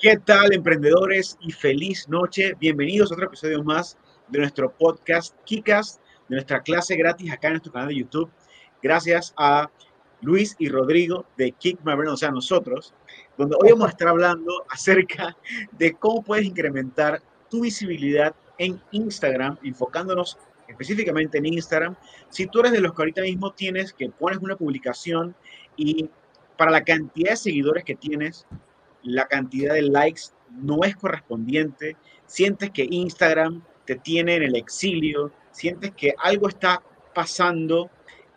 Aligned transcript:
¿Qué 0.00 0.16
tal, 0.16 0.54
emprendedores? 0.54 1.36
Y 1.42 1.52
feliz 1.52 2.08
noche. 2.08 2.54
Bienvenidos 2.58 3.10
a 3.10 3.14
otro 3.16 3.26
episodio 3.26 3.62
más 3.62 3.98
de 4.28 4.38
nuestro 4.38 4.72
podcast 4.72 5.36
Kikas, 5.44 6.00
de 6.26 6.36
nuestra 6.36 6.62
clase 6.62 6.96
gratis 6.96 7.30
acá 7.30 7.48
en 7.48 7.52
nuestro 7.54 7.70
canal 7.70 7.88
de 7.88 7.96
YouTube. 7.96 8.30
Gracias 8.82 9.34
a 9.36 9.70
Luis 10.22 10.56
y 10.58 10.70
Rodrigo 10.70 11.26
de 11.36 11.52
Kick 11.52 11.80
My 11.84 11.96
Brain, 11.96 12.12
o 12.12 12.16
sea, 12.16 12.30
nosotros, 12.30 12.94
donde 13.36 13.58
hoy 13.60 13.72
vamos 13.72 13.88
a 13.88 13.90
estar 13.90 14.08
hablando 14.08 14.64
acerca 14.70 15.36
de 15.72 15.92
cómo 15.92 16.22
puedes 16.22 16.46
incrementar 16.46 17.20
tu 17.50 17.60
visibilidad 17.60 18.34
en 18.56 18.80
Instagram, 18.92 19.58
enfocándonos 19.62 20.38
específicamente 20.66 21.36
en 21.36 21.44
Instagram. 21.44 21.94
Si 22.30 22.46
tú 22.46 22.60
eres 22.60 22.72
de 22.72 22.80
los 22.80 22.94
que 22.94 23.02
ahorita 23.02 23.20
mismo 23.20 23.52
tienes 23.52 23.92
que 23.92 24.08
pones 24.08 24.38
una 24.38 24.56
publicación 24.56 25.36
y 25.76 26.08
para 26.56 26.70
la 26.70 26.84
cantidad 26.84 27.32
de 27.32 27.36
seguidores 27.36 27.84
que 27.84 27.96
tienes, 27.96 28.46
la 29.02 29.26
cantidad 29.26 29.74
de 29.74 29.82
likes 29.82 30.22
no 30.50 30.84
es 30.84 30.96
correspondiente, 30.96 31.96
sientes 32.26 32.70
que 32.70 32.86
Instagram 32.90 33.62
te 33.84 33.96
tiene 33.96 34.36
en 34.36 34.42
el 34.42 34.56
exilio, 34.56 35.32
sientes 35.50 35.92
que 35.92 36.14
algo 36.18 36.48
está 36.48 36.82
pasando, 37.14 37.90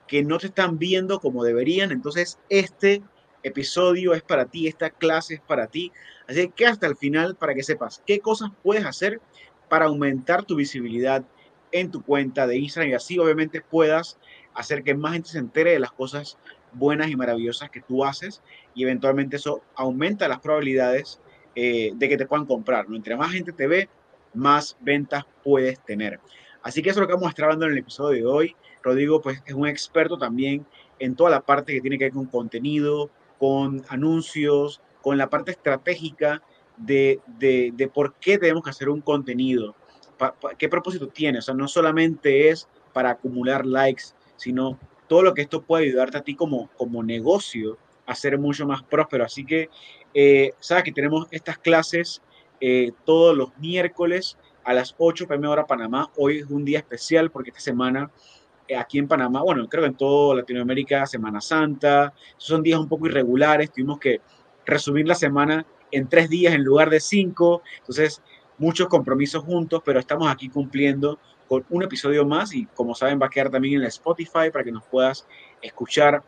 que 0.07 0.23
no 0.23 0.37
te 0.37 0.47
están 0.47 0.77
viendo 0.77 1.19
como 1.19 1.43
deberían, 1.43 1.91
entonces 1.91 2.39
este 2.49 3.01
episodio 3.43 4.13
es 4.13 4.23
para 4.23 4.45
ti, 4.45 4.67
esta 4.67 4.89
clase 4.89 5.35
es 5.35 5.41
para 5.41 5.67
ti. 5.67 5.91
Así 6.27 6.49
que 6.49 6.65
hasta 6.65 6.87
el 6.87 6.95
final 6.95 7.35
para 7.35 7.53
que 7.53 7.63
sepas 7.63 8.01
qué 8.05 8.19
cosas 8.19 8.51
puedes 8.63 8.85
hacer 8.85 9.21
para 9.69 9.85
aumentar 9.85 10.45
tu 10.45 10.55
visibilidad 10.55 11.23
en 11.71 11.91
tu 11.91 12.03
cuenta 12.03 12.47
de 12.47 12.57
Instagram 12.57 12.91
y 12.91 12.93
así 12.93 13.19
obviamente 13.19 13.61
puedas 13.61 14.17
hacer 14.53 14.83
que 14.83 14.93
más 14.93 15.13
gente 15.13 15.29
se 15.29 15.39
entere 15.39 15.71
de 15.71 15.79
las 15.79 15.91
cosas 15.91 16.37
buenas 16.73 17.09
y 17.09 17.15
maravillosas 17.15 17.69
que 17.69 17.81
tú 17.81 18.03
haces 18.03 18.41
y 18.73 18.83
eventualmente 18.83 19.37
eso 19.37 19.61
aumenta 19.75 20.27
las 20.27 20.39
probabilidades 20.39 21.19
eh, 21.55 21.91
de 21.95 22.09
que 22.09 22.17
te 22.17 22.25
puedan 22.25 22.45
comprar. 22.45 22.89
¿no? 22.89 22.95
Entre 22.95 23.15
más 23.15 23.31
gente 23.31 23.51
te 23.51 23.67
ve, 23.67 23.89
más 24.33 24.77
ventas 24.81 25.25
puedes 25.43 25.79
tener. 25.85 26.19
Así 26.61 26.81
que 26.81 26.89
eso 26.89 26.99
es 26.99 27.01
lo 27.01 27.07
que 27.07 27.13
vamos 27.13 27.33
a 27.37 27.43
hablando 27.43 27.65
en 27.65 27.73
el 27.73 27.77
episodio 27.77 28.23
de 28.23 28.25
hoy. 28.25 28.55
Rodrigo 28.81 29.21
pues 29.21 29.41
es 29.45 29.53
un 29.53 29.67
experto 29.67 30.17
también 30.17 30.65
en 30.99 31.15
toda 31.15 31.29
la 31.29 31.41
parte 31.41 31.73
que 31.73 31.81
tiene 31.81 31.97
que 31.97 32.05
ver 32.05 32.13
con 32.13 32.25
contenido, 32.25 33.09
con 33.37 33.83
anuncios, 33.89 34.81
con 35.01 35.17
la 35.17 35.29
parte 35.29 35.51
estratégica 35.51 36.41
de, 36.77 37.19
de, 37.27 37.71
de 37.75 37.87
por 37.87 38.15
qué 38.15 38.37
tenemos 38.37 38.63
que 38.63 38.69
hacer 38.69 38.89
un 38.89 39.01
contenido, 39.01 39.75
qué 40.57 40.69
propósito 40.69 41.07
tiene. 41.09 41.39
O 41.39 41.41
sea, 41.41 41.53
no 41.53 41.67
solamente 41.67 42.49
es 42.49 42.67
para 42.93 43.11
acumular 43.11 43.65
likes, 43.65 44.03
sino 44.37 44.79
todo 45.13 45.21
lo 45.21 45.35
que 45.35 45.43
esto 45.43 45.61
puede 45.61 45.85
ayudarte 45.85 46.17
a 46.17 46.21
ti 46.21 46.33
como, 46.33 46.71
como 46.75 47.03
negocio 47.03 47.77
a 48.07 48.15
ser 48.15 48.39
mucho 48.39 48.65
más 48.65 48.81
próspero. 48.81 49.23
Así 49.23 49.45
que, 49.45 49.69
eh, 50.11 50.53
sabes 50.59 50.85
que 50.85 50.91
tenemos 50.91 51.27
estas 51.29 51.59
clases 51.59 52.23
eh, 52.59 52.93
todos 53.05 53.37
los 53.37 53.55
miércoles 53.59 54.39
a 54.63 54.73
las 54.73 54.95
8 54.97 55.27
pm 55.27 55.47
hora 55.47 55.67
Panamá. 55.67 56.09
Hoy 56.17 56.39
es 56.39 56.49
un 56.49 56.65
día 56.65 56.79
especial 56.79 57.29
porque 57.29 57.51
esta 57.51 57.61
semana 57.61 58.09
eh, 58.67 58.75
aquí 58.75 58.97
en 58.97 59.07
Panamá, 59.07 59.43
bueno, 59.43 59.69
creo 59.69 59.83
que 59.83 59.89
en 59.89 59.97
toda 59.97 60.37
Latinoamérica, 60.37 61.05
Semana 61.05 61.41
Santa, 61.41 62.11
son 62.37 62.63
días 62.63 62.79
un 62.79 62.89
poco 62.89 63.05
irregulares, 63.05 63.71
tuvimos 63.71 63.99
que 63.99 64.19
resumir 64.65 65.07
la 65.07 65.13
semana 65.13 65.63
en 65.91 66.09
tres 66.09 66.27
días 66.27 66.55
en 66.55 66.63
lugar 66.63 66.89
de 66.89 66.99
cinco, 66.99 67.61
entonces 67.77 68.19
muchos 68.57 68.87
compromisos 68.87 69.43
juntos, 69.43 69.83
pero 69.85 69.99
estamos 69.99 70.27
aquí 70.27 70.49
cumpliendo 70.49 71.19
un 71.69 71.83
episodio 71.83 72.25
más 72.25 72.53
y 72.53 72.65
como 72.67 72.95
saben 72.95 73.19
va 73.21 73.27
a 73.27 73.29
quedar 73.29 73.49
también 73.49 73.75
en 73.75 73.81
la 73.81 73.87
Spotify 73.87 74.49
para 74.51 74.63
que 74.63 74.71
nos 74.71 74.83
puedas 74.83 75.27
escuchar 75.61 76.23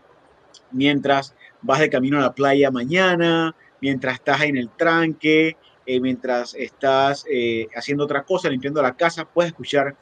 mientras 0.72 1.36
vas 1.62 1.80
de 1.80 1.90
camino 1.90 2.18
a 2.18 2.22
la 2.22 2.34
playa 2.34 2.72
mañana, 2.72 3.56
mientras 3.82 4.16
estás 4.16 4.42
en 4.42 4.58
el 4.58 4.70
tranque, 4.70 5.58
eh, 5.86 6.00
mientras 6.00 6.54
estás 6.56 7.26
eh, 7.30 7.68
haciendo 7.76 8.04
otra 8.04 8.24
cosa, 8.24 8.50
limpiando 8.50 8.82
la 8.82 8.96
casa, 8.96 9.26
puedes 9.26 9.52
escuchar 9.52 9.96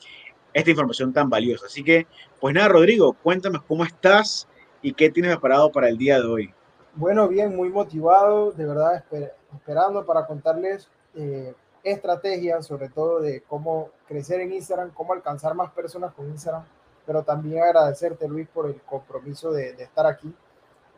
esta 0.53 0.69
información 0.69 1.11
tan 1.11 1.29
valiosa. 1.29 1.65
Así 1.65 1.83
que, 1.83 2.07
pues 2.39 2.53
nada, 2.53 2.69
Rodrigo, 2.69 3.13
cuéntame 3.13 3.59
cómo 3.67 3.83
estás 3.83 4.47
y 4.81 4.93
qué 4.93 5.09
tienes 5.09 5.31
preparado 5.31 5.71
para 5.71 5.89
el 5.89 5.97
día 5.97 6.19
de 6.19 6.27
hoy. 6.27 6.53
Bueno, 6.95 7.27
bien, 7.27 7.55
muy 7.55 7.69
motivado, 7.69 8.51
de 8.51 8.65
verdad, 8.65 9.03
esperando 9.51 10.05
para 10.05 10.27
contarles 10.27 10.89
eh, 11.15 11.53
estrategias, 11.83 12.65
sobre 12.65 12.89
todo 12.89 13.19
de 13.19 13.41
cómo 13.41 13.89
crecer 14.07 14.39
en 14.41 14.53
Instagram, 14.53 14.91
cómo 14.91 15.13
alcanzar 15.13 15.53
más 15.53 15.71
personas 15.71 16.13
con 16.13 16.29
Instagram, 16.29 16.63
pero 17.05 17.23
también 17.23 17.61
agradecerte, 17.61 18.27
Luis, 18.27 18.47
por 18.47 18.67
el 18.67 18.81
compromiso 18.81 19.51
de, 19.51 19.71
estar 19.71 20.05
aquí. 20.05 20.33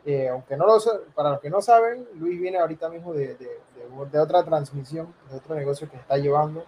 Eh, 0.04 0.28
aunque 0.28 0.56
no 0.56 0.66
lo 0.66 0.78
para 1.16 1.30
los 1.30 1.40
que 1.40 1.50
no 1.50 1.60
saben, 1.60 2.06
Luis 2.14 2.40
viene 2.40 2.58
ahorita 2.58 2.88
mismo 2.88 3.12
de, 3.12 3.34
de, 3.34 3.58
de, 4.12 4.18
otra 4.20 4.44
transmisión, 4.44 5.12
de 5.28 5.36
otro 5.36 5.56
negocio 5.56 5.90
que 5.90 5.96
está 5.96 6.16
llevando, 6.16 6.64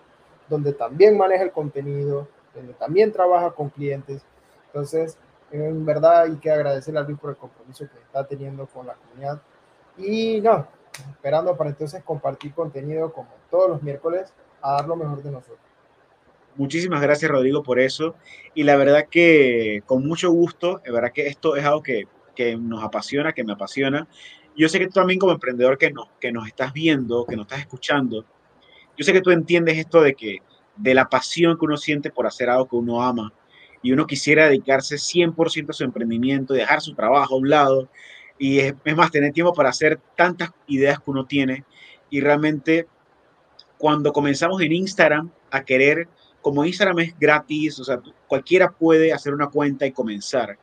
donde 0.49 0.73
también 0.73 1.17
maneja 1.17 1.45
el 1.45 1.53
contenido, 1.53 2.27
donde 2.53 2.75
también 2.75 3.13
trabaja 3.13 3.53
con 3.53 3.69
clientes. 3.69 4.23
Entonces, 4.67 5.17
en 5.53 5.87
verdad 5.87 6.23
hay 6.23 6.37
que 6.37 6.51
agradecerle 6.51 6.99
a 6.99 7.05
Luis 7.05 7.19
por 7.19 7.31
el 7.31 7.37
compromiso 7.37 7.87
que 7.89 7.99
está 7.99 8.27
teniendo 8.27 8.67
con 8.67 8.89
la 8.89 8.95
comunidad. 8.95 9.41
Y 9.97 10.41
no, 10.41 10.67
esperando 11.01 11.57
para 11.57 11.71
entonces 11.71 12.03
compartir 12.03 12.53
contenido 12.53 13.13
como 13.13 13.29
todos 13.51 13.69
los 13.69 13.83
miércoles 13.83 14.33
a 14.61 14.73
dar 14.73 14.89
lo 14.89 14.97
mejor 14.97 15.23
de 15.23 15.31
nosotros. 15.31 15.59
Muchísimas 16.57 17.01
gracias, 17.01 17.31
Rodrigo, 17.31 17.63
por 17.63 17.79
eso. 17.79 18.17
Y 18.55 18.65
la 18.65 18.77
verdad 18.77 19.07
que 19.09 19.83
con 19.87 20.07
mucho 20.07 20.31
gusto, 20.31 20.81
es 20.85 20.93
verdad 20.93 21.13
que 21.13 21.29
esto 21.29 21.57
es 21.57 21.65
algo 21.65 21.83
que, 21.83 22.09
que 22.35 22.57
nos 22.57 22.83
apasiona, 22.83 23.33
que 23.33 23.45
me 23.45 23.53
apasiona. 23.53 24.09
Yo 24.57 24.69
sé 24.69 24.81
que 24.81 24.87
tú 24.87 24.95
también 24.95 25.21
como 25.21 25.33
emprendedor 25.33 25.79
que 25.79 25.93
nos, 25.93 26.09
que 26.21 26.33
nos 26.33 26.49
estás 26.49 26.73
viendo, 26.73 27.25
que 27.25 27.37
nos 27.37 27.45
estás 27.45 27.61
escuchando, 27.61 28.25
yo 28.99 29.05
sé 29.05 29.13
que 29.13 29.21
tú 29.21 29.31
entiendes 29.31 29.79
esto 29.79 30.03
de 30.03 30.15
que 30.15 30.39
de 30.77 30.95
la 30.95 31.09
pasión 31.09 31.57
que 31.57 31.65
uno 31.65 31.77
siente 31.77 32.11
por 32.11 32.27
hacer 32.27 32.51
algo 32.51 32.69
que 32.69 32.75
uno 32.75 33.01
ama 33.01 33.33
y 33.81 33.93
uno 33.93 34.07
quisiera 34.09 34.47
dedicarse 34.47 34.97
100% 34.97 35.71
a 35.71 35.73
su 35.73 35.85
emprendimiento, 35.85 36.53
dejar 36.53 36.81
su 36.81 36.95
trabajo 36.95 37.37
a 37.37 37.39
un 37.39 37.49
lado 37.49 37.89
y 38.39 38.61
es, 38.61 38.75
es, 38.85 38.97
más, 38.97 39.11
tener 39.11 39.33
tiempo 39.33 39.53
para 39.53 39.71
hacer 39.71 40.01
tantas 40.17 40.51
ideas 40.67 40.99
que 40.99 41.11
uno 41.11 41.27
tiene 41.27 41.65
y 42.11 42.21
realmente 42.21 42.87
cuando 43.79 44.13
comenzamos 44.13 44.61
en 44.63 44.73
Instagram 44.73 45.31
a 45.51 45.65
querer, 45.65 46.09
como 46.43 46.65
Instagram 46.65 46.99
es 47.01 47.19
gratis, 47.19 47.79
o 47.79 47.85
sea, 47.85 48.01
cualquiera 48.27 48.71
puede 48.71 49.13
hacer 49.13 49.35
una 49.35 49.49
cuenta 49.49 49.87
y 49.87 49.93
comenzar, 49.93 50.59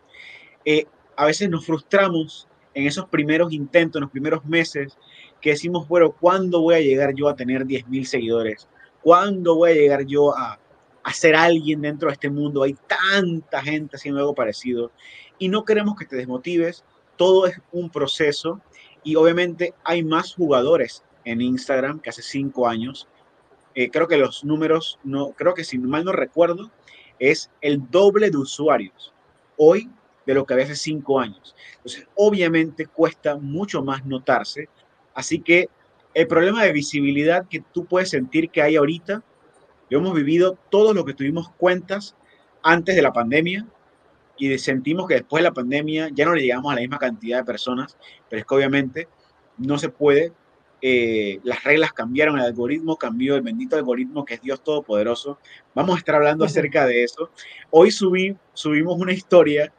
eh, 0.64 0.86
a 1.16 1.26
veces 1.26 1.50
nos 1.50 1.66
frustramos 1.66 2.48
en 2.74 2.86
esos 2.86 3.08
primeros 3.08 3.54
intentos, 3.54 4.00
en 4.00 4.04
los 4.04 4.12
primeros 4.12 4.46
meses, 4.46 4.98
que 5.42 5.52
decimos, 5.52 5.88
bueno, 5.88 6.12
¿cuándo 6.12 6.62
voy 6.62 6.76
a 6.76 6.82
llegar 6.82 7.14
yo 7.14 7.30
a 7.30 7.36
tener 7.36 7.66
10.000 7.66 8.04
seguidores? 8.04 8.68
¿Cuándo 9.02 9.56
voy 9.56 9.72
a 9.72 9.76
llegar 9.76 10.06
yo 10.06 10.36
a, 10.36 10.60
a 11.04 11.44
alguien 11.44 11.82
dentro 11.82 12.10
de 12.10 12.14
este 12.14 12.30
mundo? 12.30 12.64
Hay 12.64 12.76
tanta 12.88 13.62
gente 13.62 13.96
haciendo 13.96 14.20
algo 14.20 14.36
parecido 14.36 14.92
y 15.38 15.48
no 15.48 15.64
queremos 15.64 15.96
que 15.96 16.06
te 16.06 16.18
desmotives, 16.18 16.84
todo 17.18 17.48
es 17.48 17.60
un 17.72 17.90
proceso 17.90 18.62
y 19.04 19.16
obviamente 19.16 19.74
hay 19.84 20.04
más 20.04 20.34
jugadores 20.34 21.04
en 21.24 21.42
Instagram 21.42 22.00
que 22.00 22.10
hace 22.10 22.22
cinco 22.22 22.68
años. 22.68 23.08
Eh, 23.74 23.90
creo 23.90 24.08
que 24.08 24.18
los 24.18 24.44
números, 24.44 25.00
no, 25.04 25.32
creo 25.32 25.54
que 25.54 25.64
si 25.64 25.78
mal 25.78 26.06
no 26.06 26.12
recuerdo, 26.12 26.72
es 27.20 27.52
el 27.62 27.90
doble 27.90 28.30
de 28.30 28.38
usuarios 28.38 29.14
hoy 29.58 29.90
de 30.26 30.34
lo 30.34 30.46
que 30.46 30.54
había 30.54 30.66
hace 30.66 30.76
cinco 30.76 31.20
años. 31.20 31.56
Entonces, 31.78 32.08
obviamente 32.16 32.88
cuesta 32.88 33.36
mucho 33.36 33.84
más 33.84 34.06
notarse. 34.06 34.70
Así 35.14 35.40
que 35.40 35.70
el 36.14 36.28
problema 36.28 36.64
de 36.64 36.72
visibilidad 36.72 37.48
que 37.48 37.62
tú 37.74 37.86
puedes 37.86 38.10
sentir 38.10 38.50
que 38.50 38.62
hay 38.62 38.76
ahorita, 38.76 39.24
lo 39.90 40.00
hemos 40.00 40.16
vivido 40.16 40.58
todos 40.70 40.96
los 40.96 41.06
que 41.06 41.14
tuvimos 41.14 41.52
cuentas 41.52 42.16
antes 42.64 42.96
de 42.96 43.02
la 43.02 43.14
pandemia 43.14 43.68
y 44.38 44.58
sentimos 44.58 45.08
que 45.08 45.16
después 45.16 45.42
de 45.42 45.50
la 45.50 45.54
pandemia 45.54 46.10
ya 46.14 46.26
no 46.26 46.34
le 46.34 46.42
llegamos 46.42 46.72
a 46.72 46.76
la 46.76 46.82
misma 46.82 47.00
cantidad 47.00 47.40
de 47.40 47.46
personas, 47.46 47.98
pero 48.30 48.42
es 48.42 48.46
que 48.46 48.56
obviamente 48.56 49.08
no 49.58 49.78
se 49.78 49.90
puede 49.90 50.34
eh, 50.88 51.40
las 51.44 51.64
reglas 51.64 51.94
cambiaron, 51.94 52.38
el 52.38 52.46
algoritmo 52.46 52.96
cambió, 52.98 53.36
el 53.36 53.42
bendito 53.42 53.76
algoritmo 53.76 54.24
que 54.24 54.36
es 54.36 54.42
Dios 54.42 54.64
Todopoderoso. 54.64 55.40
Vamos 55.74 55.96
a 55.96 55.98
estar 55.98 56.14
hablando 56.14 56.46
acerca 56.46 56.86
de 56.86 57.04
eso. 57.04 57.32
Hoy 57.72 57.90
subí, 57.90 58.36
subimos 58.54 59.00
una 59.00 59.12
historia 59.12 59.74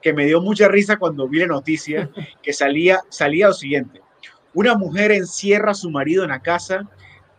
que 0.00 0.12
me 0.12 0.24
dio 0.24 0.40
mucha 0.40 0.68
risa 0.68 0.98
cuando 0.98 1.26
vi 1.26 1.40
la 1.40 1.46
noticia, 1.46 2.10
que 2.42 2.52
salía, 2.52 3.00
salía 3.08 3.48
lo 3.48 3.54
siguiente. 3.54 4.02
Una 4.54 4.76
mujer 4.76 5.10
encierra 5.10 5.72
a 5.72 5.74
su 5.74 5.90
marido 5.90 6.22
en 6.22 6.30
la 6.30 6.42
casa 6.42 6.88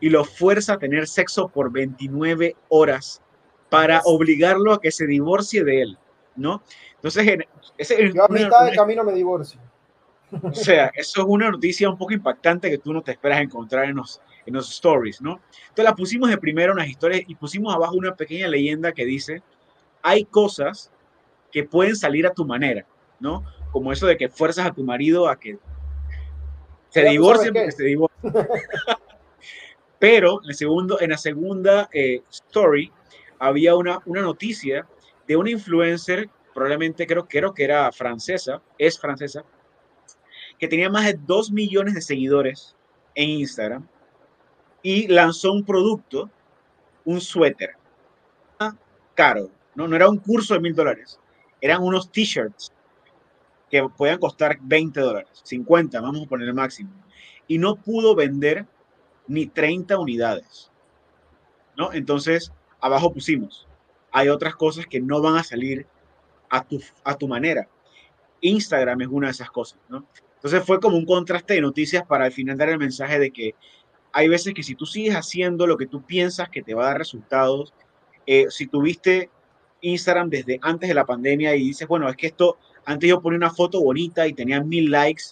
y 0.02 0.10
lo 0.10 0.26
fuerza 0.26 0.74
a 0.74 0.80
tener 0.80 1.08
sexo 1.08 1.48
por 1.48 1.72
29 1.72 2.58
horas 2.68 3.22
para 3.70 4.02
obligarlo 4.04 4.74
a 4.74 4.82
que 4.82 4.92
se 4.92 5.08
divorcie 5.08 5.64
de 5.64 5.82
él, 5.82 5.98
¿no? 6.36 6.62
Entonces, 6.96 7.40
ese, 7.78 8.14
Yo 8.14 8.24
a 8.24 8.28
mitad 8.28 8.66
de 8.66 8.76
camino 8.76 9.04
me 9.04 9.14
divorcio. 9.14 9.60
O 10.42 10.54
sea, 10.54 10.92
eso 10.96 11.22
es 11.22 11.28
una 11.28 11.52
noticia 11.52 11.90
un 11.90 11.98
poco 11.98 12.14
impactante 12.14 12.70
que 12.70 12.78
tú 12.78 12.92
no 12.92 13.02
te 13.02 13.12
esperas 13.12 13.42
encontrar 13.42 13.86
en 13.86 13.96
los, 13.98 14.20
en 14.46 14.54
los 14.56 14.70
stories, 14.72 15.22
¿no? 15.22 15.40
Entonces 15.62 15.86
la 15.86 15.96
pusimos 15.96 16.30
de 16.30 16.38
primero 16.38 16.72
en 16.72 16.80
las 16.80 16.88
historias 16.88 17.22
y 17.28 17.36
pusimos 17.36 17.74
abajo 17.74 17.96
una 17.96 18.16
pequeña 18.16 18.48
leyenda 18.48 18.92
que 18.94 19.06
dice, 19.06 19.44
hay 20.02 20.26
cosas 20.26 20.92
que 21.52 21.64
pueden 21.64 21.96
salir 21.96 22.26
a 22.26 22.34
tu 22.34 22.46
manera, 22.46 22.86
¿no? 23.20 23.44
Como 23.72 23.92
eso 23.92 24.08
de 24.08 24.18
que 24.18 24.30
fuerzas 24.30 24.66
a 24.66 24.74
tu 24.74 24.84
marido 24.84 25.28
a 25.28 25.40
que 25.40 25.58
se 26.90 27.04
divorcie 27.04 27.52
porque 27.52 27.72
se 27.72 27.84
divorcie. 27.84 28.32
Pero 30.00 30.42
en, 30.44 30.50
el 30.50 30.56
segundo, 30.56 31.00
en 31.00 31.12
la 31.12 31.18
segunda 31.18 31.90
eh, 31.94 32.22
story 32.30 32.92
había 33.40 33.76
una, 33.76 34.00
una 34.06 34.22
noticia 34.22 34.88
de 35.28 35.36
una 35.36 35.52
influencer, 35.52 36.30
probablemente 36.54 37.08
creo, 37.08 37.26
creo 37.28 37.54
que 37.54 37.64
era 37.64 37.92
francesa, 37.92 38.62
es 38.78 39.00
francesa, 39.00 39.44
que 40.60 40.68
tenía 40.68 40.90
más 40.90 41.06
de 41.06 41.20
2 41.26 41.52
millones 41.52 41.94
de 41.94 42.02
seguidores 42.02 42.76
en 43.16 43.30
Instagram 43.30 43.88
y 44.82 45.08
lanzó 45.08 45.52
un 45.52 45.66
producto, 45.66 46.30
un 47.06 47.22
suéter, 47.22 47.72
caro, 49.14 49.50
¿no? 49.76 49.88
no 49.88 49.96
era 49.96 50.10
un 50.10 50.18
curso 50.18 50.54
de 50.54 50.60
mil 50.60 50.76
dólares, 50.76 51.20
eran 51.62 51.84
unos 51.84 52.12
t-shirts 52.12 52.72
que 53.70 53.88
podían 53.98 54.20
costar 54.20 54.58
20 54.62 55.00
dólares, 55.00 55.42
50, 55.44 56.02
vamos 56.02 56.26
a 56.26 56.30
poner 56.30 56.48
el 56.48 56.54
máximo, 56.54 56.92
y 57.48 57.58
no 57.58 57.76
pudo 57.76 58.16
vender 58.16 58.66
ni 59.28 59.48
30 59.48 59.98
unidades, 59.98 60.72
¿no? 61.78 61.94
Entonces, 61.94 62.52
abajo 62.82 63.14
pusimos, 63.14 63.68
hay 64.14 64.30
otras 64.30 64.56
cosas 64.56 64.86
que 64.86 65.02
no 65.02 65.22
van 65.22 65.36
a 65.36 65.44
salir 65.44 65.86
a 66.50 66.64
tu, 66.64 66.82
a 67.04 67.16
tu 67.16 67.28
manera. 67.28 67.68
Instagram 68.42 69.02
es 69.02 69.08
una 69.10 69.28
de 69.28 69.32
esas 69.32 69.50
cosas, 69.52 69.80
¿no? 69.90 70.06
Entonces 70.36 70.64
fue 70.64 70.80
como 70.80 70.98
un 70.98 71.06
contraste 71.06 71.56
de 71.56 71.62
noticias 71.62 72.06
para 72.06 72.26
al 72.26 72.32
final 72.32 72.58
dar 72.58 72.70
el 72.70 72.78
mensaje 72.78 73.18
de 73.18 73.32
que 73.32 73.56
hay 74.12 74.28
veces 74.28 74.54
que 74.54 74.62
si 74.62 74.76
tú 74.76 74.86
sigues 74.86 75.16
haciendo 75.16 75.66
lo 75.66 75.78
que 75.78 75.88
tú 75.88 76.04
piensas 76.04 76.50
que 76.50 76.62
te 76.62 76.74
va 76.74 76.84
a 76.84 76.88
dar 76.90 76.98
resultados, 77.00 77.74
eh, 78.28 78.46
si 78.50 78.68
tuviste 78.68 79.30
Instagram 79.82 80.30
desde 80.30 80.60
antes 80.62 80.88
de 80.88 80.94
la 80.94 81.06
pandemia 81.06 81.56
y 81.56 81.66
dices, 81.66 81.88
bueno, 81.88 82.08
es 82.08 82.16
que 82.16 82.28
esto, 82.28 82.58
antes 82.86 83.10
yo 83.10 83.22
ponía 83.22 83.38
una 83.38 83.50
foto 83.52 83.82
bonita 83.82 84.28
y 84.28 84.34
tenía 84.34 84.62
mil 84.62 84.92
likes, 84.92 85.24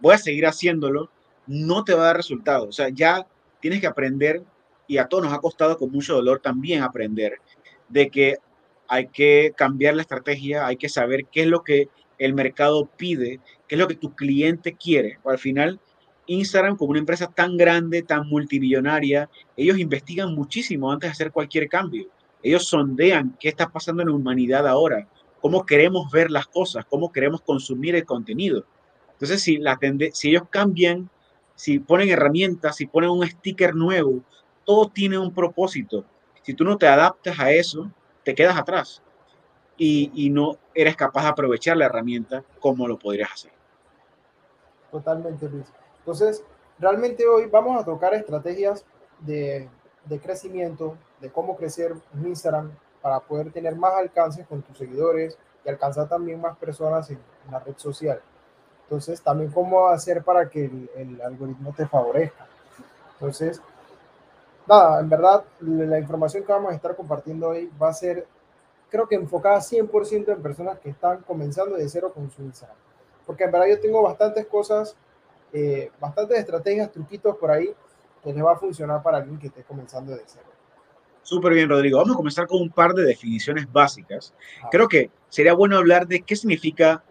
voy 0.00 0.14
a 0.14 0.18
seguir 0.18 0.46
haciéndolo, 0.46 1.10
no 1.46 1.84
te 1.84 1.94
va 1.94 2.02
a 2.02 2.06
dar 2.06 2.16
resultados. 2.16 2.68
O 2.68 2.72
sea, 2.72 2.88
ya 2.88 3.26
tienes 3.60 3.80
que 3.80 3.86
aprender, 3.86 4.42
y 4.86 4.98
a 4.98 5.06
todos 5.06 5.24
nos 5.24 5.32
ha 5.32 5.38
costado 5.38 5.78
con 5.78 5.92
mucho 5.92 6.14
dolor 6.14 6.40
también 6.40 6.82
aprender, 6.82 7.34
de 7.90 8.10
que 8.10 8.38
hay 8.88 9.06
que 9.08 9.52
cambiar 9.56 9.94
la 9.94 10.02
estrategia, 10.02 10.66
hay 10.66 10.76
que 10.76 10.88
saber 10.88 11.26
qué 11.26 11.42
es 11.42 11.46
lo 11.46 11.62
que 11.62 11.88
el 12.18 12.34
mercado 12.34 12.88
pide, 12.96 13.40
qué 13.68 13.76
es 13.76 13.78
lo 13.78 13.88
que 13.88 13.94
tu 13.94 14.14
cliente 14.14 14.74
quiere. 14.74 15.18
al 15.24 15.38
final, 15.38 15.80
Instagram, 16.26 16.76
como 16.76 16.90
una 16.90 17.00
empresa 17.00 17.26
tan 17.26 17.56
grande, 17.56 18.02
tan 18.02 18.28
multimillonaria, 18.28 19.28
ellos 19.56 19.78
investigan 19.78 20.34
muchísimo 20.34 20.92
antes 20.92 21.08
de 21.08 21.12
hacer 21.12 21.32
cualquier 21.32 21.68
cambio. 21.68 22.06
Ellos 22.42 22.66
sondean 22.66 23.36
qué 23.40 23.48
está 23.48 23.68
pasando 23.68 24.02
en 24.02 24.08
la 24.08 24.14
humanidad 24.14 24.66
ahora, 24.66 25.08
cómo 25.40 25.66
queremos 25.66 26.10
ver 26.10 26.30
las 26.30 26.46
cosas, 26.46 26.84
cómo 26.88 27.10
queremos 27.10 27.42
consumir 27.42 27.94
el 27.96 28.04
contenido. 28.04 28.64
Entonces, 29.12 29.42
si, 29.42 29.58
la 29.58 29.78
si 30.12 30.30
ellos 30.30 30.44
cambian, 30.50 31.10
si 31.54 31.78
ponen 31.78 32.08
herramientas, 32.08 32.76
si 32.76 32.86
ponen 32.86 33.10
un 33.10 33.26
sticker 33.26 33.74
nuevo, 33.74 34.20
todo 34.64 34.88
tiene 34.88 35.18
un 35.18 35.34
propósito. 35.34 36.04
Si 36.50 36.54
tú 36.54 36.64
no 36.64 36.76
te 36.76 36.88
adaptas 36.88 37.38
a 37.38 37.52
eso, 37.52 37.92
te 38.24 38.34
quedas 38.34 38.58
atrás 38.58 39.00
y, 39.76 40.10
y 40.12 40.30
no 40.30 40.56
eres 40.74 40.96
capaz 40.96 41.22
de 41.22 41.28
aprovechar 41.28 41.76
la 41.76 41.84
herramienta 41.84 42.42
como 42.58 42.88
lo 42.88 42.98
podrías 42.98 43.30
hacer. 43.30 43.52
Totalmente, 44.90 45.48
Luis. 45.48 45.66
Entonces, 45.98 46.42
realmente 46.80 47.24
hoy 47.28 47.46
vamos 47.46 47.80
a 47.80 47.84
tocar 47.84 48.14
estrategias 48.14 48.84
de, 49.20 49.68
de 50.06 50.18
crecimiento, 50.18 50.96
de 51.20 51.30
cómo 51.30 51.56
crecer 51.56 51.94
en 52.14 52.26
Instagram 52.26 52.72
para 53.00 53.20
poder 53.20 53.52
tener 53.52 53.76
más 53.76 53.94
alcance 53.94 54.44
con 54.44 54.60
tus 54.62 54.76
seguidores 54.76 55.38
y 55.64 55.68
alcanzar 55.68 56.08
también 56.08 56.40
más 56.40 56.58
personas 56.58 57.10
en, 57.10 57.20
la 57.48 57.60
red 57.60 57.76
social. 57.76 58.20
Entonces, 58.82 59.22
también 59.22 59.52
cómo 59.52 59.86
hacer 59.86 60.24
para 60.24 60.50
que 60.50 60.64
el, 60.64 60.90
el, 60.96 61.22
algoritmo 61.22 61.72
te 61.76 61.86
favorezca. 61.86 62.48
Entonces, 63.12 63.62
nada, 64.66 65.00
en 65.00 65.08
verdad, 65.08 65.44
la 65.60 65.98
información 65.98 66.44
que 66.44 66.52
vamos 66.52 66.72
a 66.72 66.74
estar 66.74 66.94
compartiendo 66.96 67.48
hoy 67.48 67.70
va 67.80 67.90
a 67.90 67.94
ser, 67.94 68.26
creo 68.88 69.06
que 69.06 69.14
enfocada 69.14 69.58
100% 69.58 70.32
en 70.32 70.42
personas 70.42 70.78
que 70.78 70.90
están 70.90 71.22
comenzando 71.22 71.76
de 71.76 71.88
cero 71.88 72.12
con 72.14 72.30
su 72.30 72.42
Instagram. 72.42 72.76
Porque 73.26 73.44
en 73.44 73.52
verdad 73.52 73.66
yo 73.68 73.80
tengo 73.80 74.02
bastantes 74.02 74.46
cosas, 74.46 74.96
eh, 75.52 75.90
bastantes 76.00 76.38
estrategias, 76.38 76.90
truquitos 76.90 77.36
por 77.36 77.50
ahí 77.50 77.74
que 78.22 78.32
les 78.32 78.44
va 78.44 78.52
a 78.52 78.56
funcionar 78.56 79.02
para 79.02 79.18
alguien 79.18 79.38
que 79.38 79.46
esté 79.48 79.62
comenzando 79.62 80.12
de 80.12 80.22
cero. 80.26 80.46
Súper 81.22 81.52
bien, 81.52 81.68
Rodrigo. 81.68 81.98
Vamos 81.98 82.14
a 82.14 82.16
comenzar 82.16 82.46
con 82.46 82.60
un 82.60 82.70
par 82.70 82.92
de 82.92 83.04
definiciones 83.04 83.70
básicas. 83.70 84.34
Creo 84.70 84.88
que 84.88 85.10
sería 85.28 85.52
bueno 85.52 85.76
hablar 85.76 86.06
de 86.06 86.22
qué 86.22 86.34
significa 86.34 87.04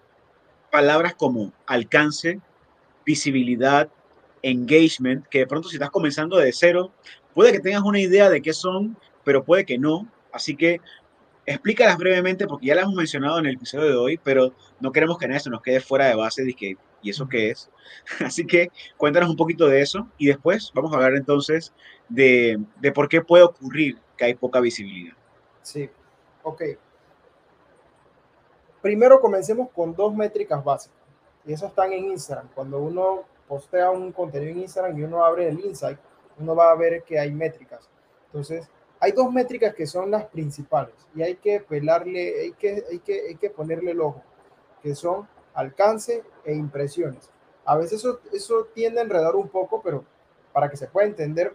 palabras 0.71 1.15
como 1.15 1.53
alcance, 1.65 2.39
visibilidad, 3.05 3.89
engagement, 4.41 5.25
que 5.27 5.39
de 5.39 5.47
pronto 5.47 5.69
si 5.69 5.75
estás 5.75 5.89
comenzando 5.89 6.37
de 6.37 6.51
cero, 6.51 6.91
puede 7.33 7.51
que 7.51 7.59
tengas 7.59 7.83
una 7.83 7.99
idea 7.99 8.29
de 8.29 8.41
qué 8.41 8.53
son, 8.53 8.97
pero 9.23 9.43
puede 9.43 9.65
que 9.65 9.77
no. 9.77 10.07
Así 10.31 10.55
que 10.55 10.81
explícalas 11.45 11.97
brevemente 11.97 12.47
porque 12.47 12.67
ya 12.67 12.75
las 12.75 12.83
hemos 12.83 12.95
mencionado 12.95 13.39
en 13.39 13.47
el 13.47 13.55
episodio 13.55 13.89
de 13.89 13.95
hoy, 13.95 14.19
pero 14.23 14.53
no 14.79 14.91
queremos 14.91 15.17
que 15.17 15.27
nada 15.27 15.39
se 15.39 15.49
nos 15.49 15.61
quede 15.61 15.79
fuera 15.79 16.05
de 16.05 16.15
base 16.15 16.43
de 16.43 16.53
que, 16.53 16.77
¿y 17.01 17.09
eso 17.09 17.27
qué 17.27 17.49
es? 17.49 17.69
Así 18.25 18.45
que 18.45 18.69
cuéntanos 18.97 19.29
un 19.29 19.35
poquito 19.35 19.67
de 19.67 19.81
eso 19.81 20.07
y 20.17 20.27
después 20.27 20.71
vamos 20.73 20.91
a 20.91 20.97
hablar 20.97 21.15
entonces 21.15 21.73
de, 22.07 22.59
de 22.79 22.91
por 22.91 23.09
qué 23.09 23.21
puede 23.21 23.43
ocurrir 23.43 23.97
que 24.15 24.25
hay 24.25 24.35
poca 24.35 24.59
visibilidad. 24.59 25.15
Sí, 25.63 25.89
ok. 26.43 26.63
Primero 28.81 29.19
comencemos 29.19 29.69
con 29.71 29.95
dos 29.95 30.15
métricas 30.15 30.63
básicas 30.63 30.97
y 31.45 31.53
eso 31.53 31.65
están 31.65 31.91
en 31.93 32.05
Instagram. 32.11 32.47
Cuando 32.53 32.79
uno 32.79 33.23
postea 33.47 33.89
un 33.89 34.11
contenido 34.11 34.51
en 34.51 34.59
Instagram 34.59 34.97
y 34.99 35.03
uno 35.03 35.25
abre 35.25 35.49
el 35.49 35.59
insight, 35.59 35.97
uno 36.39 36.55
va 36.55 36.71
a 36.71 36.75
ver 36.75 37.03
que 37.03 37.19
hay 37.19 37.31
métricas. 37.31 37.89
Entonces, 38.27 38.69
hay 38.99 39.11
dos 39.11 39.31
métricas 39.31 39.73
que 39.73 39.87
son 39.87 40.11
las 40.11 40.25
principales 40.25 40.93
y 41.15 41.21
hay 41.21 41.35
que 41.35 41.59
pelarle, 41.61 42.41
hay 42.41 42.51
que, 42.53 42.83
hay 42.89 42.99
que, 42.99 43.27
hay 43.29 43.35
que 43.35 43.49
ponerle 43.49 43.91
el 43.91 44.01
ojo, 44.01 44.21
que 44.81 44.93
son 44.95 45.27
alcance 45.53 46.23
e 46.43 46.53
impresiones. 46.53 47.29
A 47.65 47.77
veces 47.77 47.99
eso, 47.99 48.19
eso 48.33 48.67
tiende 48.73 48.99
a 48.99 49.03
enredar 49.03 49.35
un 49.35 49.47
poco, 49.47 49.81
pero 49.81 50.03
para 50.51 50.69
que 50.69 50.77
se 50.77 50.87
pueda 50.87 51.07
entender, 51.07 51.53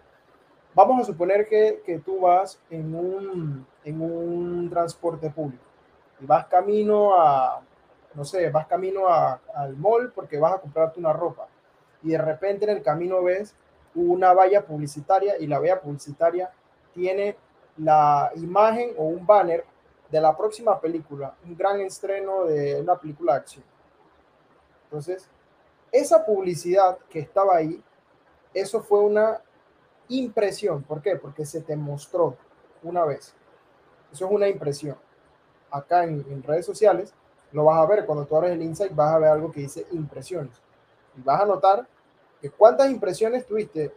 vamos 0.74 1.02
a 1.02 1.04
suponer 1.04 1.48
que, 1.48 1.82
que 1.84 1.98
tú 1.98 2.20
vas 2.20 2.60
en 2.70 2.94
un, 2.94 3.66
en 3.84 4.00
un 4.00 4.70
transporte 4.70 5.30
público 5.30 5.64
y 6.20 6.26
vas 6.26 6.46
camino 6.46 7.14
a, 7.14 7.62
no 8.14 8.24
sé, 8.24 8.50
vas 8.50 8.66
camino 8.66 9.08
a, 9.08 9.40
al 9.54 9.76
mall 9.76 10.12
porque 10.12 10.38
vas 10.38 10.54
a 10.54 10.60
comprarte 10.60 10.98
una 10.98 11.12
ropa 11.12 11.48
y 12.02 12.10
de 12.10 12.18
repente 12.18 12.64
en 12.64 12.76
el 12.76 12.82
camino 12.82 13.22
ves 13.22 13.54
una 13.94 14.32
valla 14.32 14.64
publicitaria 14.64 15.38
y 15.38 15.46
la 15.46 15.58
valla 15.58 15.80
publicitaria 15.80 16.50
tiene 16.92 17.36
la 17.76 18.30
imagen 18.36 18.94
o 18.96 19.04
un 19.04 19.26
banner 19.26 19.64
de 20.10 20.20
la 20.20 20.36
próxima 20.36 20.80
película, 20.80 21.34
un 21.44 21.56
gran 21.56 21.80
estreno 21.80 22.44
de 22.44 22.80
una 22.80 22.98
película 22.98 23.32
de 23.32 23.38
acción. 23.38 23.64
Entonces, 24.84 25.28
esa 25.90 26.24
publicidad 26.24 26.98
que 27.08 27.20
estaba 27.20 27.56
ahí, 27.56 27.82
eso 28.52 28.80
fue 28.80 29.00
una 29.00 29.40
impresión. 30.08 30.82
¿Por 30.82 31.02
qué? 31.02 31.16
Porque 31.16 31.44
se 31.44 31.62
te 31.62 31.74
mostró 31.74 32.36
una 32.82 33.04
vez. 33.04 33.34
Eso 34.12 34.26
es 34.26 34.30
una 34.30 34.48
impresión. 34.48 34.96
Acá 35.70 36.04
en, 36.04 36.24
en 36.30 36.42
redes 36.42 36.66
sociales 36.66 37.12
lo 37.50 37.64
vas 37.64 37.78
a 37.78 37.86
ver. 37.86 38.06
Cuando 38.06 38.24
tú 38.24 38.36
abres 38.36 38.52
el 38.52 38.62
insight, 38.62 38.94
vas 38.94 39.14
a 39.14 39.18
ver 39.18 39.30
algo 39.30 39.50
que 39.50 39.60
dice 39.60 39.86
impresiones. 39.90 40.62
Y 41.16 41.22
vas 41.22 41.42
a 41.42 41.46
notar 41.46 41.88
cuántas 42.50 42.90
impresiones 42.90 43.46
tuviste. 43.46 43.92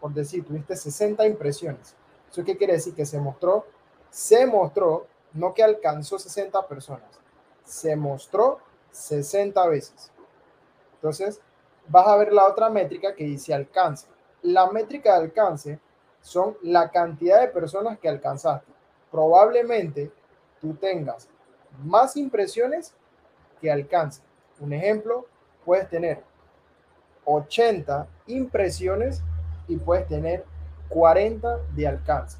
Por 0.00 0.12
decir, 0.12 0.44
tuviste 0.44 0.76
60 0.76 1.26
impresiones. 1.26 1.94
¿Eso 2.30 2.44
qué 2.44 2.56
quiere 2.56 2.74
decir? 2.74 2.94
Que 2.94 3.06
se 3.06 3.18
mostró, 3.18 3.66
se 4.10 4.46
mostró, 4.46 5.06
no 5.32 5.54
que 5.54 5.62
alcanzó 5.62 6.18
60 6.18 6.66
personas, 6.66 7.08
se 7.64 7.96
mostró 7.96 8.58
60 8.90 9.66
veces. 9.68 10.10
Entonces, 10.94 11.40
vas 11.88 12.06
a 12.06 12.16
ver 12.16 12.32
la 12.32 12.46
otra 12.46 12.68
métrica 12.68 13.14
que 13.14 13.24
dice 13.24 13.54
alcance. 13.54 14.06
La 14.42 14.70
métrica 14.70 15.14
de 15.14 15.24
alcance 15.24 15.80
son 16.20 16.56
la 16.62 16.90
cantidad 16.90 17.40
de 17.40 17.48
personas 17.48 17.98
que 17.98 18.08
alcanzaste. 18.08 18.72
Probablemente 19.10 20.10
tú 20.60 20.74
tengas 20.74 21.28
más 21.84 22.16
impresiones 22.16 22.94
que 23.60 23.70
alcance. 23.70 24.22
Un 24.58 24.72
ejemplo, 24.72 25.26
puedes 25.64 25.88
tener 25.88 26.22
80 27.26 28.06
impresiones 28.28 29.22
y 29.68 29.76
puedes 29.76 30.08
tener 30.08 30.44
40 30.88 31.58
de 31.74 31.86
alcance. 31.86 32.38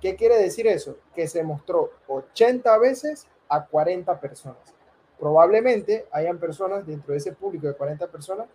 ¿Qué 0.00 0.14
quiere 0.14 0.38
decir 0.38 0.66
eso? 0.66 0.96
Que 1.14 1.26
se 1.26 1.42
mostró 1.42 1.90
80 2.06 2.78
veces 2.78 3.26
a 3.48 3.64
40 3.66 4.20
personas. 4.20 4.74
Probablemente 5.18 6.06
hayan 6.12 6.38
personas 6.38 6.86
dentro 6.86 7.12
de 7.12 7.18
ese 7.18 7.32
público 7.32 7.66
de 7.66 7.74
40 7.74 8.06
personas 8.08 8.46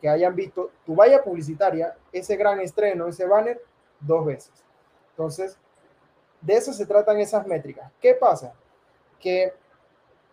que 0.00 0.08
hayan 0.08 0.34
visto 0.34 0.70
tu 0.84 0.94
valla 0.94 1.22
publicitaria, 1.22 1.96
ese 2.12 2.36
gran 2.36 2.60
estreno, 2.60 3.06
ese 3.08 3.26
banner, 3.26 3.60
dos 4.00 4.24
veces. 4.24 4.52
Entonces, 5.10 5.58
de 6.40 6.54
eso 6.54 6.72
se 6.72 6.86
tratan 6.86 7.18
esas 7.18 7.46
métricas. 7.46 7.90
¿Qué 8.00 8.14
pasa? 8.14 8.54
Que 9.18 9.52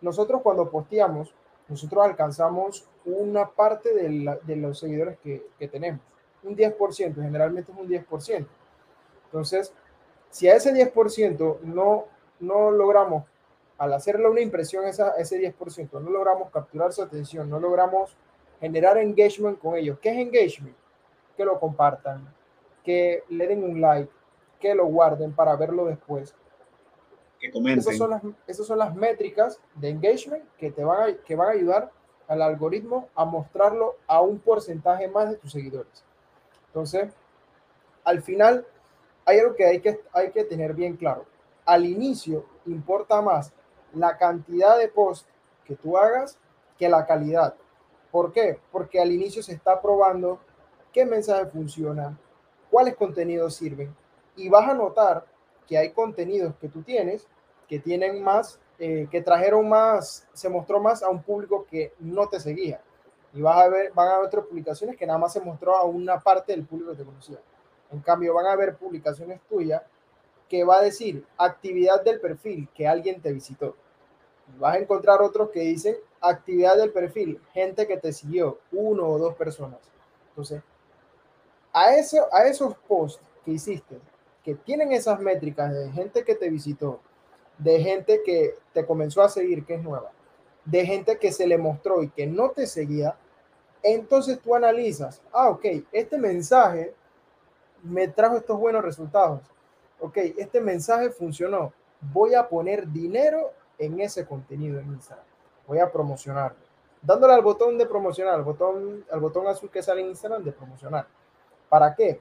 nosotros 0.00 0.40
cuando 0.42 0.70
posteamos, 0.70 1.34
nosotros 1.68 2.04
alcanzamos 2.04 2.86
una 3.08 3.50
parte 3.50 3.94
de, 3.94 4.38
de 4.42 4.56
los 4.56 4.78
seguidores 4.78 5.18
que, 5.18 5.46
que 5.58 5.68
tenemos. 5.68 6.00
un 6.42 6.56
10%, 6.56 7.14
generalmente 7.14 7.72
es 7.72 7.78
un 7.78 7.88
10%. 7.88 8.46
Entonces, 9.24 9.72
si 10.30 10.48
a 10.48 10.56
ese 10.56 10.72
10% 10.72 11.60
no, 11.62 12.06
no 12.40 12.70
logramos, 12.70 13.24
al 13.78 13.92
hacerle 13.92 14.28
una 14.28 14.40
impresión 14.40 14.84
a 14.84 14.88
ese 14.88 15.40
10%, 15.40 16.00
no 16.00 16.10
logramos 16.10 16.50
capturar 16.50 16.92
su 16.92 17.02
atención, 17.02 17.48
no 17.48 17.60
logramos 17.60 18.16
generar 18.60 18.98
engagement 18.98 19.58
con 19.58 19.76
ellos. 19.76 19.98
¿Qué 20.00 20.10
es 20.10 20.16
engagement? 20.18 20.76
Que 21.36 21.44
lo 21.44 21.60
compartan, 21.60 22.32
que 22.82 23.22
le 23.28 23.46
den 23.46 23.62
un 23.62 23.80
like, 23.80 24.10
que 24.58 24.74
lo 24.74 24.86
guarden 24.86 25.32
para 25.32 25.54
verlo 25.56 25.84
después. 25.84 26.34
Que 27.38 27.52
comenten. 27.52 27.80
Esas 27.80 27.96
son 27.96 28.10
las, 28.10 28.22
esas 28.48 28.66
son 28.66 28.78
las 28.78 28.94
métricas 28.96 29.60
de 29.76 29.90
engagement 29.90 30.44
que 30.56 30.72
te 30.72 30.82
van 30.82 31.10
a, 31.10 31.16
que 31.16 31.36
van 31.36 31.48
a 31.48 31.52
ayudar 31.52 31.92
al 32.28 32.42
algoritmo 32.42 33.08
a 33.14 33.24
mostrarlo 33.24 33.96
a 34.06 34.20
un 34.20 34.38
porcentaje 34.38 35.08
más 35.08 35.30
de 35.30 35.36
tus 35.36 35.52
seguidores. 35.52 36.04
Entonces, 36.66 37.12
al 38.04 38.22
final, 38.22 38.66
hay 39.24 39.40
algo 39.40 39.56
que 39.56 39.64
hay 39.64 39.80
que, 39.80 40.00
hay 40.12 40.30
que 40.30 40.44
tener 40.44 40.74
bien 40.74 40.96
claro. 40.96 41.24
Al 41.64 41.84
inicio 41.84 42.46
importa 42.66 43.20
más 43.20 43.52
la 43.92 44.16
cantidad 44.16 44.78
de 44.78 44.88
posts 44.88 45.28
que 45.64 45.74
tú 45.74 45.98
hagas 45.98 46.38
que 46.78 46.88
la 46.88 47.06
calidad. 47.06 47.54
¿Por 48.10 48.32
qué? 48.32 48.58
Porque 48.70 49.00
al 49.00 49.10
inicio 49.12 49.42
se 49.42 49.52
está 49.52 49.82
probando 49.82 50.38
qué 50.92 51.04
mensaje 51.04 51.46
funciona, 51.46 52.18
cuáles 52.70 52.96
contenidos 52.96 53.56
sirven. 53.56 53.94
Y 54.36 54.48
vas 54.48 54.68
a 54.68 54.74
notar 54.74 55.26
que 55.66 55.76
hay 55.76 55.92
contenidos 55.92 56.54
que 56.60 56.68
tú 56.68 56.82
tienes 56.82 57.26
que 57.68 57.78
tienen 57.78 58.22
más, 58.22 58.58
eh, 58.78 59.08
que 59.10 59.22
trajeron 59.22 59.68
más, 59.68 60.28
se 60.32 60.48
mostró 60.48 60.80
más 60.80 61.02
a 61.02 61.08
un 61.08 61.22
público 61.22 61.66
que 61.68 61.92
no 61.98 62.28
te 62.28 62.38
seguía. 62.38 62.80
Y 63.32 63.42
vas 63.42 63.58
a 63.58 63.68
ver, 63.68 63.92
van 63.92 64.08
a 64.08 64.16
ver 64.18 64.26
otras 64.26 64.46
publicaciones 64.46 64.96
que 64.96 65.06
nada 65.06 65.18
más 65.18 65.32
se 65.32 65.40
mostró 65.40 65.76
a 65.76 65.84
una 65.84 66.18
parte 66.20 66.52
del 66.52 66.64
público 66.64 66.92
que 66.92 66.98
te 66.98 67.04
conocía. 67.04 67.38
En 67.90 68.00
cambio, 68.00 68.34
van 68.34 68.46
a 68.46 68.56
ver 68.56 68.76
publicaciones 68.76 69.40
tuyas 69.48 69.82
que 70.48 70.64
va 70.64 70.78
a 70.78 70.82
decir 70.82 71.26
actividad 71.36 72.02
del 72.02 72.20
perfil 72.20 72.68
que 72.74 72.86
alguien 72.86 73.20
te 73.20 73.32
visitó. 73.32 73.76
Vas 74.58 74.76
a 74.76 74.78
encontrar 74.78 75.20
otros 75.20 75.50
que 75.50 75.60
dicen 75.60 75.96
actividad 76.20 76.76
del 76.76 76.90
perfil, 76.90 77.40
gente 77.52 77.86
que 77.86 77.96
te 77.96 78.12
siguió, 78.12 78.58
uno 78.72 79.08
o 79.08 79.18
dos 79.18 79.34
personas. 79.34 79.80
Entonces, 80.30 80.62
a, 81.72 81.94
eso, 81.94 82.26
a 82.32 82.46
esos 82.46 82.76
posts 82.86 83.22
que 83.44 83.52
hiciste, 83.52 84.00
que 84.42 84.54
tienen 84.54 84.92
esas 84.92 85.20
métricas 85.20 85.72
de 85.72 85.90
gente 85.92 86.24
que 86.24 86.34
te 86.34 86.48
visitó, 86.48 87.00
de 87.58 87.80
gente 87.80 88.22
que 88.24 88.54
te 88.72 88.86
comenzó 88.86 89.22
a 89.22 89.28
seguir, 89.28 89.64
que 89.64 89.74
es 89.74 89.82
nueva, 89.82 90.10
de 90.64 90.86
gente 90.86 91.18
que 91.18 91.32
se 91.32 91.46
le 91.46 91.58
mostró 91.58 92.02
y 92.02 92.10
que 92.10 92.26
no 92.26 92.50
te 92.50 92.66
seguía, 92.66 93.16
entonces 93.82 94.40
tú 94.40 94.54
analizas, 94.54 95.22
ah, 95.32 95.50
ok, 95.50 95.64
este 95.92 96.18
mensaje 96.18 96.94
me 97.82 98.08
trajo 98.08 98.36
estos 98.36 98.58
buenos 98.58 98.84
resultados. 98.84 99.40
Ok, 100.00 100.16
este 100.36 100.60
mensaje 100.60 101.10
funcionó. 101.10 101.72
Voy 102.00 102.34
a 102.34 102.48
poner 102.48 102.88
dinero 102.88 103.52
en 103.78 104.00
ese 104.00 104.26
contenido 104.26 104.78
en 104.78 104.86
Instagram. 104.86 105.24
Voy 105.66 105.78
a 105.78 105.90
promocionarlo. 105.90 106.58
Dándole 107.02 107.34
al 107.34 107.42
botón 107.42 107.78
de 107.78 107.86
promocionar, 107.86 108.34
al 108.34 108.42
botón, 108.42 109.04
al 109.10 109.20
botón 109.20 109.46
azul 109.46 109.70
que 109.70 109.82
sale 109.82 110.00
en 110.00 110.08
Instagram 110.08 110.42
de 110.42 110.52
promocionar. 110.52 111.06
¿Para 111.68 111.94
qué? 111.94 112.20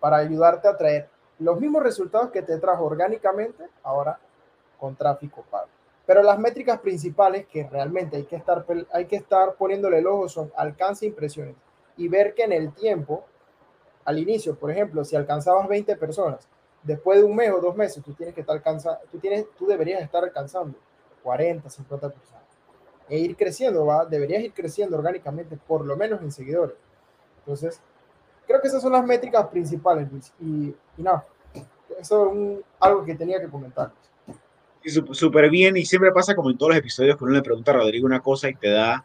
Para 0.00 0.18
ayudarte 0.18 0.68
a 0.68 0.76
traer 0.76 1.08
los 1.38 1.58
mismos 1.60 1.82
resultados 1.82 2.30
que 2.30 2.42
te 2.42 2.58
trajo 2.58 2.84
orgánicamente, 2.84 3.64
ahora 3.82 4.18
con 4.78 4.96
tráfico 4.96 5.44
pago. 5.50 5.68
Pero 6.06 6.22
las 6.22 6.38
métricas 6.38 6.80
principales 6.80 7.46
que 7.46 7.68
realmente 7.68 8.16
hay 8.16 8.24
que 8.24 8.36
estar, 8.36 8.64
hay 8.92 9.06
que 9.06 9.16
estar 9.16 9.54
poniéndole 9.56 9.98
el 9.98 10.06
ojo 10.06 10.28
son 10.28 10.52
alcance 10.56 11.04
e 11.04 11.08
impresiones 11.08 11.54
y 11.98 12.08
ver 12.08 12.34
que 12.34 12.44
en 12.44 12.52
el 12.52 12.72
tiempo 12.72 13.24
al 14.04 14.18
inicio, 14.18 14.54
por 14.54 14.70
ejemplo, 14.70 15.04
si 15.04 15.16
alcanzabas 15.16 15.68
20 15.68 15.94
personas, 15.96 16.48
después 16.82 17.18
de 17.18 17.24
un 17.24 17.36
mes 17.36 17.50
o 17.52 17.60
dos 17.60 17.76
meses, 17.76 18.02
tú 18.02 18.14
tienes 18.14 18.34
que 18.34 18.40
estar 18.40 18.56
alcanzando, 18.56 19.00
tú, 19.10 19.18
tienes, 19.18 19.44
tú 19.58 19.66
deberías 19.66 20.00
estar 20.00 20.24
alcanzando 20.24 20.78
40, 21.22 21.68
50 21.68 22.08
personas. 22.08 22.42
E 23.10 23.18
ir 23.18 23.36
creciendo, 23.36 23.84
¿va? 23.84 24.06
deberías 24.06 24.42
ir 24.42 24.54
creciendo 24.54 24.96
orgánicamente, 24.96 25.58
por 25.58 25.84
lo 25.84 25.94
menos 25.94 26.22
en 26.22 26.32
seguidores. 26.32 26.76
Entonces, 27.40 27.82
creo 28.46 28.62
que 28.62 28.68
esas 28.68 28.80
son 28.80 28.92
las 28.92 29.04
métricas 29.04 29.46
principales, 29.48 30.10
Luis. 30.10 30.32
Y, 30.40 30.74
y 30.96 31.02
nada, 31.02 31.26
eso 31.98 32.32
es 32.32 32.64
algo 32.80 33.04
que 33.04 33.14
tenía 33.14 33.38
que 33.38 33.48
comentar. 33.48 33.92
Súper 34.84 35.50
bien, 35.50 35.76
y 35.76 35.84
siempre 35.84 36.12
pasa 36.12 36.34
como 36.34 36.50
en 36.50 36.56
todos 36.56 36.70
los 36.70 36.78
episodios 36.78 37.16
que 37.16 37.24
uno 37.24 37.34
le 37.34 37.42
pregunta 37.42 37.72
a 37.72 37.74
Rodrigo 37.74 38.06
una 38.06 38.20
cosa 38.20 38.48
y 38.48 38.54
te 38.54 38.70
da 38.70 39.04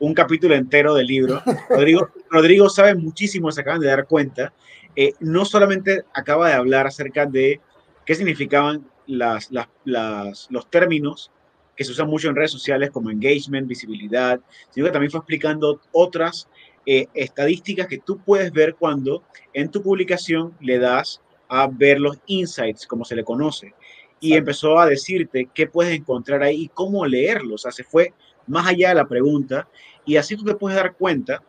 un 0.00 0.14
capítulo 0.14 0.54
entero 0.54 0.94
del 0.94 1.06
libro. 1.06 1.42
Rodrigo, 1.70 2.08
Rodrigo 2.30 2.68
sabe 2.68 2.94
muchísimo, 2.94 3.52
se 3.52 3.60
acaban 3.60 3.80
de 3.80 3.86
dar 3.86 4.06
cuenta. 4.06 4.52
Eh, 4.96 5.12
no 5.20 5.44
solamente 5.44 6.04
acaba 6.12 6.48
de 6.48 6.54
hablar 6.54 6.86
acerca 6.86 7.26
de 7.26 7.60
qué 8.04 8.14
significaban 8.14 8.86
las, 9.06 9.50
las, 9.84 10.48
los 10.50 10.70
términos 10.70 11.30
que 11.76 11.84
se 11.84 11.92
usan 11.92 12.08
mucho 12.08 12.28
en 12.28 12.36
redes 12.36 12.50
sociales 12.50 12.90
como 12.90 13.10
engagement, 13.10 13.66
visibilidad, 13.66 14.40
sino 14.70 14.86
que 14.86 14.92
también 14.92 15.10
fue 15.10 15.20
explicando 15.20 15.80
otras 15.92 16.48
eh, 16.86 17.06
estadísticas 17.14 17.86
que 17.86 17.98
tú 17.98 18.18
puedes 18.18 18.52
ver 18.52 18.74
cuando 18.74 19.22
en 19.54 19.70
tu 19.70 19.82
publicación 19.82 20.54
le 20.60 20.78
das 20.78 21.20
a 21.48 21.66
ver 21.66 22.00
los 22.00 22.18
insights, 22.26 22.86
como 22.86 23.04
se 23.04 23.16
le 23.16 23.24
conoce, 23.24 23.74
y 24.20 24.34
empezó 24.34 24.78
a 24.78 24.86
decirte 24.86 25.48
qué 25.52 25.66
puedes 25.66 25.98
encontrar 25.98 26.42
ahí 26.42 26.62
y 26.62 26.68
cómo 26.68 27.06
leerlos. 27.06 27.54
O 27.54 27.58
sea, 27.58 27.72
se 27.72 27.84
fue 27.84 28.12
más 28.46 28.66
allá 28.66 28.90
de 28.90 28.94
la 28.96 29.08
pregunta 29.08 29.68
y 30.04 30.16
así 30.16 30.36
tú 30.36 30.44
te 30.44 30.54
puedes 30.54 30.76
dar 30.76 30.94
cuenta 30.94 31.42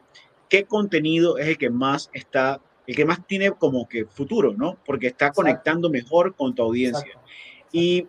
qué 0.50 0.64
contenido 0.66 1.38
es 1.38 1.48
el 1.48 1.58
que 1.58 1.70
más 1.70 2.10
está, 2.14 2.62
el 2.88 2.96
que 2.96 3.06
más 3.06 3.26
tiene 3.28 3.52
como 3.52 3.88
que 3.88 4.06
futuro, 4.06 4.54
¿no? 4.54 4.78
Porque 4.86 5.08
está 5.08 5.32
conectando 5.32 5.90
mejor 5.90 6.36
con 6.36 6.56
tu 6.56 6.64
audiencia. 6.64 7.20
Y 7.72 8.08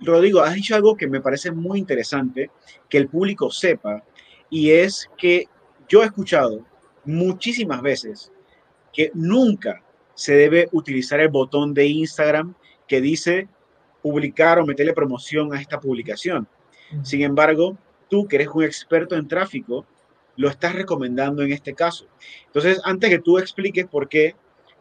Rodrigo, 0.00 0.40
has 0.40 0.54
dicho 0.54 0.74
algo 0.74 0.96
que 0.96 1.06
me 1.06 1.20
parece 1.20 1.52
muy 1.52 1.78
interesante 1.78 2.50
que 2.88 2.98
el 2.98 3.08
público 3.08 3.50
sepa 3.50 4.02
y 4.50 4.70
es 4.70 5.08
que 5.16 5.46
yo 5.88 6.02
he 6.02 6.06
escuchado 6.06 6.64
muchísimas 7.04 7.82
veces 7.82 8.32
que 8.92 9.10
nunca 9.14 9.82
se 10.14 10.34
debe 10.34 10.68
utilizar 10.72 11.20
el 11.20 11.28
botón 11.28 11.72
de 11.74 11.86
Instagram 11.86 12.54
que 12.86 13.00
dice 13.00 13.48
publicar 14.02 14.58
o 14.58 14.66
meterle 14.66 14.92
promoción 14.92 15.54
a 15.54 15.60
esta 15.60 15.80
publicación. 15.80 16.46
Sin 17.02 17.22
embargo, 17.22 17.78
tú 18.10 18.26
que 18.26 18.36
eres 18.36 18.48
un 18.48 18.64
experto 18.64 19.16
en 19.16 19.28
tráfico, 19.28 19.86
lo 20.36 20.48
estás 20.48 20.74
recomendando 20.74 21.42
en 21.42 21.52
este 21.52 21.74
caso. 21.74 22.06
Entonces, 22.46 22.80
antes 22.84 23.08
que 23.10 23.18
tú 23.18 23.38
expliques 23.38 23.86
por 23.86 24.08
qué, 24.08 24.34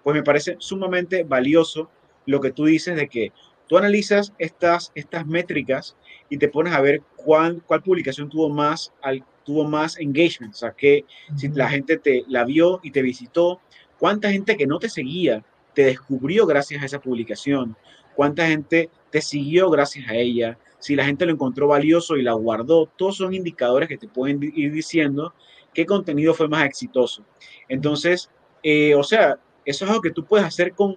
pues 0.03 0.15
me 0.15 0.23
parece 0.23 0.55
sumamente 0.59 1.23
valioso 1.23 1.89
lo 2.25 2.41
que 2.41 2.51
tú 2.51 2.65
dices 2.65 2.95
de 2.95 3.07
que 3.07 3.31
tú 3.67 3.77
analizas 3.77 4.33
estas, 4.37 4.91
estas 4.95 5.25
métricas 5.25 5.95
y 6.29 6.37
te 6.37 6.49
pones 6.49 6.73
a 6.73 6.81
ver 6.81 7.01
cuál, 7.15 7.61
cuál 7.65 7.81
publicación 7.81 8.29
tuvo 8.29 8.49
más, 8.49 8.91
al, 9.01 9.23
tuvo 9.43 9.63
más 9.63 9.97
engagement, 9.99 10.53
o 10.53 10.57
sea, 10.57 10.71
que 10.71 11.05
si 11.35 11.47
la 11.49 11.69
gente 11.69 11.97
te 11.97 12.23
la 12.27 12.43
vio 12.43 12.79
y 12.83 12.91
te 12.91 13.01
visitó, 13.01 13.61
cuánta 13.97 14.31
gente 14.31 14.57
que 14.57 14.67
no 14.67 14.79
te 14.79 14.89
seguía 14.89 15.43
te 15.73 15.85
descubrió 15.85 16.45
gracias 16.45 16.81
a 16.83 16.85
esa 16.85 16.99
publicación, 16.99 17.77
cuánta 18.15 18.47
gente 18.47 18.89
te 19.11 19.21
siguió 19.21 19.69
gracias 19.69 20.09
a 20.09 20.15
ella, 20.15 20.57
si 20.79 20.95
la 20.95 21.05
gente 21.05 21.25
lo 21.25 21.33
encontró 21.33 21.67
valioso 21.67 22.17
y 22.17 22.23
la 22.23 22.33
guardó, 22.33 22.87
todos 22.95 23.17
son 23.17 23.33
indicadores 23.33 23.87
que 23.87 23.97
te 23.97 24.07
pueden 24.07 24.41
ir 24.41 24.71
diciendo 24.71 25.33
qué 25.73 25.85
contenido 25.85 26.33
fue 26.33 26.47
más 26.47 26.65
exitoso. 26.65 27.23
Entonces, 27.69 28.29
eh, 28.63 28.95
o 28.95 29.03
sea, 29.03 29.37
eso 29.63 29.85
es 29.85 29.91
algo 29.91 30.01
que 30.01 30.11
tú 30.11 30.25
puedes 30.25 30.45
hacer 30.45 30.73
con 30.73 30.95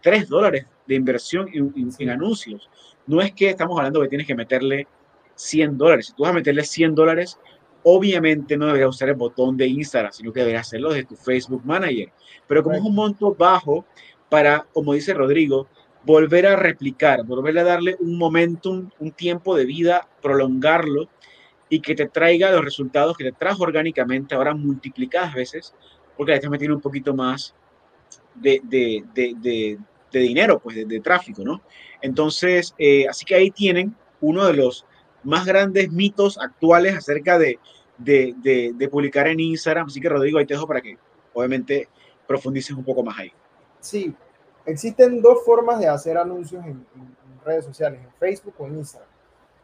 3 0.00 0.28
dólares 0.28 0.66
de 0.86 0.94
inversión 0.94 1.48
en, 1.52 2.10
anuncios. 2.10 2.70
No 3.06 3.20
es 3.20 3.32
que 3.32 3.50
estamos 3.50 3.76
hablando 3.76 4.00
que 4.00 4.08
tienes 4.08 4.26
que 4.26 4.34
meterle 4.34 4.86
100 5.34 5.76
dólares. 5.76 6.06
Si 6.06 6.12
tú 6.14 6.22
vas 6.22 6.32
a 6.32 6.34
meterle 6.34 6.64
100 6.64 6.94
dólares, 6.94 7.38
obviamente 7.82 8.56
no 8.56 8.66
deberías 8.66 8.90
usar 8.90 9.10
el 9.10 9.16
botón 9.16 9.56
de 9.56 9.66
Instagram, 9.66 10.12
sino 10.12 10.32
que 10.32 10.40
deberías 10.40 10.66
hacerlo 10.66 10.90
desde 10.90 11.08
tu 11.08 11.16
Facebook 11.16 11.62
Manager. 11.64 12.10
Pero 12.46 12.62
como 12.62 12.76
es 12.76 12.82
un 12.82 12.94
monto 12.94 13.34
bajo 13.34 13.84
para, 14.28 14.66
como 14.72 14.94
dice 14.94 15.12
Rodrigo, 15.12 15.68
volver 16.06 16.46
a 16.46 16.56
replicar, 16.56 17.24
volver 17.24 17.58
a 17.58 17.64
darle 17.64 17.96
un 17.98 18.16
momentum, 18.16 18.88
un 19.00 19.10
tiempo 19.10 19.56
de 19.56 19.66
vida, 19.66 20.08
prolongarlo 20.22 21.08
y 21.68 21.80
que 21.80 21.96
te 21.96 22.08
traiga 22.08 22.52
los 22.52 22.64
resultados 22.64 23.16
que 23.16 23.24
te 23.24 23.32
trajo 23.32 23.64
orgánicamente 23.64 24.34
ahora 24.34 24.54
multiplicadas 24.54 25.34
veces, 25.34 25.74
porque 26.16 26.32
la 26.32 26.40
gente 26.40 26.58
tiene 26.58 26.74
un 26.74 26.80
poquito 26.80 27.12
más 27.12 27.54
de, 28.36 28.60
de, 28.62 29.04
de, 29.14 29.78
de 30.12 30.20
dinero, 30.20 30.60
pues 30.60 30.88
de, 30.88 31.00
tráfico, 31.00 31.42
¿no? 31.44 31.62
Entonces, 32.00 32.74
eh, 32.78 33.06
así 33.08 33.24
que 33.24 33.34
ahí 33.34 33.50
tienen 33.50 33.94
uno 34.20 34.46
de 34.46 34.54
los 34.54 34.86
más 35.24 35.44
grandes 35.44 35.90
mitos 35.90 36.38
actuales 36.38 36.96
acerca 36.96 37.38
de, 37.38 37.58
de, 37.98 38.88
publicar 38.90 39.26
en 39.26 39.40
Instagram. 39.40 39.86
Así 39.86 40.00
que 40.00 40.08
Rodrigo, 40.08 40.38
ahí 40.38 40.46
te 40.46 40.54
dejo 40.54 40.68
para 40.68 40.80
que 40.80 40.96
obviamente 41.34 41.88
profundices 42.26 42.76
un 42.76 42.84
poco 42.84 43.02
más 43.02 43.18
ahí. 43.18 43.32
Sí, 43.80 44.14
Existen 44.66 45.22
dos 45.22 45.44
formas 45.44 45.78
de 45.78 45.88
hacer 45.88 46.18
anuncios 46.18 46.64
en, 46.66 46.86
redes 47.44 47.64
sociales, 47.64 48.00
en 48.02 48.12
Facebook 48.14 48.54
o 48.58 48.66
en 48.66 48.78
Instagram. 48.78 49.08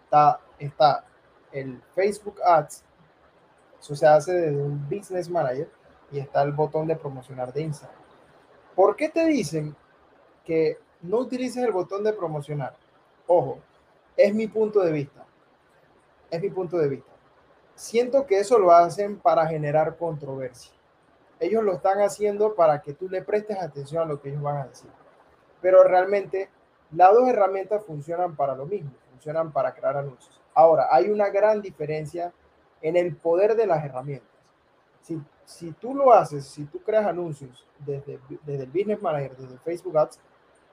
Está, 0.04 0.40
está 0.58 1.04
el 1.50 1.82
Facebook 1.96 2.40
Ads, 2.40 2.84
eso 3.80 3.96
se 3.96 4.06
hace 4.06 4.32
desde 4.32 4.62
un 4.62 4.88
Business 4.88 5.28
Manager, 5.28 5.68
y 6.12 6.20
está 6.20 6.42
el 6.42 6.52
botón 6.52 6.86
de 6.86 6.94
promocionar 6.94 7.52
de 7.52 7.62
Instagram. 7.62 7.98
¿Por 8.76 8.94
qué 8.94 9.08
te 9.08 9.26
dicen 9.26 9.74
que 10.44 10.78
no 11.00 11.18
utilices 11.18 11.64
el 11.64 11.72
botón 11.72 12.04
de 12.04 12.12
promocionar? 12.12 12.76
Ojo, 13.26 13.58
es 14.16 14.32
mi 14.32 14.46
punto 14.46 14.80
de 14.80 14.92
vista. 14.92 15.24
Es 16.30 16.40
mi 16.40 16.50
punto 16.50 16.78
de 16.78 16.88
vista. 16.88 17.10
Siento 17.74 18.26
que 18.26 18.38
eso 18.38 18.58
lo 18.58 18.70
hacen 18.70 19.18
para 19.18 19.46
generar 19.46 19.96
controversia. 19.96 20.72
Ellos 21.42 21.64
lo 21.64 21.72
están 21.72 22.00
haciendo 22.00 22.54
para 22.54 22.80
que 22.80 22.94
tú 22.94 23.08
le 23.08 23.20
prestes 23.20 23.58
atención 23.58 24.00
a 24.00 24.04
lo 24.04 24.22
que 24.22 24.28
ellos 24.28 24.42
van 24.42 24.58
a 24.58 24.66
decir. 24.68 24.88
Pero 25.60 25.82
realmente 25.82 26.48
las 26.92 27.12
dos 27.12 27.28
herramientas 27.28 27.84
funcionan 27.84 28.36
para 28.36 28.54
lo 28.54 28.64
mismo, 28.64 28.92
funcionan 29.10 29.50
para 29.50 29.74
crear 29.74 29.96
anuncios. 29.96 30.40
Ahora, 30.54 30.86
hay 30.88 31.10
una 31.10 31.30
gran 31.30 31.60
diferencia 31.60 32.32
en 32.80 32.96
el 32.96 33.16
poder 33.16 33.56
de 33.56 33.66
las 33.66 33.84
herramientas. 33.84 34.30
Si, 35.44 35.72
tú 35.72 35.96
lo 35.96 36.12
haces, 36.12 36.46
si 36.46 36.64
tú 36.66 36.80
creas 36.80 37.06
anuncios 37.06 37.66
desde 37.80 38.20
el 38.46 38.70
Business 38.70 39.02
Manager, 39.02 39.36
desde 39.36 39.58
Facebook 39.58 39.98
Ads, 39.98 40.20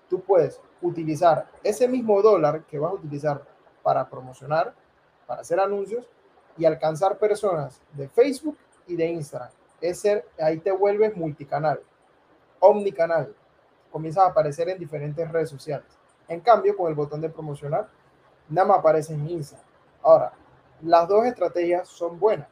tú 0.08 0.22
puedes 0.22 0.62
utilizar 0.84 1.48
ese 1.64 1.88
mismo 1.88 2.22
dólar 2.22 2.64
que 2.66 2.78
vas 2.78 2.92
a 2.92 2.96
utilizar 2.96 3.44
para 3.82 4.08
promocionar, 4.08 4.76
para 5.26 5.42
hacer 5.42 5.60
anuncios 5.60 6.08
y 6.60 6.66
alcanzar 6.66 7.18
personas 7.18 7.82
de 7.94 8.08
Facebook 8.08 8.58
y 8.86 8.96
de 8.96 9.08
Instagram. 9.08 9.50
Ese, 9.82 10.26
ahí 10.40 10.58
te 10.60 10.72
vuelves 10.72 11.16
multicanal, 11.16 11.82
omnicanal. 12.60 13.34
Comienzas 13.92 14.26
a 14.26 14.28
aparecer 14.28 14.70
en 14.70 14.78
diferentes 14.78 15.30
redes 15.32 15.50
sociales. 15.50 15.88
En 16.28 16.42
cambio, 16.42 16.76
con 16.78 16.90
el 16.90 16.96
botón 16.96 17.22
de 17.22 17.30
promocionar, 17.30 17.90
nada 18.50 18.68
más 18.68 18.80
aparece 18.80 19.14
en 19.14 19.28
Instagram. 19.30 19.68
Ahora, 20.02 20.34
las 20.82 21.08
dos 21.08 21.26
estrategias 21.26 21.88
son 21.88 22.20
buenas, 22.20 22.48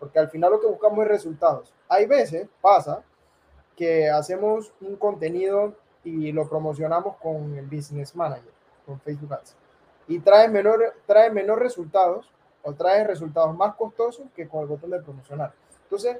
porque 0.00 0.18
al 0.18 0.30
final 0.30 0.50
lo 0.50 0.60
que 0.60 0.66
buscamos 0.66 1.00
es 1.00 1.08
resultados. 1.08 1.74
Hay 1.88 2.06
veces, 2.06 2.48
pasa, 2.60 3.02
que 3.76 4.08
hacemos 4.08 4.72
un 4.80 4.96
contenido 4.96 5.76
y 6.02 6.32
lo 6.32 6.48
promocionamos 6.48 7.16
con 7.16 7.56
el 7.56 7.66
Business 7.66 8.16
Manager, 8.16 8.52
con 8.84 8.98
Facebook 9.00 9.34
Ads, 9.34 9.56
y 10.08 10.18
trae 10.20 10.48
menor, 10.48 10.94
trae 11.06 11.30
menor 11.30 11.60
resultados 11.60 12.32
o 12.62 12.72
trae 12.72 13.04
resultados 13.04 13.56
más 13.56 13.76
costosos 13.76 14.26
que 14.34 14.48
con 14.48 14.62
el 14.62 14.66
botón 14.66 14.90
de 14.90 15.00
promocionar. 15.00 15.52
Entonces, 15.84 16.18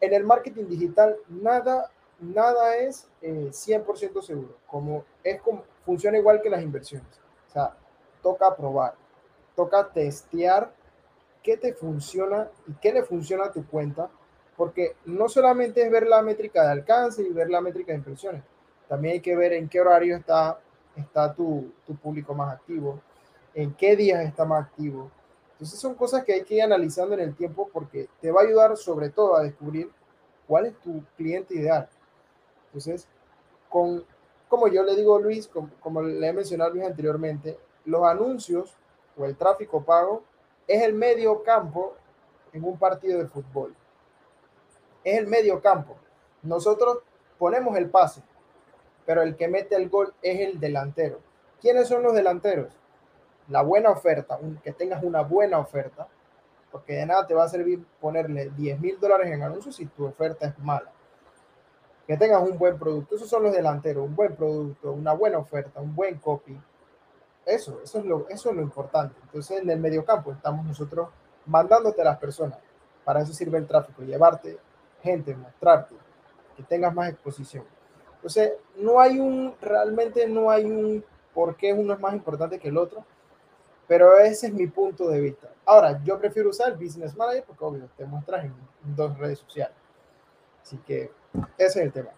en 0.00 0.14
el 0.14 0.24
marketing 0.24 0.64
digital, 0.64 1.16
nada, 1.28 1.90
nada 2.20 2.76
es 2.76 3.08
100% 3.22 4.18
eh, 4.18 4.22
seguro, 4.22 4.56
como 4.66 5.04
es 5.22 5.40
como, 5.40 5.64
funciona 5.84 6.18
igual 6.18 6.40
que 6.40 6.50
las 6.50 6.62
inversiones. 6.62 7.08
O 7.48 7.52
sea, 7.52 7.74
toca 8.22 8.54
probar, 8.56 8.94
toca 9.54 9.88
testear 9.88 10.72
qué 11.42 11.56
te 11.56 11.72
funciona 11.72 12.48
y 12.66 12.74
qué 12.74 12.92
le 12.92 13.02
funciona 13.02 13.46
a 13.46 13.52
tu 13.52 13.66
cuenta, 13.66 14.08
porque 14.56 14.96
no 15.06 15.28
solamente 15.28 15.82
es 15.82 15.90
ver 15.90 16.06
la 16.06 16.22
métrica 16.22 16.62
de 16.64 16.72
alcance 16.72 17.22
y 17.22 17.32
ver 17.32 17.50
la 17.50 17.60
métrica 17.60 17.92
de 17.92 17.98
impresiones, 17.98 18.42
también 18.88 19.14
hay 19.14 19.20
que 19.20 19.36
ver 19.36 19.52
en 19.52 19.68
qué 19.68 19.80
horario 19.80 20.16
está, 20.16 20.58
está 20.96 21.32
tu, 21.32 21.72
tu 21.86 21.94
público 21.96 22.34
más 22.34 22.54
activo, 22.54 23.00
en 23.54 23.72
qué 23.74 23.96
días 23.96 24.24
está 24.24 24.44
más 24.44 24.66
activo. 24.66 25.10
Entonces 25.60 25.78
son 25.78 25.94
cosas 25.94 26.24
que 26.24 26.32
hay 26.32 26.42
que 26.42 26.54
ir 26.54 26.62
analizando 26.62 27.12
en 27.12 27.20
el 27.20 27.34
tiempo 27.34 27.68
porque 27.70 28.08
te 28.22 28.32
va 28.32 28.40
a 28.40 28.44
ayudar 28.44 28.74
sobre 28.78 29.10
todo 29.10 29.36
a 29.36 29.42
descubrir 29.42 29.90
cuál 30.48 30.64
es 30.64 30.80
tu 30.80 31.04
cliente 31.18 31.54
ideal. 31.54 31.86
Entonces, 32.68 33.06
con, 33.68 34.02
como 34.48 34.68
yo 34.68 34.82
le 34.82 34.96
digo 34.96 35.18
Luis, 35.18 35.46
como, 35.48 35.68
como 35.80 36.00
le 36.00 36.26
he 36.26 36.32
mencionado 36.32 36.70
Luis 36.70 36.86
anteriormente, 36.86 37.58
los 37.84 38.02
anuncios 38.04 38.74
o 39.18 39.26
el 39.26 39.36
tráfico 39.36 39.84
pago 39.84 40.22
es 40.66 40.82
el 40.82 40.94
medio 40.94 41.42
campo 41.42 41.94
en 42.54 42.64
un 42.64 42.78
partido 42.78 43.18
de 43.18 43.26
fútbol. 43.26 43.74
Es 45.04 45.18
el 45.18 45.26
medio 45.26 45.60
campo. 45.60 45.94
Nosotros 46.42 47.00
ponemos 47.38 47.76
el 47.76 47.90
pase, 47.90 48.22
pero 49.04 49.20
el 49.20 49.36
que 49.36 49.46
mete 49.46 49.76
el 49.76 49.90
gol 49.90 50.14
es 50.22 50.40
el 50.40 50.58
delantero. 50.58 51.20
¿Quiénes 51.60 51.86
son 51.86 52.02
los 52.02 52.14
delanteros? 52.14 52.79
La 53.50 53.62
buena 53.62 53.90
oferta, 53.90 54.38
que 54.62 54.72
tengas 54.72 55.02
una 55.02 55.22
buena 55.22 55.58
oferta, 55.58 56.08
porque 56.70 56.94
de 56.94 57.06
nada 57.06 57.26
te 57.26 57.34
va 57.34 57.44
a 57.44 57.48
servir 57.48 57.84
ponerle 58.00 58.50
10 58.50 58.80
mil 58.80 58.98
dólares 58.98 59.30
en 59.30 59.42
anuncios 59.42 59.76
si 59.76 59.86
tu 59.86 60.06
oferta 60.06 60.46
es 60.46 60.58
mala. 60.60 60.90
Que 62.06 62.16
tengas 62.16 62.42
un 62.42 62.56
buen 62.56 62.78
producto, 62.78 63.16
esos 63.16 63.28
son 63.28 63.42
los 63.42 63.52
delanteros, 63.52 64.04
un 64.04 64.16
buen 64.16 64.34
producto, 64.34 64.92
una 64.92 65.12
buena 65.12 65.38
oferta, 65.38 65.80
un 65.80 65.94
buen 65.94 66.18
copy, 66.18 66.58
eso, 67.46 67.80
eso 67.82 67.98
es 67.98 68.04
lo, 68.04 68.28
eso 68.28 68.50
es 68.50 68.56
lo 68.56 68.62
importante. 68.62 69.16
Entonces, 69.24 69.60
en 69.60 69.70
el 69.70 69.80
mediocampo 69.80 70.32
estamos 70.32 70.64
nosotros 70.64 71.08
mandándote 71.46 72.00
a 72.02 72.04
las 72.04 72.18
personas. 72.18 72.58
Para 73.04 73.22
eso 73.22 73.32
sirve 73.32 73.58
el 73.58 73.66
tráfico, 73.66 74.02
llevarte 74.02 74.58
gente, 75.02 75.34
mostrarte, 75.34 75.94
que 76.56 76.62
tengas 76.62 76.94
más 76.94 77.10
exposición. 77.10 77.64
Entonces, 78.16 78.52
no 78.76 79.00
hay 79.00 79.18
un, 79.18 79.54
realmente 79.60 80.28
no 80.28 80.50
hay 80.50 80.66
un 80.66 81.04
por 81.32 81.56
qué 81.56 81.72
uno 81.72 81.94
es 81.94 82.00
más 82.00 82.12
importante 82.12 82.58
que 82.58 82.68
el 82.68 82.76
otro, 82.76 83.04
pero 83.90 84.20
ese 84.20 84.46
es 84.46 84.52
mi 84.52 84.68
punto 84.68 85.08
de 85.08 85.20
vista. 85.20 85.52
Ahora, 85.66 86.00
yo 86.04 86.16
prefiero 86.16 86.50
usar 86.50 86.78
Business 86.78 87.16
Manager 87.16 87.42
porque, 87.44 87.64
obvio, 87.64 87.88
te 87.96 88.06
muestras 88.06 88.44
en 88.44 88.54
dos 88.94 89.18
redes 89.18 89.40
sociales. 89.40 89.74
Así 90.62 90.78
que 90.86 91.10
ese 91.58 91.80
es 91.80 91.86
el 91.86 91.90
tema. 91.92 92.10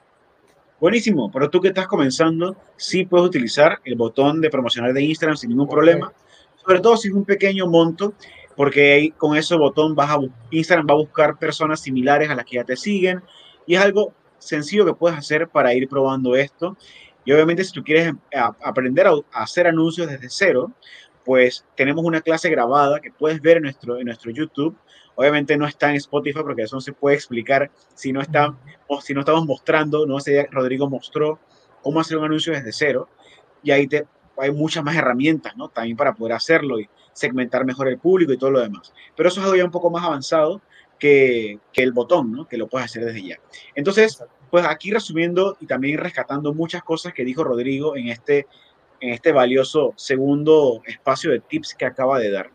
Buenísimo, 0.79 1.31
pero 1.33 1.49
tú 1.49 1.63
que 1.63 1.69
estás 1.69 1.87
comenzando, 1.87 2.55
sí 2.77 3.07
puedes 3.07 3.27
utilizar 3.27 3.79
el 3.87 3.95
botón 3.95 4.43
de 4.43 4.51
promocionar 4.51 4.93
de 4.93 5.01
Instagram 5.03 5.39
sin 5.39 5.49
ningún 5.49 5.67
problema, 5.67 6.13
sobre 6.57 6.81
todo 6.81 6.99
si 6.99 7.09
es 7.09 7.15
un 7.15 7.25
pequeño 7.25 7.67
monto, 7.67 8.13
porque 8.55 9.15
con 9.17 9.35
ese 9.35 9.57
botón 9.57 9.95
vas 9.95 10.11
a, 10.11 10.19
Instagram 10.51 10.87
va 10.87 10.93
a 10.93 10.99
buscar 10.99 11.39
personas 11.39 11.81
similares 11.81 12.29
a 12.29 12.35
las 12.35 12.45
que 12.45 12.57
ya 12.57 12.65
te 12.65 12.77
siguen 12.77 13.23
y 13.65 13.77
es 13.77 13.81
algo 13.81 14.13
sencillo 14.37 14.85
que 14.85 14.93
puedes 14.93 15.17
hacer 15.17 15.49
para 15.49 15.73
ir 15.73 15.89
probando 15.89 16.37
esto. 16.37 16.77
Y 17.25 17.33
obviamente 17.33 17.65
si 17.65 17.73
tú 17.73 17.83
quieres 17.83 18.09
em, 18.09 18.19
aprender 18.63 19.07
a, 19.07 19.15
hacer 19.33 19.67
anuncios 19.67 20.07
desde 20.07 20.29
cero, 20.29 20.71
pues 21.25 21.65
tenemos 21.77 22.05
una 22.05 22.21
clase 22.21 22.51
grabada 22.51 23.01
que 23.01 23.11
puedes 23.11 23.41
ver 23.41 23.59
en 23.59 23.65
nuestro, 23.65 23.99
en 23.99 24.07
nuestro 24.07 24.31
YouTube 24.31 24.77
Obviamente 25.15 25.57
no 25.57 25.67
está 25.67 25.91
en 25.91 25.97
Spotify 25.97 26.41
porque 26.43 26.63
eso 26.63 26.77
no 26.77 26.81
se 26.81 26.93
puede 26.93 27.17
explicar 27.17 27.71
si 27.95 28.13
no, 28.13 28.21
está, 28.21 28.55
o 28.87 29.01
si 29.01 29.13
no 29.15 29.21
estamos 29.21 29.45
mostrando, 29.47 30.07
no 30.07 30.21
sé, 30.21 30.49
Rodrigo 30.51 30.89
mostró 30.89 31.39
cómo 31.83 32.01
hacer 32.01 32.17
un 32.17 32.25
anuncio 32.25 32.53
desde 32.53 32.73
cero 32.73 33.09
y 33.63 33.71
ahí 33.73 33.87
te, 33.87 34.07
hay 34.39 34.51
muchas 34.51 34.83
más 34.83 34.97
herramientas, 34.97 35.57
¿no? 35.57 35.69
También 35.69 35.97
para 35.97 36.15
poder 36.15 36.35
hacerlo 36.35 36.81
y 36.81 36.89
segmentar 37.13 37.65
mejor 37.65 37.89
el 37.89 37.99
público 37.99 38.33
y 38.33 38.39
todo 38.39 38.51
lo 38.51 38.61
demás. 38.61 38.93
Pero 39.15 39.29
eso 39.29 39.41
es 39.41 39.45
algo 39.45 39.57
ya 39.57 39.65
un 39.65 39.71
poco 39.71 39.91
más 39.91 40.05
avanzado 40.05 40.63
que, 40.99 41.59
que 41.73 41.83
el 41.83 41.93
botón, 41.93 42.33
¿no? 42.33 42.49
Que 42.49 42.57
lo 42.57 42.69
puedes 42.69 42.87
hacer 42.87 43.05
desde 43.05 43.23
ya. 43.23 43.37
Entonces, 43.75 44.25
pues 44.51 44.65
aquí 44.67 44.91
resumiendo 44.91 45.57
y 45.61 45.67
también 45.67 45.99
rescatando 45.99 46.55
muchas 46.55 46.83
cosas 46.83 47.13
que 47.13 47.25
dijo 47.25 47.45
Rodrigo 47.45 47.97
en 47.97 48.09
este, 48.09 48.47
en 49.03 49.11
este 49.13 49.33
valioso 49.33 49.93
segundo 49.97 50.81
espacio 50.87 51.33
de 51.33 51.41
tips 51.41 51.75
que 51.75 51.85
acaba 51.85 52.19
de 52.19 52.31
dar. 52.31 52.51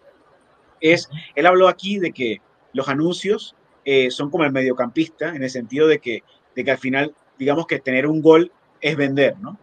Es, 0.79 1.09
él 1.35 1.45
habló 1.45 1.67
aquí 1.67 1.99
de 1.99 2.11
que 2.11 2.41
los 2.73 2.87
anuncios 2.87 3.55
eh, 3.83 4.09
son 4.09 4.31
como 4.31 4.45
el 4.45 4.51
mediocampista 4.51 5.35
en 5.35 5.43
el 5.43 5.49
sentido 5.49 5.87
de 5.87 5.99
que, 5.99 6.23
de 6.55 6.63
que 6.63 6.71
al 6.71 6.77
final, 6.77 7.13
digamos 7.37 7.67
que 7.67 7.79
tener 7.79 8.07
un 8.07 8.21
gol 8.21 8.51
es 8.81 8.95
vender, 8.95 9.37
¿no? 9.39 9.59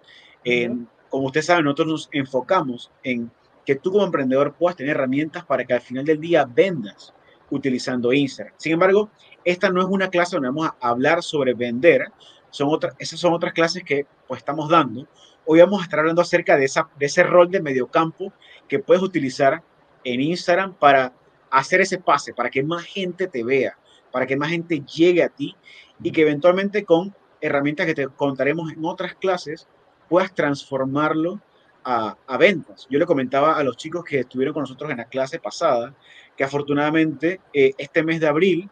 como 1.08 1.28
usted 1.28 1.40
sabe, 1.42 1.62
nosotros 1.62 1.88
nos 1.88 2.08
enfocamos 2.12 2.90
en 3.02 3.30
que 3.64 3.76
tú 3.76 3.92
como 3.92 4.04
emprendedor 4.04 4.54
puedas 4.54 4.76
tener 4.76 4.96
herramientas 4.96 5.44
para 5.44 5.64
que 5.64 5.72
al 5.72 5.80
final 5.80 6.04
del 6.04 6.20
día 6.20 6.44
vendas 6.44 7.14
utilizando 7.50 8.12
Instagram. 8.12 8.54
Sin 8.58 8.72
embargo, 8.72 9.08
esta 9.44 9.70
no 9.70 9.80
es 9.80 9.86
una 9.88 10.10
clase 10.10 10.36
donde 10.36 10.48
vamos 10.48 10.68
a 10.68 10.88
hablar 10.88 11.22
sobre 11.22 11.54
vender, 11.54 12.08
son 12.50 12.68
otras, 12.68 12.94
esas 12.98 13.20
son 13.20 13.32
otras 13.32 13.52
clases 13.52 13.84
que 13.84 14.06
pues 14.26 14.38
estamos 14.38 14.68
dando. 14.68 15.06
Hoy 15.46 15.60
vamos 15.60 15.80
a 15.80 15.84
estar 15.84 15.98
hablando 15.98 16.22
acerca 16.22 16.56
de, 16.56 16.64
ese 17.00 17.22
rol 17.22 17.50
de 17.50 17.60
mediocampo 17.60 18.32
que 18.66 18.78
puedes 18.78 19.02
utilizar 19.02 19.62
en 20.02 20.22
Instagram 20.22 20.72
para 20.72 21.12
hacer 21.50 21.82
ese 21.82 21.98
pase 21.98 22.32
para 22.32 22.48
que 22.48 22.62
más 22.62 22.84
gente 22.84 23.26
te 23.28 23.44
vea, 23.44 23.76
para 24.10 24.26
que 24.26 24.36
más 24.36 24.48
gente 24.48 24.80
llegue 24.80 25.22
a 25.22 25.28
ti 25.28 25.54
y 26.02 26.12
que 26.12 26.22
eventualmente 26.22 26.84
con 26.84 27.14
herramientas 27.42 27.84
que 27.84 27.94
te 27.94 28.08
contaremos 28.08 28.72
en 28.72 28.84
otras 28.86 29.14
clases 29.16 29.68
puedas 30.08 30.34
transformarlo 30.34 31.42
a, 31.84 32.16
ventas. 32.38 32.86
Yo 32.88 32.98
le 32.98 33.04
comentaba 33.04 33.58
a 33.58 33.62
los 33.62 33.76
chicos 33.76 34.02
que 34.02 34.20
estuvieron 34.20 34.54
con 34.54 34.62
nosotros 34.62 34.90
en 34.90 34.96
la 34.96 35.04
clase 35.04 35.38
pasada 35.38 35.94
que 36.34 36.44
afortunadamente 36.44 37.42
eh, 37.52 37.72
este 37.76 38.02
mes 38.02 38.18
de 38.20 38.28
abril 38.28 38.70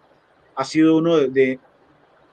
ha 0.57 0.65
sido 0.65 0.97
uno 0.97 1.19
de, 1.19 1.61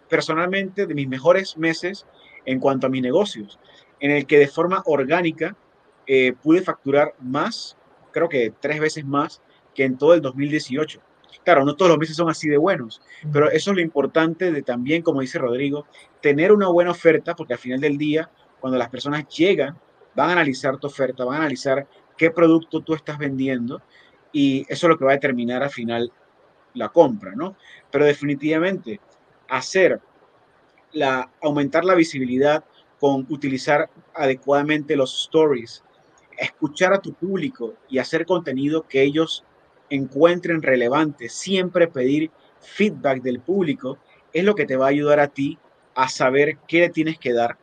personalmente 0.07 0.87
de 0.87 0.95
mis 0.95 1.09
mejores 1.09 1.57
meses 1.57 2.05
en 2.45 2.59
cuanto 2.59 2.87
a 2.87 2.89
mis 2.89 3.01
negocios, 3.01 3.59
en 3.99 4.11
el 4.11 4.25
que 4.25 4.39
de 4.39 4.47
forma 4.47 4.81
orgánica 4.85 5.55
eh, 6.07 6.33
pude 6.41 6.61
facturar 6.61 7.13
más, 7.19 7.77
creo 8.11 8.29
que 8.29 8.53
tres 8.59 8.79
veces 8.79 9.05
más 9.05 9.41
que 9.75 9.83
en 9.83 9.97
todo 9.97 10.13
el 10.13 10.21
2018. 10.21 11.01
Claro, 11.43 11.63
no 11.65 11.75
todos 11.75 11.89
los 11.89 11.97
meses 11.97 12.15
son 12.15 12.29
así 12.29 12.49
de 12.49 12.57
buenos, 12.57 13.01
pero 13.31 13.49
eso 13.49 13.71
es 13.71 13.75
lo 13.75 13.81
importante 13.81 14.51
de 14.51 14.61
también, 14.61 15.01
como 15.01 15.21
dice 15.21 15.39
Rodrigo, 15.39 15.85
tener 16.21 16.51
una 16.51 16.67
buena 16.67 16.91
oferta, 16.91 17.35
porque 17.35 17.53
al 17.53 17.59
final 17.59 17.79
del 17.79 17.97
día, 17.97 18.29
cuando 18.59 18.77
las 18.77 18.89
personas 18.89 19.27
llegan, 19.27 19.77
van 20.15 20.29
a 20.29 20.33
analizar 20.33 20.77
tu 20.77 20.87
oferta, 20.87 21.23
van 21.23 21.35
a 21.35 21.39
analizar 21.39 21.87
qué 22.17 22.31
producto 22.31 22.81
tú 22.81 22.93
estás 22.93 23.17
vendiendo 23.17 23.81
y 24.31 24.61
eso 24.67 24.87
es 24.87 24.89
lo 24.89 24.97
que 24.97 25.05
va 25.05 25.11
a 25.11 25.15
determinar 25.15 25.63
al 25.63 25.69
final 25.69 26.11
la 26.73 26.89
compra, 26.89 27.33
¿no? 27.35 27.55
Pero 27.89 28.05
definitivamente, 28.05 28.99
hacer 29.47 29.99
la, 30.91 31.31
aumentar 31.41 31.85
la 31.85 31.95
visibilidad 31.95 32.63
con 32.99 33.25
utilizar 33.29 33.89
adecuadamente 34.13 34.95
los 34.95 35.23
stories, 35.23 35.83
escuchar 36.37 36.93
a 36.93 37.01
tu 37.01 37.13
público 37.13 37.75
y 37.89 37.97
hacer 37.97 38.25
contenido 38.25 38.87
que 38.87 39.01
ellos 39.01 39.43
encuentren 39.89 40.61
relevante, 40.61 41.29
siempre 41.29 41.87
pedir 41.87 42.31
feedback 42.59 43.21
del 43.21 43.39
público, 43.39 43.97
es 44.33 44.43
lo 44.43 44.55
que 44.55 44.65
te 44.65 44.77
va 44.77 44.85
a 44.85 44.89
ayudar 44.89 45.19
a 45.19 45.27
ti 45.27 45.57
a 45.95 46.07
saber 46.09 46.57
qué 46.67 46.79
le 46.81 46.89
tienes 46.89 47.17
que 47.17 47.33
dar 47.33 47.57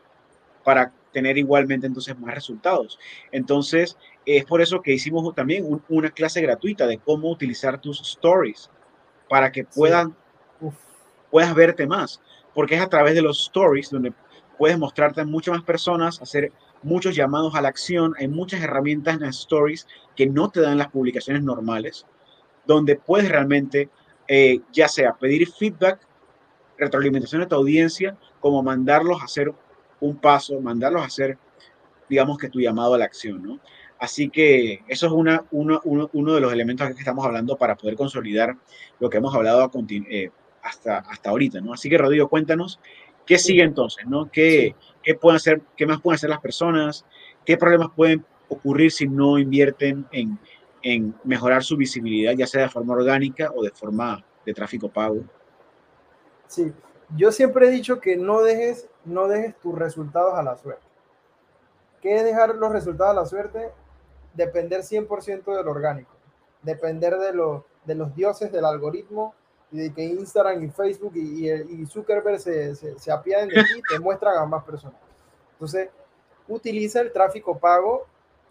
para 0.65 0.93
tener 1.13 1.39
igualmente 1.39 1.87
entonces 1.87 2.19
más 2.19 2.35
resultados. 2.35 2.99
Entonces, 3.33 3.97
es 4.27 4.45
por 4.45 4.61
eso 4.61 4.83
que 4.83 4.93
hicimos 4.93 5.35
también 5.35 5.81
una 5.89 6.11
clase 6.11 6.43
gratuita 6.43 6.87
de 6.87 6.99
cómo 6.99 7.31
utilizar 7.31 7.81
tus 7.81 8.01
stories 8.01 8.71
para 9.29 9.51
que 9.53 9.65
puedan, 9.65 10.15
puedas 11.31 11.55
verte 11.55 11.87
más, 11.87 12.21
porque 12.53 12.75
es 12.75 12.83
a 12.83 12.89
través 12.89 13.15
de 13.15 13.23
los 13.23 13.41
stories 13.41 13.91
donde 13.91 14.13
puedes 14.59 14.79
mostrarte 14.79 15.21
a 15.21 15.25
muchas 15.25 15.55
más 15.55 15.65
personas, 15.65 16.21
hacer 16.21 16.53
muchos 16.83 17.15
llamados 17.15 17.55
a 17.55 17.61
la 17.61 17.69
acción, 17.69 18.15
hay 18.19 18.29
muchas 18.29 18.63
herramientas 18.63 19.15
en 19.15 19.21
las 19.21 19.39
stories 19.41 19.87
que 20.15 20.27
no 20.27 20.51
te 20.51 20.61
dan 20.61 20.79
las 20.79 20.89
publicaciones 20.89 21.43
normales, 21.43 22.07
donde 22.67 22.97
puedes 22.97 23.29
realmente, 23.29 23.91
eh, 24.29 24.61
ya 24.73 24.89
sea 24.89 25.15
pedir 25.15 25.49
feedback, 25.49 26.01
retroalimentación 26.79 27.41
de 27.41 27.47
tu 27.47 27.55
audiencia, 27.55 28.17
como 28.41 28.63
mandarlos 28.63 29.21
a 29.21 29.25
hacer 29.25 29.53
un 30.01 30.17
paso, 30.17 30.61
mandarlos 30.61 31.03
a 31.03 31.07
hacer, 31.07 31.39
digamos 32.09 32.39
que 32.39 32.49
tu 32.49 32.61
llamado 32.61 32.95
a 32.95 32.99
la 32.99 33.05
acción, 33.05 33.43
¿no? 33.43 33.61
Así 33.99 34.29
que 34.29 34.83
eso 34.89 35.07
es 35.07 35.13
una, 35.13 35.45
uno, 35.51 35.81
uno, 35.85 36.35
de 36.35 36.41
los 36.41 36.53
elementos 36.53 36.87
que 36.89 36.99
estamos 36.99 37.25
hablando 37.25 37.57
para 37.57 37.77
poder 37.77 37.97
consolidar 37.97 38.55
lo 39.01 39.09
que 39.09 39.17
hemos 39.17 39.35
hablado 39.35 39.71
eh, 39.89 40.31
hasta, 40.63 40.99
hasta 40.99 41.31
ahorita, 41.31 41.63
¿no? 41.63 41.73
Así 41.73 41.89
que, 41.89 41.97
Rodrigo, 41.97 42.29
cuéntanos 42.29 42.79
qué 43.27 43.39
sigue 43.39 43.63
entonces, 43.63 44.07
¿no? 44.07 44.31
¿Qué, 44.31 44.75
qué, 45.03 45.15
pueden 45.15 45.37
hacer, 45.37 45.61
¿Qué 45.77 45.87
más 45.87 46.01
pueden 46.01 46.17
hacer 46.17 46.31
las 46.31 46.41
personas? 46.41 47.05
¿Qué 47.45 47.57
problemas 47.57 47.89
pueden 47.95 48.25
ocurrir 48.49 48.93
si 48.93 49.07
no 49.09 49.39
invierten 49.39 50.07
en, 50.13 50.39
en 50.83 51.15
mejorar 51.25 51.65
su 51.65 51.77
visibilidad, 51.77 52.33
ya 52.35 52.47
sea 52.47 52.63
de 52.63 52.69
forma 52.69 52.95
orgánica 52.95 53.51
o 53.55 53.63
de 53.63 53.71
forma 53.71 54.25
de 54.45 54.55
tráfico 54.55 54.89
pago? 54.89 55.25
Sí, 56.47 56.73
yo 57.17 57.33
siempre 57.33 57.67
he 57.67 57.71
dicho 57.71 58.01
que 58.01 58.17
no 58.17 58.43
dejes, 58.43 58.89
no 59.05 59.29
dejes 59.29 59.59
tus 59.61 59.75
resultados 59.77 60.35
a 60.35 60.43
la 60.43 60.57
suerte. 60.57 60.87
¿Qué 62.01 62.17
es 62.17 62.25
dejar 62.25 62.55
los 62.55 62.73
resultados 62.73 63.17
a 63.17 63.21
la 63.21 63.27
suerte? 63.27 63.73
Depender 64.35 64.83
100% 64.83 65.57
del 65.57 65.67
orgánico, 65.67 66.13
depender 66.63 67.17
de, 67.19 67.33
lo, 67.33 67.67
de 67.85 67.95
los 67.95 68.15
dioses 68.15 68.53
del 68.53 68.65
algoritmo 68.65 69.35
y 69.71 69.79
de 69.79 69.93
que 69.93 70.05
Instagram 70.05 70.63
y 70.63 70.69
Facebook 70.69 71.13
y, 71.17 71.51
y, 71.51 71.87
Zuckerberg 71.87 72.39
se, 72.39 72.75
se, 72.75 72.99
se 72.99 73.13
apiaden 73.13 73.49
de 73.49 73.63
ti, 73.65 73.83
te 73.89 73.99
muestran 73.99 74.37
a 74.39 74.47
más 74.47 74.65
personas. 74.65 75.01
Entonces, 75.53 75.91
utiliza 76.49 77.01
el 77.01 77.13
tráfico 77.13 77.59
pago, 77.59 78.07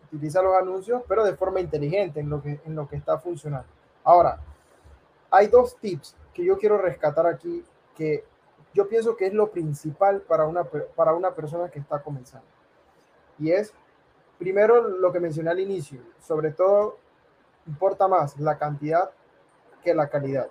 utiliza 0.06 0.42
los 0.42 0.56
anuncios, 0.56 1.04
pero 1.08 1.24
de 1.24 1.36
forma 1.36 1.60
inteligente 1.60 2.20
en 2.20 2.30
lo 2.30 2.42
que, 2.42 2.60
en 2.66 2.76
lo 2.76 2.88
que 2.88 2.98
está 2.98 3.18
funcionando. 3.18 3.68
Ahora, 4.04 4.40
hay 5.32 5.48
dos 5.48 5.78
tips 5.78 6.16
que 6.34 6.44
yo 6.44 6.58
quiero 6.58 6.78
rescatar 6.78 7.26
aquí 7.28 7.64
que 7.96 8.24
yo 8.74 8.88
pienso 8.90 9.16
que 9.16 9.28
es 9.28 9.34
lo 9.34 9.52
principal 9.52 10.22
para 10.22 10.46
una, 10.46 10.64
para 10.64 11.14
una 11.14 11.34
persona 11.34 11.70
que 11.70 11.80
está 11.80 12.02
comenzando. 12.02 12.48
Y 13.40 13.52
es, 13.52 13.74
primero, 14.38 14.82
lo 14.82 15.12
que 15.14 15.20
mencioné 15.20 15.52
al 15.52 15.60
inicio, 15.60 16.02
sobre 16.20 16.52
todo 16.52 16.98
importa 17.68 18.08
más 18.08 18.38
la 18.40 18.58
cantidad 18.58 19.12
que 19.84 19.94
la 19.94 20.10
calidad. 20.10 20.50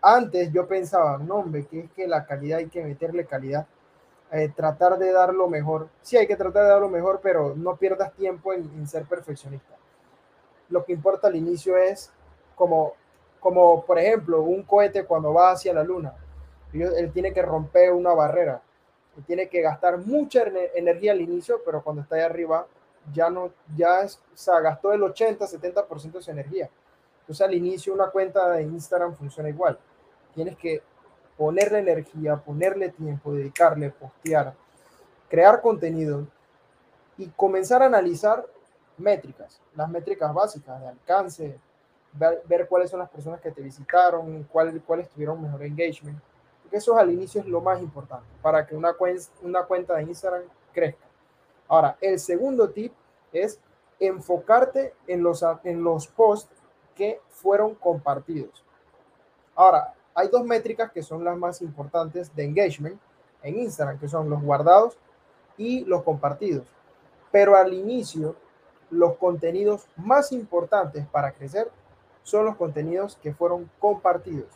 Antes 0.00 0.52
yo 0.52 0.66
pensaba, 0.66 1.18
no, 1.18 1.36
hombre, 1.36 1.66
que 1.66 1.80
es 1.80 1.90
que 1.92 2.06
la 2.06 2.24
calidad 2.24 2.58
hay 2.58 2.68
que 2.68 2.82
meterle 2.82 3.26
calidad, 3.26 3.66
eh, 4.30 4.50
tratar 4.54 4.98
de 4.98 5.12
dar 5.12 5.34
lo 5.34 5.48
mejor. 5.48 5.88
Sí, 6.02 6.16
hay 6.16 6.26
que 6.26 6.36
tratar 6.36 6.62
de 6.64 6.68
dar 6.70 6.80
lo 6.80 6.88
mejor, 6.88 7.20
pero 7.22 7.54
no 7.56 7.76
pierdas 7.76 8.12
tiempo 8.14 8.52
en, 8.52 8.62
en 8.62 8.86
ser 8.86 9.04
perfeccionista. 9.04 9.74
Lo 10.68 10.84
que 10.84 10.92
importa 10.92 11.28
al 11.28 11.36
inicio 11.36 11.76
es 11.76 12.12
como, 12.54 12.92
como, 13.40 13.84
por 13.84 13.98
ejemplo, 13.98 14.42
un 14.42 14.62
cohete 14.62 15.04
cuando 15.04 15.32
va 15.32 15.52
hacia 15.52 15.72
la 15.72 15.82
luna 15.82 16.14
él 16.72 17.10
tiene 17.12 17.32
que 17.32 17.42
romper 17.42 17.92
una 17.92 18.12
barrera. 18.12 18.62
Él 19.16 19.24
tiene 19.24 19.48
que 19.48 19.60
gastar 19.60 19.98
mucha 19.98 20.44
energía 20.74 21.12
al 21.12 21.20
inicio, 21.20 21.60
pero 21.64 21.82
cuando 21.82 22.02
está 22.02 22.16
ahí 22.16 22.22
arriba, 22.22 22.66
ya 23.12 23.30
no, 23.30 23.50
ya 23.74 24.02
es, 24.02 24.16
o 24.16 24.36
sea, 24.36 24.60
gastó 24.60 24.92
el 24.92 25.02
80, 25.02 25.46
70% 25.46 26.12
de 26.12 26.22
su 26.22 26.30
energía. 26.30 26.68
Entonces 27.20 27.46
al 27.46 27.54
inicio 27.54 27.92
una 27.94 28.10
cuenta 28.10 28.50
de 28.50 28.62
Instagram 28.62 29.14
funciona 29.14 29.48
igual. 29.48 29.78
Tienes 30.38 30.56
que 30.56 30.82
ponerle 31.36 31.80
energía, 31.80 32.36
ponerle 32.36 32.90
tiempo, 32.90 33.32
dedicarle, 33.32 33.90
postear, 33.90 34.54
crear 35.28 35.60
contenido 35.60 36.28
y 37.16 37.26
comenzar 37.30 37.82
a 37.82 37.86
analizar 37.86 38.46
métricas, 38.98 39.60
las 39.74 39.88
métricas 39.88 40.32
básicas 40.32 40.80
de 40.80 40.86
alcance, 40.86 41.58
ver, 42.12 42.68
cuáles 42.68 42.88
son 42.88 43.00
las 43.00 43.10
personas 43.10 43.40
que 43.40 43.50
te 43.50 43.62
visitaron, 43.62 44.44
cuál, 44.44 44.80
cuáles 44.82 45.08
tuvieron 45.08 45.42
mejor 45.42 45.64
engagement 45.64 46.20
que 46.70 46.76
eso 46.76 46.96
al 46.96 47.10
inicio 47.10 47.40
es 47.40 47.48
lo 47.48 47.60
más 47.60 47.80
importante 47.80 48.28
para 48.40 48.64
que 48.64 48.76
una, 48.76 48.94
una 49.42 49.64
cuenta 49.64 49.96
de 49.96 50.02
Instagram 50.04 50.42
crezca. 50.72 51.04
Ahora, 51.66 51.96
el 52.00 52.20
segundo 52.20 52.70
tip 52.70 52.92
es 53.32 53.58
enfocarte 53.98 54.94
en 55.08 55.24
los, 55.24 55.44
en 55.64 55.82
los 55.82 56.06
posts 56.06 56.54
que 56.94 57.20
fueron 57.30 57.74
compartidos. 57.74 58.64
Ahora, 59.56 59.94
hay 60.18 60.28
dos 60.28 60.44
métricas 60.44 60.90
que 60.92 61.02
son 61.02 61.24
las 61.24 61.36
más 61.36 61.62
importantes 61.62 62.34
de 62.34 62.44
engagement 62.44 63.00
en 63.42 63.58
Instagram, 63.58 63.98
que 63.98 64.08
son 64.08 64.28
los 64.28 64.42
guardados 64.42 64.98
y 65.56 65.84
los 65.84 66.02
compartidos. 66.02 66.66
Pero 67.30 67.56
al 67.56 67.72
inicio, 67.72 68.36
los 68.90 69.16
contenidos 69.16 69.86
más 69.96 70.32
importantes 70.32 71.06
para 71.06 71.32
crecer 71.32 71.70
son 72.22 72.46
los 72.46 72.56
contenidos 72.56 73.16
que 73.22 73.32
fueron 73.32 73.70
compartidos. 73.78 74.48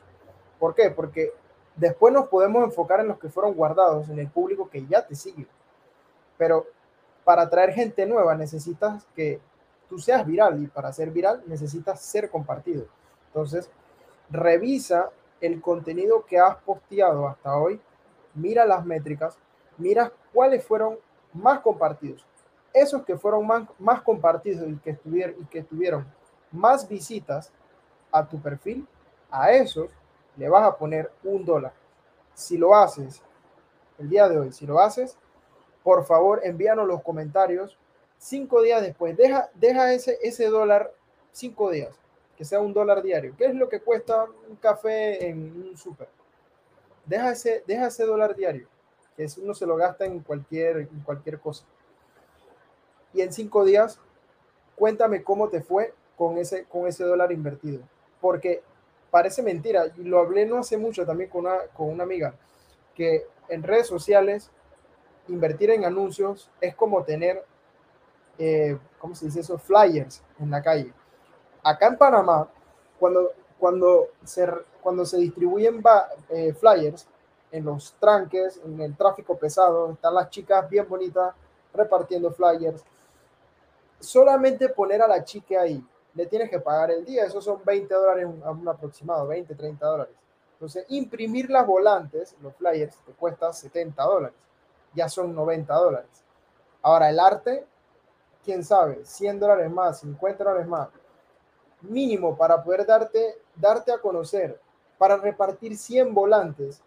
¿Por 0.59 0.75
qué? 0.75 0.91
Porque 0.91 1.33
Después 1.77 2.13
nos 2.13 2.29
podemos 2.29 2.65
enfocar 2.65 3.01
en 3.01 3.09
los 3.09 3.19
que 3.19 3.31
fueron 3.31 3.55
guardados, 3.55 4.09
en 4.09 4.19
el 4.19 4.29
público 4.29 4.69
que 4.69 4.87
ya 4.87 5.07
te 5.07 5.15
sigue. 5.15 5.47
Pero 6.37 6.67
para 7.25 7.49
traer 7.49 7.73
gente 7.73 8.05
nueva 8.05 8.35
necesitas 8.35 9.07
que 9.15 9.41
tú 9.89 9.99
seas 9.99 10.27
viral 10.27 10.63
y 10.63 10.67
para 10.67 10.93
ser 10.93 11.11
viral 11.11 11.43
necesitas 11.47 12.01
ser 12.01 12.31
compartido. 12.31 12.87
Entonces, 13.29 13.71
revisa 14.31 15.11
el 15.43 15.61
contenido 15.61 16.25
que 16.25 16.39
has 16.39 16.57
posteado 16.57 17.29
hasta 17.29 17.57
hoy, 17.57 17.81
mira 18.35 18.65
las 18.65 18.87
métricas, 18.87 19.37
mira 19.77 20.11
cuáles 20.33 20.65
fueron 20.65 20.99
más 21.35 21.61
compartidos. 21.61 22.25
Esos 22.73 23.05
que 23.05 23.19
fueron 23.19 23.47
más, 23.47 23.69
más 23.79 24.01
compartidos 24.01 24.67
y 24.69 24.77
que, 24.77 24.91
estuvieron, 24.91 25.35
y 25.39 25.45
que 25.47 25.63
tuvieron 25.63 26.07
más 26.51 26.89
visitas 26.89 27.53
a 28.11 28.27
tu 28.27 28.41
perfil, 28.41 28.87
a 29.31 29.53
esos 29.53 29.91
le 30.37 30.49
vas 30.49 30.65
a 30.65 30.77
poner 30.77 31.11
un 31.25 31.45
dólar. 31.45 31.73
Si 32.35 32.57
lo 32.57 32.75
haces 32.75 33.23
el 33.99 34.09
día 34.09 34.29
de 34.29 34.39
hoy, 34.39 34.53
si 34.53 34.67
lo 34.67 34.81
haces, 34.81 35.19
por 35.83 36.05
favor 36.05 36.41
envíanos 36.45 36.87
los 36.87 37.03
comentarios 37.03 37.77
cinco 38.17 38.63
días 38.63 38.81
después. 38.81 39.17
Deja, 39.17 39.51
deja 39.55 39.93
ese, 39.93 40.19
ese 40.23 40.47
dólar 40.47 40.93
cinco 41.33 41.71
días, 41.71 41.99
sea 42.45 42.61
un 42.61 42.73
dólar 42.73 43.03
diario. 43.03 43.35
¿Qué 43.37 43.47
es 43.47 43.55
lo 43.55 43.69
que 43.69 43.81
cuesta 43.81 44.27
un 44.49 44.57
café 44.57 45.29
en 45.29 45.69
un 45.69 45.77
súper? 45.77 46.09
Deja 47.05 47.33
ese, 47.33 47.65
deja 47.67 47.89
ese 47.89 48.05
dólar 48.05 48.37
diario, 48.37 48.69
que 49.17 49.27
uno 49.43 49.55
se 49.55 49.67
lo 49.67 49.77
gasta 49.77 50.05
en 50.05 50.21
cualquier, 50.21 50.79
en 50.79 51.01
cualquier 51.05 51.41
cosa. 51.41 51.65
Y 53.13 53.21
en 53.21 53.33
cinco 53.33 53.65
días, 53.65 53.99
cuéntame 54.77 55.23
cómo 55.23 55.49
te 55.49 55.61
fue 55.61 55.95
con 56.17 56.39
ese, 56.39 56.65
con 56.65 56.87
ese 56.87 57.05
dólar 57.05 57.33
invertido. 57.33 57.83
Porque 58.21 58.63
parece 59.11 59.43
mentira, 59.43 59.87
y 59.97 60.05
lo 60.05 60.21
hablé 60.21 60.47
no 60.47 60.59
hace 60.59 60.77
mucho 60.77 61.05
también 61.05 61.29
con 61.29 61.43
una, 61.43 61.67
con 61.75 61.91
una 61.91 62.05
amiga, 62.05 62.35
que 62.95 63.27
en 63.49 63.63
redes 63.63 63.87
sociales 63.87 64.51
invertir 65.29 65.71
en 65.71 65.85
anuncios 65.85 66.51
es 66.61 66.75
como 66.75 67.05
tener, 67.05 67.45
eh, 68.39 68.79
¿cómo 68.99 69.15
se 69.15 69.27
dice 69.27 69.41
eso? 69.41 69.59
Flyers 69.59 70.23
en 70.39 70.51
la 70.51 70.63
calle. 70.63 70.93
Acá 71.63 71.87
en 71.87 71.97
Panamá, 71.97 72.49
cuando, 72.99 73.31
cuando, 73.59 74.09
se, 74.25 74.49
cuando 74.81 75.05
se 75.05 75.19
distribuyen 75.19 75.83
eh, 76.31 76.53
flyers 76.55 77.07
en 77.51 77.65
los 77.65 77.95
tranques, 78.01 78.61
en 78.65 78.81
el 78.81 78.97
tráfico 78.97 79.37
pesado, 79.37 79.93
están 79.93 80.15
las 80.15 80.31
chicas 80.31 80.69
bien 80.69 80.89
bonitas 80.89 81.35
repartiendo 81.73 82.33
flyers. 82.33 82.83
Solamente 84.01 84.69
poner 84.71 85.03
a 85.03 85.09
la 85.09 85.25
chica 85.25 85.61
ahí 85.61 85.85
le 86.15 86.27
tienes 86.27 86.51
que 86.51 86.61
pagar 86.61 86.91
el 86.91 87.05
día. 87.05 87.25
Esos 87.25 87.45
son 87.45 87.61
20 87.65 87.95
dólares 87.95 88.27
un 88.27 88.69
aproximado, 88.69 89.27
20, 89.27 89.55
30 89.55 89.87
dólares. 89.87 90.15
Entonces, 90.63 90.87
imprimir 90.91 91.51
las 91.51 91.67
volantes, 91.67 92.37
los 92.41 92.55
flyers, 92.55 92.97
te 93.05 93.13
cuesta 93.15 93.53
70 93.53 94.01
dólares. 94.03 94.37
Ya 94.95 95.09
son 95.09 95.35
90 95.35 95.75
dólares. 95.75 96.25
Ahora, 96.83 97.11
el 97.11 97.19
arte, 97.19 97.67
quién 98.45 98.63
sabe, 98.63 99.05
100 99.05 99.41
dólares 99.41 99.71
más, 99.71 100.01
50 100.01 100.45
dólares 100.45 100.69
más. 100.69 100.89
Mínimo 101.83 102.37
para 102.37 102.63
poder 102.63 102.87
darte, 102.87 103.39
darte 103.57 103.93
a 103.93 103.99
conocer, 103.99 104.61
para 104.99 105.17
repartir 105.17 105.77
100 105.77 106.15
volantes, 106.15 106.83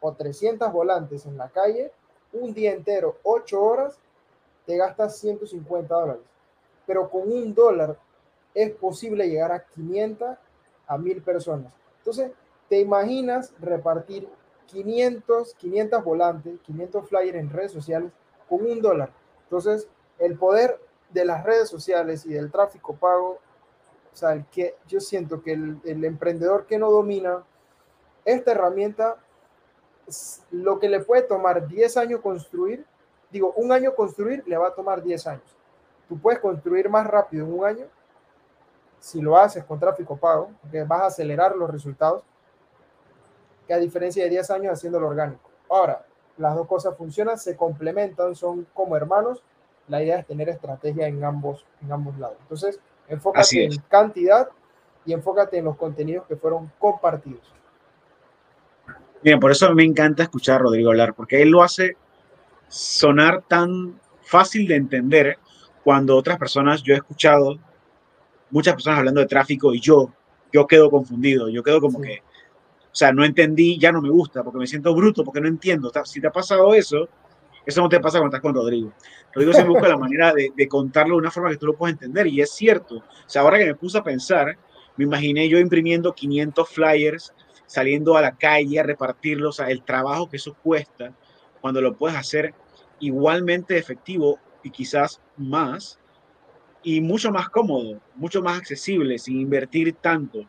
o 0.00 0.12
300 0.12 0.72
volantes 0.72 1.26
en 1.26 1.36
la 1.36 1.48
calle, 1.48 1.92
un 2.32 2.54
día 2.54 2.72
entero, 2.72 3.18
8 3.22 3.60
horas, 3.60 3.98
te 4.66 4.76
gastas 4.76 5.16
150 5.18 5.94
dólares. 5.94 6.22
Pero 6.86 7.10
con 7.10 7.22
un 7.32 7.54
dólar 7.54 7.98
es 8.54 8.70
posible 8.72 9.28
llegar 9.28 9.52
a 9.52 9.64
500 9.64 10.36
a 10.86 10.98
1000 10.98 11.22
personas. 11.22 11.72
Entonces, 11.98 12.32
te 12.68 12.80
imaginas 12.80 13.52
repartir 13.60 14.28
500, 14.66 15.54
500 15.54 16.04
volantes, 16.04 16.60
500 16.60 17.08
flyers 17.08 17.38
en 17.38 17.50
redes 17.50 17.72
sociales 17.72 18.12
con 18.48 18.64
un 18.64 18.80
dólar. 18.80 19.10
Entonces, 19.44 19.88
el 20.18 20.38
poder 20.38 20.78
de 21.10 21.24
las 21.24 21.44
redes 21.44 21.68
sociales 21.68 22.26
y 22.26 22.34
del 22.34 22.50
tráfico 22.50 22.94
pago, 22.94 23.38
o 24.12 24.16
sea, 24.16 24.32
el 24.32 24.46
que 24.46 24.76
yo 24.86 25.00
siento 25.00 25.42
que 25.42 25.52
el, 25.52 26.04
emprendedor 26.04 26.66
que 26.66 26.78
no 26.78 26.90
domina 26.90 27.44
esta 28.24 28.52
herramienta, 28.52 29.16
lo 30.50 30.78
que 30.78 30.88
le 30.88 31.00
puede 31.00 31.22
tomar 31.22 31.66
10 31.66 31.96
años 31.96 32.20
construir, 32.20 32.84
digo, 33.30 33.52
un 33.56 33.72
año 33.72 33.94
construir 33.94 34.42
le 34.46 34.56
va 34.56 34.68
a 34.68 34.74
tomar 34.74 35.02
10 35.02 35.26
años. 35.26 35.56
Tú 36.08 36.18
puedes 36.18 36.40
construir 36.40 36.88
más 36.88 37.06
rápido 37.06 37.44
en 37.44 37.52
un 37.52 37.64
año 37.64 37.86
si 39.00 39.20
lo 39.20 39.36
haces 39.36 39.64
con 39.64 39.78
tráfico 39.78 40.16
pago, 40.16 40.50
porque 40.60 40.82
vas 40.84 41.02
a 41.02 41.06
acelerar 41.06 41.54
los 41.54 41.70
resultados, 41.70 42.22
que 43.66 43.74
a 43.74 43.78
diferencia 43.78 44.24
de 44.24 44.30
10 44.30 44.50
años 44.50 44.72
haciéndolo 44.72 45.08
orgánico. 45.08 45.48
Ahora, 45.68 46.04
las 46.36 46.54
dos 46.54 46.66
cosas 46.66 46.96
funcionan, 46.96 47.38
se 47.38 47.56
complementan, 47.56 48.34
son 48.34 48.66
como 48.72 48.96
hermanos. 48.96 49.42
La 49.88 50.02
idea 50.02 50.18
es 50.18 50.26
tener 50.26 50.48
estrategia 50.48 51.06
en 51.06 51.22
ambos, 51.24 51.66
en 51.82 51.92
ambos 51.92 52.18
lados. 52.18 52.36
Entonces, 52.42 52.80
enfócate 53.08 53.64
en 53.64 53.76
cantidad 53.88 54.48
y 55.04 55.12
enfócate 55.12 55.58
en 55.58 55.64
los 55.64 55.76
contenidos 55.76 56.26
que 56.26 56.36
fueron 56.36 56.70
compartidos. 56.78 57.54
Bien, 59.22 59.40
por 59.40 59.50
eso 59.50 59.74
me 59.74 59.84
encanta 59.84 60.22
escuchar 60.22 60.56
a 60.56 60.58
Rodrigo 60.64 60.90
hablar, 60.90 61.14
porque 61.14 61.42
él 61.42 61.50
lo 61.50 61.62
hace 61.62 61.96
sonar 62.68 63.42
tan 63.48 63.98
fácil 64.22 64.68
de 64.68 64.76
entender 64.76 65.38
cuando 65.82 66.16
otras 66.16 66.38
personas, 66.38 66.82
yo 66.82 66.94
he 66.94 66.98
escuchado 66.98 67.58
muchas 68.50 68.74
personas 68.74 68.98
hablando 68.98 69.20
de 69.20 69.26
tráfico 69.26 69.74
y 69.74 69.80
yo, 69.80 70.12
yo 70.52 70.66
quedo 70.66 70.90
confundido, 70.90 71.48
yo 71.48 71.62
quedo 71.62 71.80
como 71.80 72.00
que, 72.00 72.22
o 72.92 72.94
sea, 72.94 73.12
no 73.12 73.24
entendí, 73.24 73.78
ya 73.78 73.90
no 73.90 74.02
me 74.02 74.10
gusta, 74.10 74.42
porque 74.44 74.58
me 74.58 74.66
siento 74.66 74.94
bruto, 74.94 75.24
porque 75.24 75.40
no 75.40 75.48
entiendo. 75.48 75.90
Si 76.04 76.20
te 76.20 76.26
ha 76.26 76.32
pasado 76.32 76.74
eso, 76.74 77.08
eso 77.70 77.82
no 77.82 77.88
te 77.88 78.00
pasa 78.00 78.18
cuando 78.18 78.36
estás 78.36 78.42
con 78.42 78.54
Rodrigo. 78.54 78.92
Rodrigo 79.34 79.52
siempre 79.52 79.74
busca 79.74 79.88
la 79.88 79.96
manera 79.98 80.32
de, 80.32 80.52
de, 80.56 80.68
contarlo 80.68 81.14
de 81.14 81.20
una 81.20 81.30
forma 81.30 81.50
que 81.50 81.58
tú 81.58 81.66
lo 81.66 81.76
puedas 81.76 81.92
entender, 81.92 82.26
y 82.26 82.40
es 82.40 82.50
cierto. 82.50 82.96
O 82.96 83.04
sea, 83.26 83.42
ahora 83.42 83.58
que 83.58 83.66
me 83.66 83.74
puse 83.74 83.98
a 83.98 84.02
pensar, 84.02 84.56
me 84.96 85.04
imaginé 85.04 85.48
yo 85.48 85.58
imprimiendo 85.58 86.14
500 86.14 86.68
flyers, 86.68 87.34
saliendo 87.66 88.16
a 88.16 88.22
la 88.22 88.36
calle 88.36 88.80
a 88.80 88.82
repartirlos, 88.82 89.60
o 89.60 89.62
sea, 89.62 89.70
el 89.70 89.82
trabajo 89.82 90.28
que 90.28 90.38
eso 90.38 90.56
cuesta, 90.62 91.12
cuando 91.60 91.82
lo 91.82 91.94
puedes 91.94 92.16
hacer 92.16 92.54
igualmente 93.00 93.76
efectivo 93.76 94.38
y 94.62 94.70
quizás 94.70 95.20
más, 95.36 96.00
y 96.82 97.00
mucho 97.00 97.30
más 97.30 97.50
cómodo, 97.50 98.00
mucho 98.14 98.42
más 98.42 98.58
accesible, 98.58 99.18
sin 99.18 99.40
invertir 99.40 99.92
tanto 99.94 100.48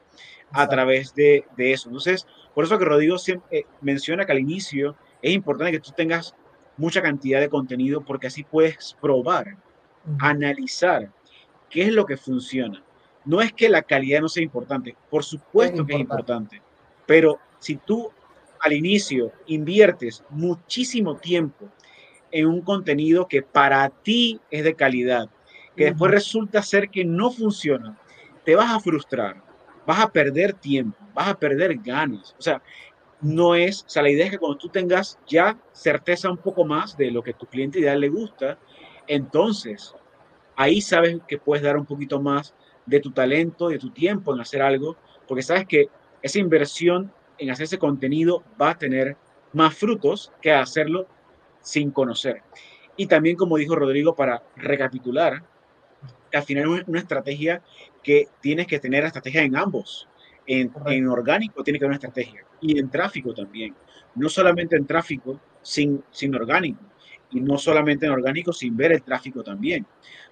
a 0.52 0.68
través 0.68 1.14
de, 1.14 1.46
de 1.58 1.74
eso. 1.74 1.90
Entonces, 1.90 2.26
por 2.54 2.64
eso 2.64 2.80
que 2.80 2.86
Rodrigo 2.86 3.18
siempre 3.18 3.60
eh, 3.60 3.66
menciona 3.82 4.26
que 4.26 4.32
al 4.32 4.40
inicio 4.40 4.96
es 5.22 5.34
importante 5.34 5.72
que 5.74 5.80
tú 5.80 5.92
tengas 5.92 6.36
mucha 6.80 7.02
cantidad 7.02 7.40
de 7.42 7.50
contenido 7.50 8.02
porque 8.02 8.28
así 8.28 8.44
puedes 8.44 8.96
probar, 9.00 9.58
analizar 10.20 11.12
qué 11.70 11.84
es 11.84 11.94
lo 11.94 12.06
que 12.06 12.18
funciona. 12.18 12.82
No 13.26 13.42
es 13.42 13.52
que 13.54 13.70
la 13.70 13.84
calidad 13.84 14.22
no 14.22 14.30
sea 14.30 14.44
importante, 14.44 14.96
por 15.10 15.24
supuesto 15.24 15.86
que 15.86 15.94
es 15.94 16.00
importante, 16.00 16.62
pero 17.06 17.38
si 17.60 17.76
tú 17.76 18.10
al 18.62 18.74
inicio 18.74 19.32
inviertes 19.46 20.24
muchísimo 20.30 21.18
tiempo 21.18 21.70
en 22.32 22.48
un 22.48 22.62
contenido 22.62 23.28
que 23.28 23.42
para 23.42 23.90
ti 23.90 24.40
es 24.50 24.64
de 24.64 24.74
calidad, 24.74 25.30
que 25.76 25.86
después 25.86 26.12
resulta 26.12 26.62
ser 26.62 26.90
que 26.90 27.04
no 27.04 27.30
funciona, 27.30 27.98
te 28.46 28.56
vas 28.56 28.74
a 28.74 28.80
frustrar, 28.80 29.44
vas 29.86 30.00
a 30.00 30.12
perder 30.12 30.54
tiempo, 30.54 30.98
vas 31.14 31.30
a 31.30 31.40
perder 31.40 31.78
ganas. 31.78 32.36
O 32.40 32.42
sea, 32.42 32.62
no 33.22 33.56
es, 33.56 33.84
o 33.84 33.90
sea, 33.90 34.04
la 34.04 34.10
idea 34.10 34.26
es 34.26 34.32
que 34.32 34.38
cuando 34.38 34.58
tú 34.58 34.70
tengas 34.70 35.20
ya 35.28 35.58
certeza 35.72 36.30
un 36.30 36.38
poco 36.38 36.66
más 36.66 36.96
de 36.98 37.12
lo 37.12 37.22
que 37.22 37.34
tu 37.34 37.46
cliente 37.46 37.80
ideal 37.80 38.00
le 38.00 38.10
gusta, 38.10 38.58
entonces 39.08 39.94
ahí 40.56 40.82
sabes 40.82 41.18
que 41.28 41.38
puedes 41.38 41.64
dar 41.64 41.78
un 41.78 41.86
poquito 41.86 42.22
más 42.22 42.54
de 42.86 43.00
tu 43.00 43.12
talento, 43.12 43.70
de 43.70 43.80
tu 43.80 43.92
tiempo 43.92 44.34
en 44.34 44.42
hacer 44.42 44.62
algo, 44.62 44.98
porque 45.28 45.44
sabes 45.44 45.66
que 45.68 45.90
esa 46.22 46.40
inversión 46.40 47.12
en 47.38 47.50
hacer 47.50 47.66
ese 47.66 47.78
contenido 47.78 48.44
va 48.62 48.72
a 48.72 48.78
tener 48.78 49.16
más 49.54 49.76
frutos 49.76 50.32
que 50.42 50.52
hacerlo 50.52 51.08
sin 51.62 51.92
conocer. 51.92 52.42
Y 52.98 53.08
también, 53.08 53.36
como 53.38 53.58
dijo 53.58 53.76
Rodrigo, 53.76 54.16
para 54.16 54.44
recapitular, 54.56 55.44
al 56.34 56.44
final 56.44 56.80
es 56.80 56.88
una 56.88 57.00
estrategia 57.00 57.62
que 58.04 58.28
tienes 58.42 58.68
que 58.68 58.80
tener 58.80 59.04
estrategia 59.04 59.42
en 59.42 59.56
ambos. 59.56 60.08
En, 60.52 60.72
en, 60.88 61.08
orgánico 61.08 61.64
tiene 61.64 61.78
que 61.78 61.86
haber 61.86 61.98
una 61.98 62.08
estrategia 62.08 62.44
y 62.60 62.80
en 62.80 62.90
tráfico 62.90 63.36
también. 63.36 63.76
No 64.16 64.30
solamente 64.30 64.76
en 64.76 64.88
tráfico 64.88 65.40
sin, 65.62 66.04
sin 66.10 66.34
orgánico 66.34 66.82
y 67.32 67.40
no 67.40 67.60
solamente 67.60 68.08
en 68.08 68.14
orgánico 68.14 68.52
sin 68.52 68.76
ver 68.76 68.94
el 68.94 69.04
tráfico 69.04 69.44
también. 69.44 69.86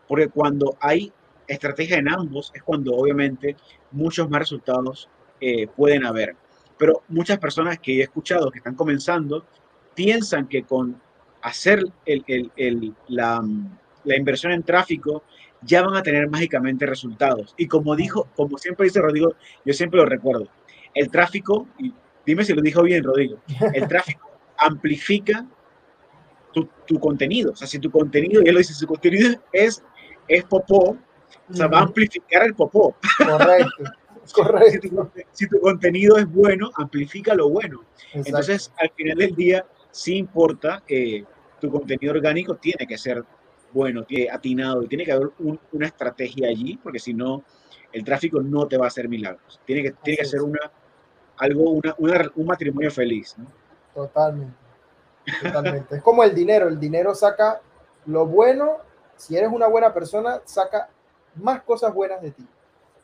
Porque 0.08 0.30
cuando 0.30 0.76
hay 0.82 1.12
estrategia 1.48 1.98
en 1.98 2.10
ambos 2.10 2.52
es 2.56 2.64
cuando 2.64 2.96
obviamente 2.96 3.56
muchos 3.92 4.28
más 4.28 4.40
resultados 4.40 5.08
eh, 5.40 5.68
pueden 5.68 6.04
haber. 6.04 6.36
Pero 6.80 7.04
muchas 7.10 7.38
personas 7.38 7.78
que 7.80 8.00
he 8.00 8.02
escuchado 8.02 8.50
que 8.50 8.58
están 8.58 8.76
comenzando 8.76 9.46
piensan 9.94 10.48
que 10.48 10.64
con 10.64 11.00
hacer 11.44 11.84
el, 12.06 12.24
el, 12.28 12.52
el, 12.56 12.96
la, 13.08 13.44
la 14.04 14.18
inversión 14.18 14.52
en 14.52 14.64
tráfico 14.64 15.24
ya 15.62 15.82
van 15.82 15.96
a 15.96 16.04
tener 16.04 16.30
mágicamente 16.30 16.86
resultados. 16.86 17.54
Y 17.58 17.68
como 17.68 17.96
dijo, 17.96 18.28
como 18.36 18.58
siempre 18.58 18.86
dice 18.86 19.02
Rodrigo, 19.02 19.36
yo 19.66 19.74
siempre 19.74 20.00
lo 20.00 20.06
recuerdo, 20.06 20.48
el 20.94 21.10
tráfico, 21.10 21.68
y 21.80 21.94
dime 22.26 22.44
si 22.44 22.54
lo 22.54 22.62
dijo 22.62 22.84
bien 22.84 23.04
Rodrigo, 23.04 23.40
el 23.74 23.88
tráfico 23.88 24.30
amplifica 24.58 25.46
tu, 26.52 26.68
tu, 26.86 27.00
contenido. 27.00 27.52
O 27.52 27.56
sea, 27.56 27.68
si 27.68 27.80
tu 27.80 27.92
contenido, 27.92 28.42
y 28.44 28.48
él 28.48 28.54
lo 28.54 28.60
dice, 28.60 28.74
su 28.74 28.88
contenido 28.88 29.40
es, 29.52 29.84
es 30.28 30.44
popó, 30.46 30.98
o 31.50 31.54
sea, 31.54 31.68
va 31.68 31.80
a 31.80 31.84
amplificar 31.84 32.44
el 32.44 32.56
popó. 32.56 32.96
Correcto. 33.18 33.84
Correcto. 34.34 34.82
Si 34.82 34.90
tu, 34.90 35.10
si 35.32 35.48
tu, 35.48 35.60
contenido 35.62 36.18
es 36.18 36.30
bueno, 36.30 36.70
amplifica 36.76 37.34
lo 37.34 37.50
bueno. 37.50 37.82
Exacto. 38.08 38.28
Entonces, 38.28 38.74
al 38.78 38.92
final 38.92 39.18
del 39.18 39.36
día, 39.36 39.66
sí 39.92 40.18
importa, 40.18 40.84
eh, 40.88 41.24
tu 41.62 41.72
contenido 41.72 42.14
orgánico 42.14 42.56
tiene 42.56 42.86
que 42.86 42.98
ser 42.98 43.24
bueno, 43.72 44.06
atinado 44.32 44.84
y 44.84 44.88
tiene 44.88 45.06
que 45.06 45.12
haber 45.12 45.32
un, 45.40 45.60
una 45.72 45.88
estrategia 45.88 46.48
allí, 46.50 46.78
porque 46.82 47.00
si 47.00 47.14
no, 47.14 47.44
el 47.92 48.04
tráfico 48.04 48.42
no 48.42 48.68
te 48.68 48.78
va 48.78 48.86
a 48.86 48.88
hacer 48.88 49.08
milagros. 49.08 49.60
Tiene 49.66 49.84
que, 49.84 49.92
tiene 49.92 50.18
que 50.18 50.26
ser 50.26 50.42
una, 50.42 50.60
algo, 51.38 51.72
una, 51.72 51.96
una, 51.98 52.32
un 52.36 52.46
matrimonio 52.46 52.92
feliz. 52.92 53.36
¿no? 53.38 53.46
Totalmente. 53.94 54.56
Totalmente. 55.42 55.96
es 55.98 56.02
como 56.02 56.24
el 56.24 56.34
dinero. 56.34 56.68
El 56.68 56.80
dinero 56.80 57.14
saca 57.14 57.62
lo 58.06 58.26
bueno. 58.26 58.78
Si 59.16 59.36
eres 59.36 59.50
una 59.52 59.68
buena 59.68 59.94
persona, 59.94 60.42
saca 60.46 60.90
más 61.36 61.64
cosas 61.64 61.94
buenas 61.94 62.22
de 62.22 62.32
ti. 62.32 62.48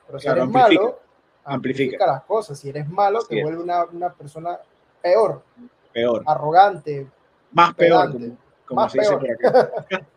Pero 0.05 0.19
si 0.19 0.25
claro, 0.25 0.43
eres 0.43 0.55
amplifica, 0.55 0.81
malo, 0.81 0.99
amplifica. 1.43 1.83
amplifica. 1.95 2.07
las 2.07 2.23
cosas. 2.23 2.59
Si 2.59 2.69
eres 2.69 2.87
malo, 2.87 3.19
Así 3.19 3.27
te 3.29 3.39
es. 3.39 3.43
vuelve 3.43 3.63
una, 3.63 3.85
una, 3.85 4.13
persona 4.13 4.59
peor. 5.01 5.43
Peor. 5.91 6.23
Arrogante. 6.25 7.07
Más 7.51 7.73
peor, 7.73 8.11
como, 8.11 8.37
como 8.65 8.81
más 8.81 8.91
se 8.91 8.99
peor. 8.99 9.21
dice 9.21 9.35
por 9.35 9.51
acá. 9.51 10.07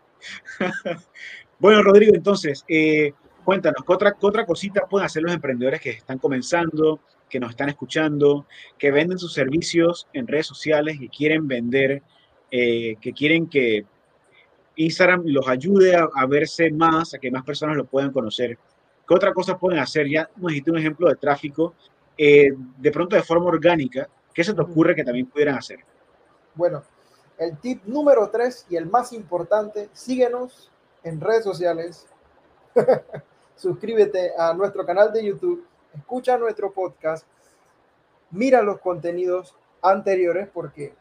bueno, 1.58 1.82
Rodrigo, 1.82 2.14
entonces, 2.14 2.64
eh, 2.68 3.12
cuéntanos, 3.44 3.84
¿qué 3.86 3.92
otra, 3.92 4.12
¿qué 4.12 4.26
otra 4.26 4.46
cosita 4.46 4.86
pueden 4.86 5.06
hacer 5.06 5.22
los 5.22 5.32
emprendedores 5.32 5.80
que 5.80 5.90
están 5.90 6.18
comenzando, 6.18 7.00
que 7.28 7.40
nos 7.40 7.50
están 7.50 7.68
escuchando, 7.68 8.46
que 8.78 8.90
venden 8.90 9.18
sus 9.18 9.32
servicios 9.32 10.08
en 10.12 10.26
redes 10.26 10.46
sociales 10.46 10.98
y 11.00 11.08
quieren 11.08 11.46
vender, 11.48 12.02
eh, 12.50 12.96
que 13.00 13.12
quieren 13.12 13.48
que 13.48 13.84
Instagram 14.76 15.22
los 15.26 15.48
ayude 15.48 15.96
a, 15.96 16.08
a, 16.14 16.26
verse 16.26 16.70
más, 16.70 17.14
a 17.14 17.18
que 17.18 17.30
más 17.30 17.44
personas 17.44 17.76
lo 17.76 17.84
puedan 17.86 18.12
conocer? 18.12 18.58
¿Qué 19.06 19.14
otra 19.14 19.32
cosa 19.32 19.56
pueden 19.56 19.78
hacer? 19.78 20.08
Ya 20.08 20.28
nos 20.36 20.50
dijiste 20.50 20.70
un 20.70 20.78
ejemplo 20.78 21.08
de 21.08 21.16
tráfico, 21.16 21.74
eh, 22.18 22.52
de 22.78 22.90
pronto 22.90 23.14
de 23.14 23.22
forma 23.22 23.46
orgánica, 23.46 24.08
¿qué 24.32 24.42
se 24.42 24.54
te 24.54 24.60
ocurre 24.60 24.94
que 24.94 25.04
también 25.04 25.26
pudieran 25.26 25.56
hacer? 25.56 25.80
Bueno, 26.54 26.82
el 27.38 27.58
tip 27.58 27.84
número 27.84 28.28
tres 28.30 28.66
y 28.68 28.76
el 28.76 28.86
más 28.86 29.12
importante, 29.12 29.88
síguenos 29.92 30.70
en 31.02 31.20
redes 31.20 31.44
sociales, 31.44 32.06
suscríbete 33.56 34.32
a 34.36 34.54
nuestro 34.54 34.84
canal 34.84 35.12
de 35.12 35.24
YouTube, 35.24 35.66
escucha 35.94 36.38
nuestro 36.38 36.72
podcast, 36.72 37.26
mira 38.30 38.62
los 38.62 38.80
contenidos 38.80 39.54
anteriores 39.82 40.48
porque 40.52 40.94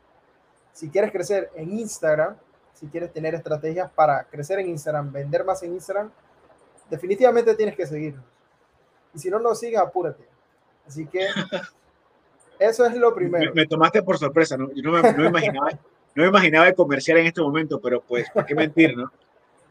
si 0.73 0.89
quieres 0.89 1.11
crecer 1.11 1.51
en 1.55 1.71
Instagram, 1.71 2.35
si 2.73 2.87
quieres 2.87 3.11
tener 3.13 3.33
estrategias 3.35 3.89
para 3.91 4.25
crecer 4.25 4.59
en 4.59 4.69
Instagram, 4.69 5.11
vender 5.11 5.45
más 5.45 5.63
en 5.63 5.73
Instagram, 5.73 6.11
definitivamente 6.89 7.55
tienes 7.55 7.75
que 7.75 7.87
seguirnos. 7.87 8.25
Y 9.13 9.19
si 9.19 9.29
no 9.29 9.39
nos 9.39 9.59
sigues, 9.59 9.79
apúrate. 9.79 10.27
Así 10.85 11.05
que 11.07 11.27
Eso 12.59 12.85
es 12.85 12.95
lo 12.95 13.13
primero. 13.13 13.53
Me, 13.53 13.67
tomaste 13.67 14.01
por 14.03 14.17
sorpresa, 14.17 14.57
¿no? 14.57 14.71
Yo 14.73 14.83
no 14.83 14.91
me, 14.91 15.13
no 15.13 15.25
imaginaba, 15.25 15.69
no 16.15 16.23
me 16.23 16.29
imaginaba 16.29 16.67
el 16.67 16.75
comercial 16.75 17.17
en 17.17 17.27
este 17.27 17.41
momento, 17.41 17.79
pero 17.79 18.01
pues, 18.01 18.29
¿para 18.31 18.45
qué 18.45 18.55
mentir, 18.55 18.97
no? 18.97 19.11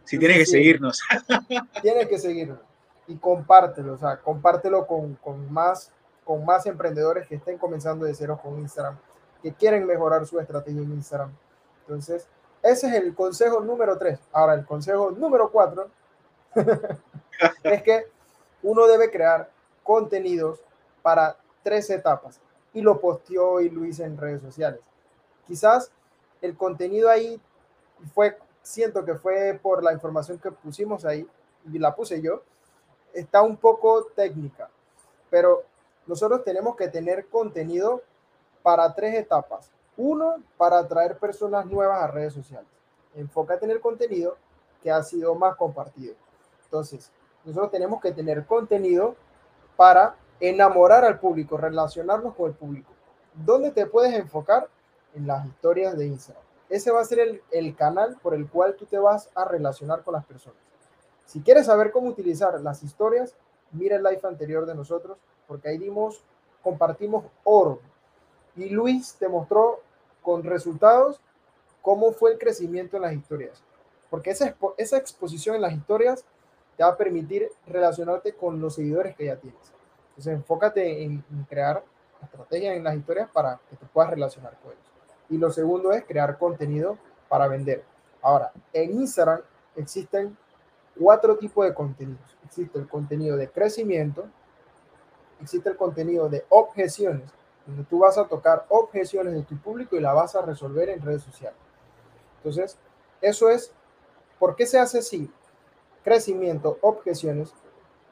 Si 0.04 0.18
tienes 0.18 0.36
que 0.36 0.44
seguirnos. 0.44 1.00
Tienes 1.80 2.06
que 2.08 2.18
seguirnos 2.18 2.58
y 3.06 3.16
compártelo, 3.16 3.94
o 3.94 3.98
sea, 3.98 4.18
compártelo 4.18 4.86
con, 4.86 5.14
con, 5.14 5.50
más, 5.52 5.90
con 6.24 6.44
más 6.44 6.66
emprendedores 6.66 7.26
que 7.26 7.36
estén 7.36 7.58
comenzando 7.58 8.04
de 8.04 8.14
cero 8.14 8.38
con 8.42 8.58
Instagram, 8.58 8.98
que 9.42 9.52
quieren 9.54 9.86
mejorar 9.86 10.26
su 10.26 10.38
estrategia 10.38 10.82
en 10.82 10.92
Instagram. 10.92 11.32
Entonces, 11.80 12.28
ese 12.62 12.88
es 12.88 12.94
el 12.94 13.14
consejo 13.14 13.60
número 13.60 13.98
tres. 13.98 14.18
Ahora, 14.32 14.54
el 14.54 14.64
consejo 14.64 15.10
número 15.10 15.50
cuatro 15.50 15.88
es 17.62 17.82
que 17.82 18.06
uno 18.62 18.86
debe 18.86 19.10
crear 19.10 19.50
contenidos 19.82 20.60
para 21.02 21.36
tres 21.62 21.90
etapas. 21.90 22.40
Y 22.72 22.80
lo 22.80 23.00
posteó 23.00 23.50
hoy 23.52 23.68
Luis 23.68 24.00
en 24.00 24.16
redes 24.16 24.40
sociales. 24.40 24.80
Quizás 25.46 25.92
el 26.40 26.56
contenido 26.56 27.08
ahí 27.08 27.40
fue, 28.14 28.38
siento 28.62 29.04
que 29.04 29.14
fue 29.14 29.58
por 29.62 29.82
la 29.82 29.92
información 29.92 30.38
que 30.38 30.50
pusimos 30.50 31.04
ahí, 31.04 31.26
y 31.72 31.78
la 31.78 31.94
puse 31.94 32.20
yo, 32.20 32.42
está 33.12 33.42
un 33.42 33.56
poco 33.56 34.04
técnica, 34.14 34.68
pero 35.30 35.64
nosotros 36.06 36.44
tenemos 36.44 36.76
que 36.76 36.88
tener 36.88 37.26
contenido 37.26 38.02
para 38.62 38.94
tres 38.94 39.14
etapas. 39.14 39.70
Uno, 39.96 40.42
para 40.56 40.78
atraer 40.78 41.18
personas 41.18 41.66
nuevas 41.66 42.02
a 42.02 42.08
redes 42.08 42.32
sociales. 42.32 42.68
Enfócate 43.14 43.64
en 43.64 43.70
el 43.70 43.80
contenido 43.80 44.36
que 44.82 44.90
ha 44.90 45.02
sido 45.02 45.34
más 45.34 45.56
compartido. 45.56 46.14
Entonces, 46.64 47.10
nosotros 47.44 47.70
tenemos 47.70 48.00
que 48.00 48.12
tener 48.12 48.44
contenido 48.44 49.14
para 49.76 50.16
enamorar 50.40 51.04
al 51.04 51.20
público, 51.20 51.56
relacionarnos 51.56 52.34
con 52.34 52.48
el 52.48 52.54
público. 52.54 52.92
¿Dónde 53.34 53.70
te 53.70 53.86
puedes 53.86 54.14
enfocar? 54.14 54.68
En 55.14 55.26
las 55.26 55.46
historias 55.46 55.96
de 55.96 56.06
Instagram. 56.06 56.42
Ese 56.68 56.90
va 56.90 57.00
a 57.00 57.04
ser 57.04 57.20
el, 57.20 57.42
el 57.50 57.76
canal 57.76 58.16
por 58.22 58.34
el 58.34 58.48
cual 58.48 58.74
tú 58.74 58.86
te 58.86 58.98
vas 58.98 59.30
a 59.34 59.44
relacionar 59.44 60.02
con 60.02 60.14
las 60.14 60.24
personas. 60.24 60.58
Si 61.24 61.40
quieres 61.40 61.66
saber 61.66 61.90
cómo 61.90 62.08
utilizar 62.08 62.60
las 62.60 62.82
historias, 62.82 63.34
mira 63.72 63.96
el 63.96 64.02
live 64.02 64.20
anterior 64.24 64.66
de 64.66 64.74
nosotros, 64.74 65.18
porque 65.46 65.68
ahí 65.68 65.78
dimos, 65.78 66.22
compartimos 66.62 67.24
oro. 67.44 67.80
Y 68.56 68.68
Luis 68.68 69.14
te 69.18 69.28
mostró 69.28 69.80
con 70.22 70.42
resultados 70.44 71.20
cómo 71.82 72.12
fue 72.12 72.32
el 72.32 72.38
crecimiento 72.38 72.96
en 72.96 73.02
las 73.02 73.12
historias. 73.12 73.62
Porque 74.10 74.30
esa, 74.30 74.56
esa 74.78 74.96
exposición 74.96 75.56
en 75.56 75.62
las 75.62 75.72
historias 75.72 76.24
te 76.76 76.82
va 76.82 76.90
a 76.90 76.96
permitir 76.96 77.50
relacionarte 77.66 78.32
con 78.32 78.60
los 78.60 78.74
seguidores 78.74 79.14
que 79.16 79.26
ya 79.26 79.36
tienes. 79.36 79.72
Entonces, 80.10 80.32
enfócate 80.32 81.02
en, 81.02 81.24
en 81.30 81.44
crear 81.44 81.84
estrategias 82.22 82.76
en 82.76 82.84
las 82.84 82.96
historias 82.96 83.28
para 83.30 83.60
que 83.68 83.76
te 83.76 83.86
puedas 83.86 84.10
relacionar 84.10 84.56
con 84.62 84.72
ellos. 84.72 84.93
Y 85.30 85.38
lo 85.38 85.50
segundo 85.50 85.92
es 85.92 86.04
crear 86.04 86.38
contenido 86.38 86.98
para 87.28 87.48
vender. 87.48 87.84
Ahora, 88.22 88.52
en 88.72 88.92
Instagram 89.00 89.40
existen 89.76 90.36
cuatro 90.98 91.36
tipos 91.36 91.66
de 91.66 91.74
contenidos. 91.74 92.36
Existe 92.44 92.78
el 92.78 92.88
contenido 92.88 93.36
de 93.36 93.50
crecimiento, 93.50 94.26
existe 95.40 95.68
el 95.68 95.76
contenido 95.76 96.28
de 96.28 96.44
objeciones, 96.48 97.30
donde 97.66 97.84
tú 97.84 98.00
vas 98.00 98.18
a 98.18 98.26
tocar 98.26 98.66
objeciones 98.68 99.34
de 99.34 99.42
tu 99.42 99.56
público 99.56 99.96
y 99.96 100.00
la 100.00 100.12
vas 100.12 100.34
a 100.36 100.42
resolver 100.42 100.88
en 100.88 101.02
redes 101.02 101.22
sociales. 101.22 101.58
Entonces, 102.38 102.78
eso 103.20 103.48
es, 103.48 103.72
¿por 104.38 104.54
qué 104.54 104.66
se 104.66 104.78
hace 104.78 104.98
así? 104.98 105.30
Crecimiento, 106.02 106.78
objeciones. 106.82 107.52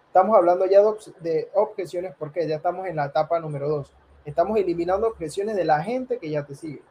Estamos 0.07 0.37
hablando 0.37 0.66
ya 0.66 0.81
de 1.20 1.51
objeciones 1.55 2.14
porque 2.18 2.46
ya 2.46 2.57
estamos 2.57 2.87
en 2.87 2.96
la 2.96 3.07
etapa 3.07 3.38
número 3.40 3.68
dos. 3.68 3.92
Estamos 4.25 4.59
eliminando 4.59 5.07
objeciones 5.07 5.57
de 5.57 5.64
la 5.64 5.83
gente 5.83 6.18
que 6.18 6.31
ya 6.31 6.44
te 6.44 6.55
sigue. 6.55 6.83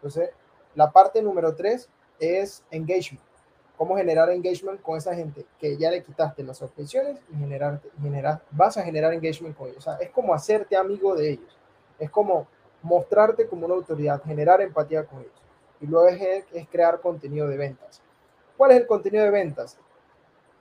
Entonces, 0.00 0.30
la 0.74 0.90
parte 0.90 1.22
número 1.22 1.54
tres 1.54 1.88
es 2.18 2.64
engagement 2.70 3.22
cómo 3.80 3.96
generar 3.96 4.28
engagement 4.28 4.82
con 4.82 4.98
esa 4.98 5.14
gente 5.14 5.46
que 5.58 5.78
ya 5.78 5.90
le 5.90 6.04
quitaste 6.04 6.42
las 6.42 6.60
objeciones 6.60 7.18
y 7.32 7.36
generar, 7.38 7.80
generar, 7.98 8.42
vas 8.50 8.76
a 8.76 8.82
generar 8.82 9.14
engagement 9.14 9.56
con 9.56 9.68
ellos. 9.68 9.78
O 9.78 9.80
sea, 9.80 9.94
es 9.94 10.10
como 10.10 10.34
hacerte 10.34 10.76
amigo 10.76 11.14
de 11.14 11.30
ellos. 11.30 11.58
Es 11.98 12.10
como 12.10 12.46
mostrarte 12.82 13.48
como 13.48 13.64
una 13.64 13.76
autoridad, 13.76 14.22
generar 14.22 14.60
empatía 14.60 15.06
con 15.06 15.20
ellos. 15.20 15.42
Y 15.80 15.86
luego 15.86 16.08
es, 16.08 16.44
es 16.52 16.68
crear 16.68 17.00
contenido 17.00 17.48
de 17.48 17.56
ventas. 17.56 18.02
¿Cuál 18.58 18.72
es 18.72 18.76
el 18.80 18.86
contenido 18.86 19.24
de 19.24 19.30
ventas? 19.30 19.78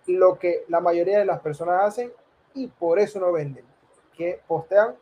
Lo 0.07 0.39
que 0.39 0.63
la 0.69 0.79
mayoría 0.79 1.19
de 1.19 1.25
las 1.25 1.41
personas 1.41 1.83
hacen 1.83 2.13
y 2.53 2.67
por 2.67 2.99
eso 2.99 3.19
no 3.19 3.33
venden. 3.33 3.65
Que 4.15 4.39
postean 4.47 4.95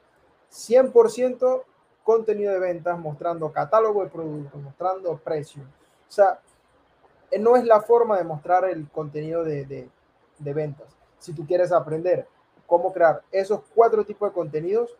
100% 0.52 1.64
contenido 2.08 2.54
de 2.54 2.60
ventas 2.60 2.98
mostrando 2.98 3.52
catálogo 3.52 4.02
de 4.02 4.10
productos, 4.10 4.62
mostrando 4.62 5.18
precios. 5.18 5.66
O 5.66 6.12
sea, 6.12 6.40
eh, 7.30 7.38
no 7.38 7.58
es 7.58 7.66
la 7.66 7.82
forma 7.82 8.18
de 8.18 8.24
mostrar 8.24 8.64
el 8.64 8.90
contenido 8.90 9.44
de, 9.44 9.90
ventas. 10.40 10.88
Si 11.20 11.34
tú 11.34 11.46
quieres 11.46 11.74
aprender 11.74 12.26
cómo 12.66 12.94
crear 12.94 13.24
esos 13.30 13.60
cuatro 13.76 14.06
tipos 14.06 14.30
de 14.30 14.34
contenidos, 14.34 14.96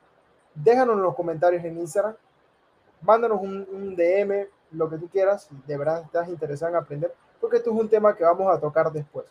déjanos 0.54 0.98
en 0.98 1.04
los 1.04 1.16
comentarios 1.16 1.64
en 1.64 1.80
Instagram, 1.80 2.14
mándanos 3.00 3.40
un, 3.42 3.96
DM, 3.96 4.50
lo 4.72 4.90
que 4.90 4.98
tú 4.98 5.08
quieras, 5.08 5.48
de 5.66 5.78
verdad 5.78 6.02
estás 6.04 6.28
interesado 6.28 6.72
en 6.72 6.76
aprender, 6.76 7.14
porque 7.40 7.56
esto 7.56 7.72
es 7.72 7.80
un 7.80 7.88
tema 7.88 8.18
que 8.18 8.26
vamos 8.26 8.54
a 8.54 8.60
tocar 8.60 8.92
después. 8.92 9.26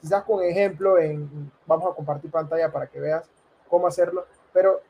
Quizás 0.00 0.24
con 0.24 0.42
ejemplo, 0.42 0.98
en, 0.98 1.52
vamos 1.66 1.92
a 1.92 1.94
compartir 1.94 2.32
pantalla 2.32 2.72
para 2.72 2.88
que 2.88 2.98
veas 2.98 3.30
cómo 3.68 3.86
hacerlo, 3.86 4.26
pero 4.52 4.80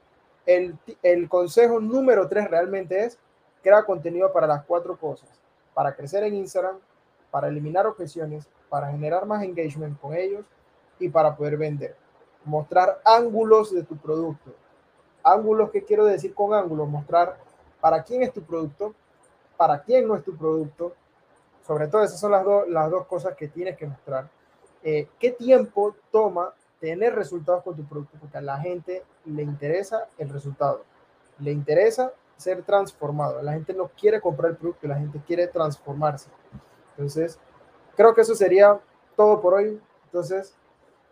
el, 0.47 0.77
el 1.03 1.29
consejo 1.29 1.81
número 1.81 2.29
tres 2.29 2.51
realmente 2.51 3.05
es 3.05 3.19
crear 3.63 3.85
contenido 3.85 4.33
para 4.33 4.47
las 4.47 4.65
cuatro 4.65 4.97
cosas, 4.97 5.29
para 5.75 5.95
crecer 5.95 6.25
en 6.25 6.35
Instagram, 6.35 6.79
para 7.31 7.49
eliminar 7.49 7.87
objeciones, 7.87 8.49
para 8.69 8.91
generar 8.91 9.27
más 9.27 9.43
engagement 9.43 9.99
con 10.01 10.15
ellos 10.15 10.45
y 10.99 11.09
para 11.09 11.37
poder 11.37 11.57
vender. 11.57 11.97
Mostrar 12.45 13.01
ángulos 13.05 13.73
de 13.73 13.85
tu 13.85 13.97
producto. 13.97 14.53
Ángulos, 15.23 15.71
¿qué 15.71 15.85
quiero 15.85 16.05
decir 16.05 16.35
con 16.35 16.53
ángulos? 16.53 16.89
Mostrar 16.89 17.39
para 17.81 18.03
quién 18.03 18.23
es 18.23 18.33
tu 18.33 18.43
producto, 18.43 18.95
para 19.57 19.83
quién 19.83 20.07
no 20.09 20.17
es 20.17 20.25
tu 20.25 20.37
producto. 20.37 20.95
Sobre 21.67 21.87
todo 21.87 22.03
esas 22.03 22.19
son 22.19 22.33
las, 22.33 22.45
las 22.69 22.91
dos 22.91 23.07
cosas 23.07 23.37
que 23.37 23.49
tienes 23.49 23.77
que 23.77 23.87
mostrar. 23.87 24.29
Eh, 24.83 25.09
¿Qué 25.19 25.31
tiempo 25.31 25.95
toma 26.11 26.53
tener 26.83 27.15
resultados 27.15 27.63
con 27.63 27.77
tu 27.77 27.85
producto? 27.85 28.19
Porque 28.21 28.39
a 28.39 28.41
la 28.41 28.59
gente 28.59 29.05
le 29.25 29.43
interesa 29.43 30.09
el 30.19 30.29
resultado. 30.29 30.85
Le 31.39 31.53
interesa 31.53 32.13
ser 32.37 32.63
transformado. 32.65 33.41
La 33.41 33.53
gente 33.53 33.73
no 33.73 33.89
quiere 33.89 34.21
comprar 34.21 34.51
el 34.51 34.57
producto, 34.57 34.89
la 34.89 34.99
gente 34.99 35.23
quiere 35.25 35.47
transformarse. 35.47 36.29
Entonces, 36.91 37.39
creo 37.97 38.13
que 38.13 38.23
eso 38.23 38.35
sería 38.35 38.81
todo 39.17 39.41
por 39.41 39.55
hoy. 39.55 39.81
Entonces, 40.07 40.57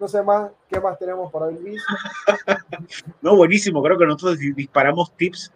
no 0.01 0.09
sé 0.09 0.23
más, 0.23 0.51
¿qué 0.69 0.81
más 0.81 0.99
tenemos 0.99 1.31
para 1.31 1.47
hoy, 1.47 1.59
Luis? 1.61 1.81
no, 3.23 3.37
buenísimo. 3.37 3.81
Creo 3.81 3.97
que 3.97 4.07
nosotros 4.07 4.39
disparamos 4.57 5.15
tips 5.17 5.53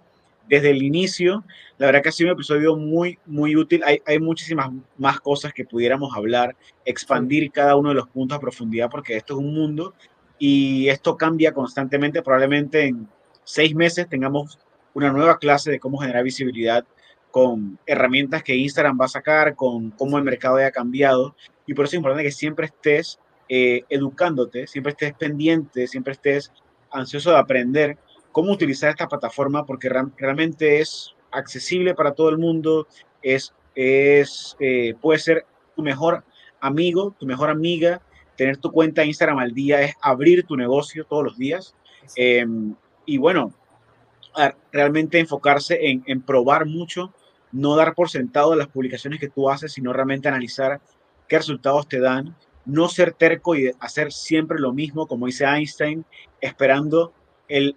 desde 0.49 0.71
el 0.71 0.83
inicio. 0.83 1.45
La 1.79 1.87
verdad 1.87 2.03
que 2.03 2.09
ha 2.09 2.13
sido 2.13 2.31
un 2.31 2.35
episodio 2.35 2.77
muy, 2.77 3.19
muy 3.27 3.57
útil. 3.57 3.83
Hay, 3.85 4.01
hay 4.07 4.19
muchísimas 4.19 4.71
más 4.97 5.21
cosas 5.21 5.53
que 5.53 5.65
pudiéramos 5.65 6.15
hablar, 6.17 6.57
expandir 6.85 7.51
cada 7.51 7.77
uno 7.77 7.91
de 7.91 7.97
los 7.97 8.09
puntos 8.09 8.37
a 8.37 8.41
profundidad, 8.41 8.91
porque 8.91 9.17
esto 9.17 9.35
es 9.35 9.41
un 9.41 9.55
mundo 9.55 9.95
y 10.39 10.89
esto 10.89 11.17
cambia 11.17 11.53
constantemente. 11.53 12.23
Probablemente 12.23 12.87
en 12.87 13.09
seis 13.45 13.75
meses 13.75 14.09
tengamos 14.09 14.59
una 14.95 15.13
nueva 15.13 15.39
clase 15.39 15.71
de 15.71 15.81
cómo 15.81 15.99
generar 15.99 16.25
visibilidad 16.25 16.85
con 17.31 17.81
herramientas 17.87 18.45
que 18.45 18.55
Instagram 18.55 18.97
va 19.01 19.07
a 19.07 19.09
sacar, 19.09 19.57
con 19.57 19.91
cómo 19.91 20.19
el 20.19 20.25
mercado 20.25 20.57
ha 20.57 20.71
cambiado. 20.71 21.35
Y 21.67 21.75
por 21.75 21.85
eso 21.85 21.97
es 21.97 21.99
importante 21.99 22.23
que 22.23 22.31
siempre 22.31 22.67
estés 22.67 23.19
eh, 23.49 23.83
educándote, 23.89 24.67
siempre 24.69 24.93
estés 24.93 25.15
pendiente, 25.15 25.89
siempre 25.89 26.13
estés 26.13 26.53
ansioso 26.91 27.31
de 27.31 27.39
aprender 27.39 27.99
cómo 28.35 28.53
utilizar 28.53 28.91
esta 28.91 29.07
plataforma 29.07 29.65
porque 29.65 29.89
realmente 29.89 30.81
es 30.81 31.15
accesible 31.31 31.95
para 31.95 32.15
todo 32.15 32.31
el 32.31 32.37
mundo, 32.37 32.89
es, 33.23 33.55
es, 33.77 34.57
eh, 34.59 34.95
puede 35.01 35.21
ser 35.21 35.47
tu 35.77 35.83
mejor 35.83 36.25
amigo, 36.61 37.15
tu 37.17 37.27
mejor 37.27 37.49
amiga, 37.49 38.03
tener 38.37 38.57
tu 38.57 38.73
cuenta 38.73 39.05
Instagram 39.05 39.39
al 39.39 39.55
día 39.55 39.83
es 39.83 39.95
abrir 40.03 40.45
tu 40.45 40.57
negocio 40.57 41.05
todos 41.05 41.23
los 41.23 41.39
días. 41.39 41.77
Em, 42.17 42.75
y 43.07 43.19
bueno, 43.19 43.55
realmente 44.73 45.21
enfocarse 45.21 45.79
en, 45.89 46.03
en 46.07 46.21
probar 46.21 46.67
mucho 46.67 47.15
no 47.53 47.77
dar 47.77 47.95
por 47.95 48.11
sentado 48.11 48.57
las 48.57 48.67
publicaciones 48.67 49.21
que 49.21 49.29
tú 49.29 49.49
haces, 49.49 49.75
sino 49.75 49.93
realmente 49.93 50.27
analizar 50.27 50.81
qué 51.29 51.39
resultados 51.39 51.87
te 51.87 52.01
dan, 52.01 52.35
no 52.65 52.89
ser 52.89 53.13
terco 53.13 53.55
y 53.55 53.71
hacer 53.79 54.13
siempre 54.13 54.59
lo 54.59 54.73
mismo, 54.73 55.07
como 55.07 55.27
dice 55.27 55.45
Einstein, 55.45 56.05
esperando 56.41 57.13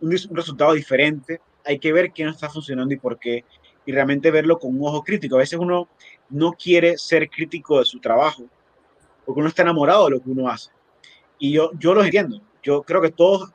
un, 0.01 0.35
resultado 0.35 0.73
diferente. 0.73 1.41
Hay 1.65 1.79
que 1.79 1.91
ver 1.93 2.11
qué 2.11 2.23
no 2.23 2.31
está 2.31 2.49
funcionando 2.49 2.93
y 2.93 2.97
por 2.97 3.19
qué, 3.19 3.43
y 3.85 3.91
realmente 3.91 4.31
verlo 4.31 4.57
con 4.57 4.75
un 4.75 4.87
ojo 4.87 5.03
crítico. 5.03 5.35
A 5.35 5.39
veces 5.39 5.59
uno 5.59 5.87
no 6.29 6.53
quiere 6.53 6.97
ser 6.97 7.29
crítico 7.29 7.79
de 7.79 7.85
su 7.85 7.99
trabajo, 7.99 8.43
porque 9.25 9.39
uno 9.39 9.49
está 9.49 9.61
enamorado 9.63 10.05
de 10.05 10.11
lo 10.11 10.19
que 10.21 10.29
uno 10.29 10.49
hace. 10.49 10.71
Y 11.39 11.51
yo, 11.51 11.71
yo 11.77 11.93
lo 11.93 12.03
entiendo. 12.03 12.41
Yo 12.63 12.83
creo 12.83 13.01
que 13.01 13.11
todos 13.11 13.53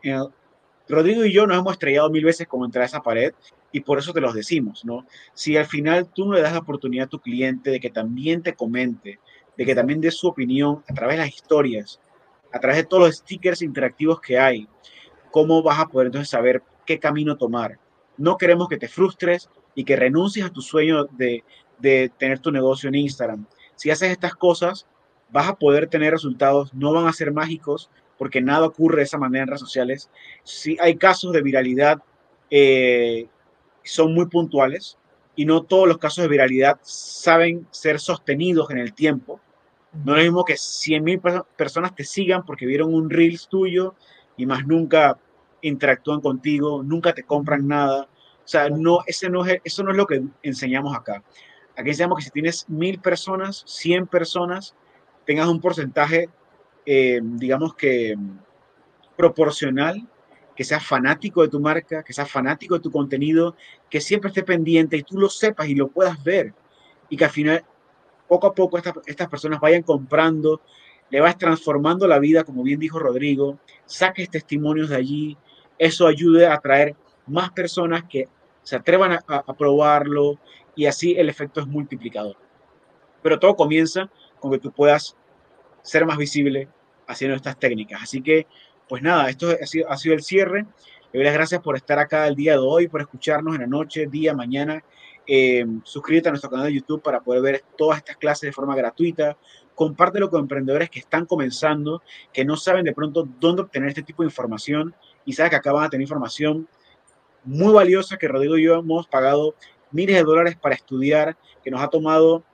Rodrigo 0.89 1.25
y 1.25 1.33
yo 1.33 1.47
nos 1.47 1.59
hemos 1.59 1.73
estrellado 1.75 2.11
mil 2.11 2.25
veces 2.25 2.47
contra 2.47 2.85
esa 2.85 3.01
pared 3.01 3.33
y 3.73 3.81
por 3.81 3.99
eso 3.99 4.13
te 4.13 4.21
los 4.21 4.35
decimos, 4.35 4.85
¿no? 4.85 5.07
Si 5.35 5.57
al 5.57 5.67
final 5.67 6.09
tú 6.13 6.27
no 6.27 6.35
le 6.35 6.43
das 6.43 6.53
la 6.53 6.59
oportunidad 6.59 7.07
a 7.07 7.11
tu 7.11 7.21
cliente 7.21 7.71
de 7.71 7.81
que 7.81 7.91
también 7.91 8.43
te 8.43 8.55
comente, 8.55 9.19
de 9.57 9.65
que 9.65 9.75
también 9.75 10.01
dé 10.01 10.11
su 10.11 10.29
opinión 10.29 10.83
a 10.89 10.95
través 10.95 11.17
de 11.17 11.25
las 11.25 11.35
historias, 11.35 12.01
a 12.53 12.61
través 12.61 12.79
de 12.79 12.85
todos 12.85 13.03
los 13.05 13.17
stickers 13.17 13.63
interactivos 13.63 14.21
que 14.21 14.39
hay, 14.39 14.69
¿cómo 15.33 15.63
vas 15.65 15.81
a 15.81 15.89
poder 15.89 16.07
entonces 16.07 16.29
saber 16.29 16.63
qué 16.87 17.01
camino 17.01 17.37
tomar? 17.37 17.81
No 18.17 18.37
queremos 18.37 18.69
que 18.69 18.77
te 18.77 18.87
frustres 18.87 19.51
y 19.75 19.83
que 19.83 19.97
renuncies 19.97 20.47
a 20.47 20.51
tu 20.51 20.61
sueño 20.61 21.07
de, 21.07 21.43
de 21.79 22.13
tener 22.17 22.39
tu 22.39 22.53
negocio 22.53 22.89
en 22.89 22.95
Instagram. 22.95 23.47
Si 23.75 23.91
haces 23.91 24.13
estas 24.13 24.37
cosas, 24.37 24.87
vas 25.31 25.49
a 25.49 25.57
poder 25.57 25.89
tener 25.89 26.13
resultados, 26.13 26.73
no 26.73 26.93
van 26.93 27.09
a 27.09 27.13
ser 27.13 27.33
mágicos, 27.33 27.91
porque 28.19 28.41
nada 28.41 28.67
ocurre 28.67 28.99
de 28.99 29.03
esa 29.03 29.19
manera 29.19 29.43
en 29.43 29.49
redes 29.49 29.61
sociales. 29.61 30.11
Si 30.45 30.77
hay 30.81 30.97
casos 30.97 31.33
de 31.33 31.43
viralidad, 31.43 32.01
eh, 32.51 33.27
son 33.83 34.15
muy 34.15 34.27
puntuales 34.27 34.99
y 35.35 35.45
no 35.45 35.63
todos 35.63 35.89
los 35.89 35.99
casos 35.99 36.23
de 36.23 36.29
viralidad 36.29 36.79
saben 36.83 37.67
ser 37.71 37.99
sostenidos 37.99 38.71
en 38.71 38.79
el 38.79 38.93
tiempo. 38.93 39.41
No 40.05 40.13
es 40.13 40.19
lo 40.19 40.25
mismo 40.25 40.45
que 40.45 40.55
100.000 40.55 41.45
personas 41.57 41.95
te 41.95 42.05
sigan 42.05 42.45
porque 42.45 42.67
vieron 42.67 42.95
un 42.95 43.11
Reels 43.11 43.49
tuyo 43.49 43.95
y 44.43 44.47
más 44.47 44.67
nunca 44.67 45.19
interactúan 45.61 46.21
contigo, 46.21 46.83
nunca 46.83 47.15
te 47.15 47.23
compran 47.23 47.67
nada. 47.69 48.09
O 48.45 48.49
sea, 48.49 48.69
no, 48.69 49.01
ese 49.07 49.31
no 49.31 49.47
es, 49.47 49.61
eso 49.63 49.83
no 49.85 49.93
es 49.93 49.97
lo 49.97 50.07
que 50.07 50.23
enseñamos 50.43 50.97
acá. 50.97 51.23
Aquí 51.77 51.91
enseñamos 51.91 52.19
que 52.19 52.25
si 52.25 52.31
tienes 52.31 52.69
mil 52.69 52.99
personas, 52.99 53.63
100 53.67 54.07
personas, 54.09 54.75
tengas 55.25 55.49
un 55.49 55.61
porcentaje 55.61 56.29
eh, 56.85 57.21
digamos 57.23 57.75
que 57.75 58.17
proporcional, 59.17 60.09
que 60.57 60.65
sea 60.65 60.81
fanático 60.81 61.43
de 61.43 61.49
tu 61.49 61.61
marca, 61.61 62.03
que 62.03 62.13
sea 62.13 62.27
fanático 62.27 62.75
de 62.75 62.81
tu 62.81 62.91
contenido, 62.91 63.55
que 63.89 64.01
siempre 64.01 64.29
esté 64.29 64.43
pendiente 64.43 64.97
y 64.97 65.03
tú 65.03 65.19
lo 65.19 65.29
sepas 65.29 65.69
y 65.69 65.75
lo 65.75 65.89
puedas 65.89 66.23
ver. 66.25 66.55
Y 67.09 67.17
que 67.17 67.25
al 67.25 67.31
final, 67.31 67.65
poco 68.27 68.49
a 68.49 68.55
poco, 68.55 68.79
estas 68.79 69.29
personas 69.29 69.61
vayan 69.61 69.83
comprando, 69.83 70.61
le 71.13 71.21
vas 71.21 71.39
transformando 71.39 72.09
la 72.09 72.19
vida, 72.19 72.43
como 72.43 72.63
bien 72.63 72.81
dijo 72.81 72.99
Rodrigo, 72.99 73.59
saques 73.85 74.31
testimonios 74.31 74.89
de 74.89 74.97
allí, 74.97 75.37
eso 75.79 76.07
ayude 76.07 76.47
a 76.47 76.55
atraer 76.55 76.97
más 77.27 77.51
personas 77.51 78.05
que 78.09 78.29
se 78.63 78.77
atrevan 78.77 79.13
a, 79.13 79.23
a 79.29 79.55
probarlo 79.55 80.39
y 80.75 80.87
así 80.87 81.15
el 81.17 81.29
efecto 81.29 81.61
es 81.61 81.67
multiplicador. 81.67 82.37
Pero 83.23 83.39
todo 83.39 83.55
comienza 83.55 84.11
con 84.41 84.51
que 84.51 84.59
tú 84.59 84.73
puedas 84.73 85.15
ser 85.83 86.07
más 86.07 86.17
visible 86.17 86.69
haciendo 87.07 87.37
estas 87.37 87.59
técnicas. 87.59 88.03
Así 88.03 88.23
que, 88.23 88.47
pues 88.89 89.03
nada, 89.03 89.29
esto 89.29 89.49
ha 89.89 89.97
sido, 89.97 90.15
el 90.15 90.23
cierre. 90.23 90.67
Le 91.13 91.19
doy 91.19 91.25
las 91.25 91.35
gracias 91.35 91.61
por 91.61 91.77
estar 91.77 91.99
acá 91.99 92.27
el 92.27 92.37
día 92.37 92.53
de 92.53 92.59
hoy, 92.59 92.89
por 92.89 93.03
escucharnos 93.03 93.55
en 93.55 93.61
la 93.61 93.67
noche, 93.67 94.07
día, 94.07 94.35
mañana. 94.35 94.83
Eh, 95.27 95.65
suscríbete 95.85 96.29
a 96.29 96.33
nuestro 96.33 96.51
canal 96.51 96.67
de 96.67 96.75
YouTube 96.75 97.03
para 97.03 97.21
poder 97.21 97.43
ver 97.43 97.65
todas 97.77 97.99
estas 97.99 98.17
clases 98.17 98.49
de 98.49 98.53
forma 98.53 98.75
gratuita. 98.75 99.37
Compártelo 99.83 100.31
con 100.31 100.43
emprendedores 100.43 100.89
que 100.91 101.01
están 101.01 101.27
comenzando, 101.27 102.05
que 102.33 102.45
no 102.45 102.57
saben 102.57 102.85
de 102.85 102.93
pronto 102.93 103.29
dónde 103.41 103.63
obtener 103.63 103.89
este 103.89 104.05
tipo 104.05 104.23
de 104.23 104.29
información 104.29 104.95
y 105.25 105.33
saben 105.33 105.51
que 105.51 105.57
acá 105.57 105.73
van 105.73 105.87
a 105.87 105.91
tener 105.91 106.03
información 106.03 106.69
muy 107.43 107.73
valiosa 107.73 108.17
que 108.17 108.29
Rodrigo 108.29 108.57
y 108.57 108.63
yo 108.63 108.77
hemos 108.77 109.09
pagado 109.09 109.57
miles 109.91 110.15
de 110.15 110.23
dólares 110.23 110.57
para 110.57 110.77
estudiar, 110.77 111.37
que 111.65 111.73
nos 111.73 111.83
ha 111.83 111.89
tomado 111.89 112.45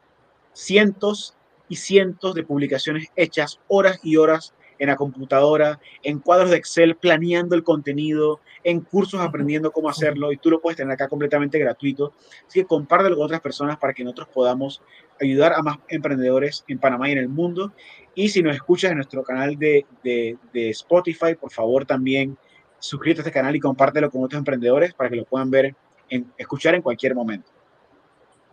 cientos 0.55 1.37
y 1.69 1.77
cientos 1.77 2.35
de 2.35 2.45
publicaciones 2.45 3.09
hechas 3.15 3.61
horas 3.69 4.01
y 4.03 4.17
horas 4.17 4.55
en 4.79 4.89
la 4.89 4.97
computadora, 4.97 5.81
en 6.03 6.19
cuadros 6.19 6.51
de 6.51 6.57
Excel 6.57 6.97
planeando 6.97 7.55
el 7.55 7.65
contenido, 7.65 8.41
en 8.65 8.81
cursos 8.81 9.21
aprendiendo 9.21 9.71
cómo 9.71 9.89
hacerlo 9.89 10.33
y 10.33 10.37
tú 10.37 10.51
lo 10.51 10.61
puedes 10.61 10.77
tener 10.77 10.93
acá 10.93 11.09
completamente 11.09 11.59
gratuito. 11.59 12.13
Así 12.47 12.61
que 12.61 12.67
compártelo 12.67 13.17
con 13.17 13.27
otras 13.27 13.41
personas 13.41 13.79
para 13.79 13.93
que 13.93 14.05
nosotros 14.05 14.29
podamos 14.29 14.83
ayudar 15.21 15.53
a 15.53 15.63
más 15.63 15.79
emprendedores 15.89 16.65
en 16.69 16.79
Panamá 16.79 17.09
y 17.09 17.13
en 17.13 17.19
el 17.19 17.29
mundo. 17.29 17.73
Y 18.15 18.29
si 18.29 18.43
nos 18.43 18.55
escuchas 18.55 18.91
en 18.91 18.97
nuestro 18.97 19.23
canal 19.23 19.57
de, 19.59 19.87
de, 20.03 20.37
de 20.53 20.71
Spotify, 20.71 21.35
por 21.35 21.51
favor 21.51 21.85
también 21.85 22.37
suscríbete 22.79 23.21
a 23.21 23.23
este 23.23 23.33
canal 23.33 23.55
y 23.57 23.61
compártelo 23.61 24.11
con 24.11 24.23
otros 24.23 24.39
emprendedores 24.39 24.95
para 24.95 25.11
que 25.11 25.17
lo 25.17 25.25
puedan 25.25 25.51
ver, 25.51 25.75
en, 26.09 26.33
escuchar 26.37 26.75
en 26.75 26.83
cualquier 26.83 27.15
momento. 27.15 27.51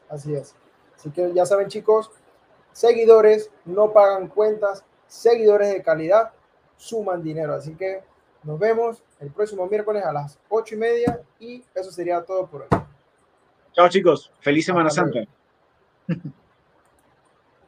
Así 0.09 0.33
es. 0.33 0.55
Así 0.95 1.09
que 1.09 1.31
ya 1.33 1.45
saben 1.45 1.67
chicos, 1.67 2.11
seguidores 2.71 3.51
no 3.65 3.91
pagan 3.91 4.27
cuentas, 4.27 4.83
seguidores 5.15 5.71
de 5.71 5.81
calidad 5.81 6.31
suman 6.77 7.23
dinero. 7.23 7.53
Así 7.53 7.75
que 7.75 8.03
nos 8.43 8.59
vemos 8.59 9.03
el 9.19 9.31
próximo 9.31 9.65
miércoles 9.67 10.03
a 10.03 10.13
las 10.13 10.39
ocho 10.49 10.75
y 10.75 10.77
media 10.77 11.21
y 11.39 11.63
eso 11.73 11.91
sería 11.91 12.23
todo 12.23 12.47
por 12.47 12.61
hoy. 12.63 12.79
Chao 13.73 13.89
chicos, 13.89 14.31
feliz 14.39 14.65
Semana 14.65 14.89
Santa. 14.89 15.21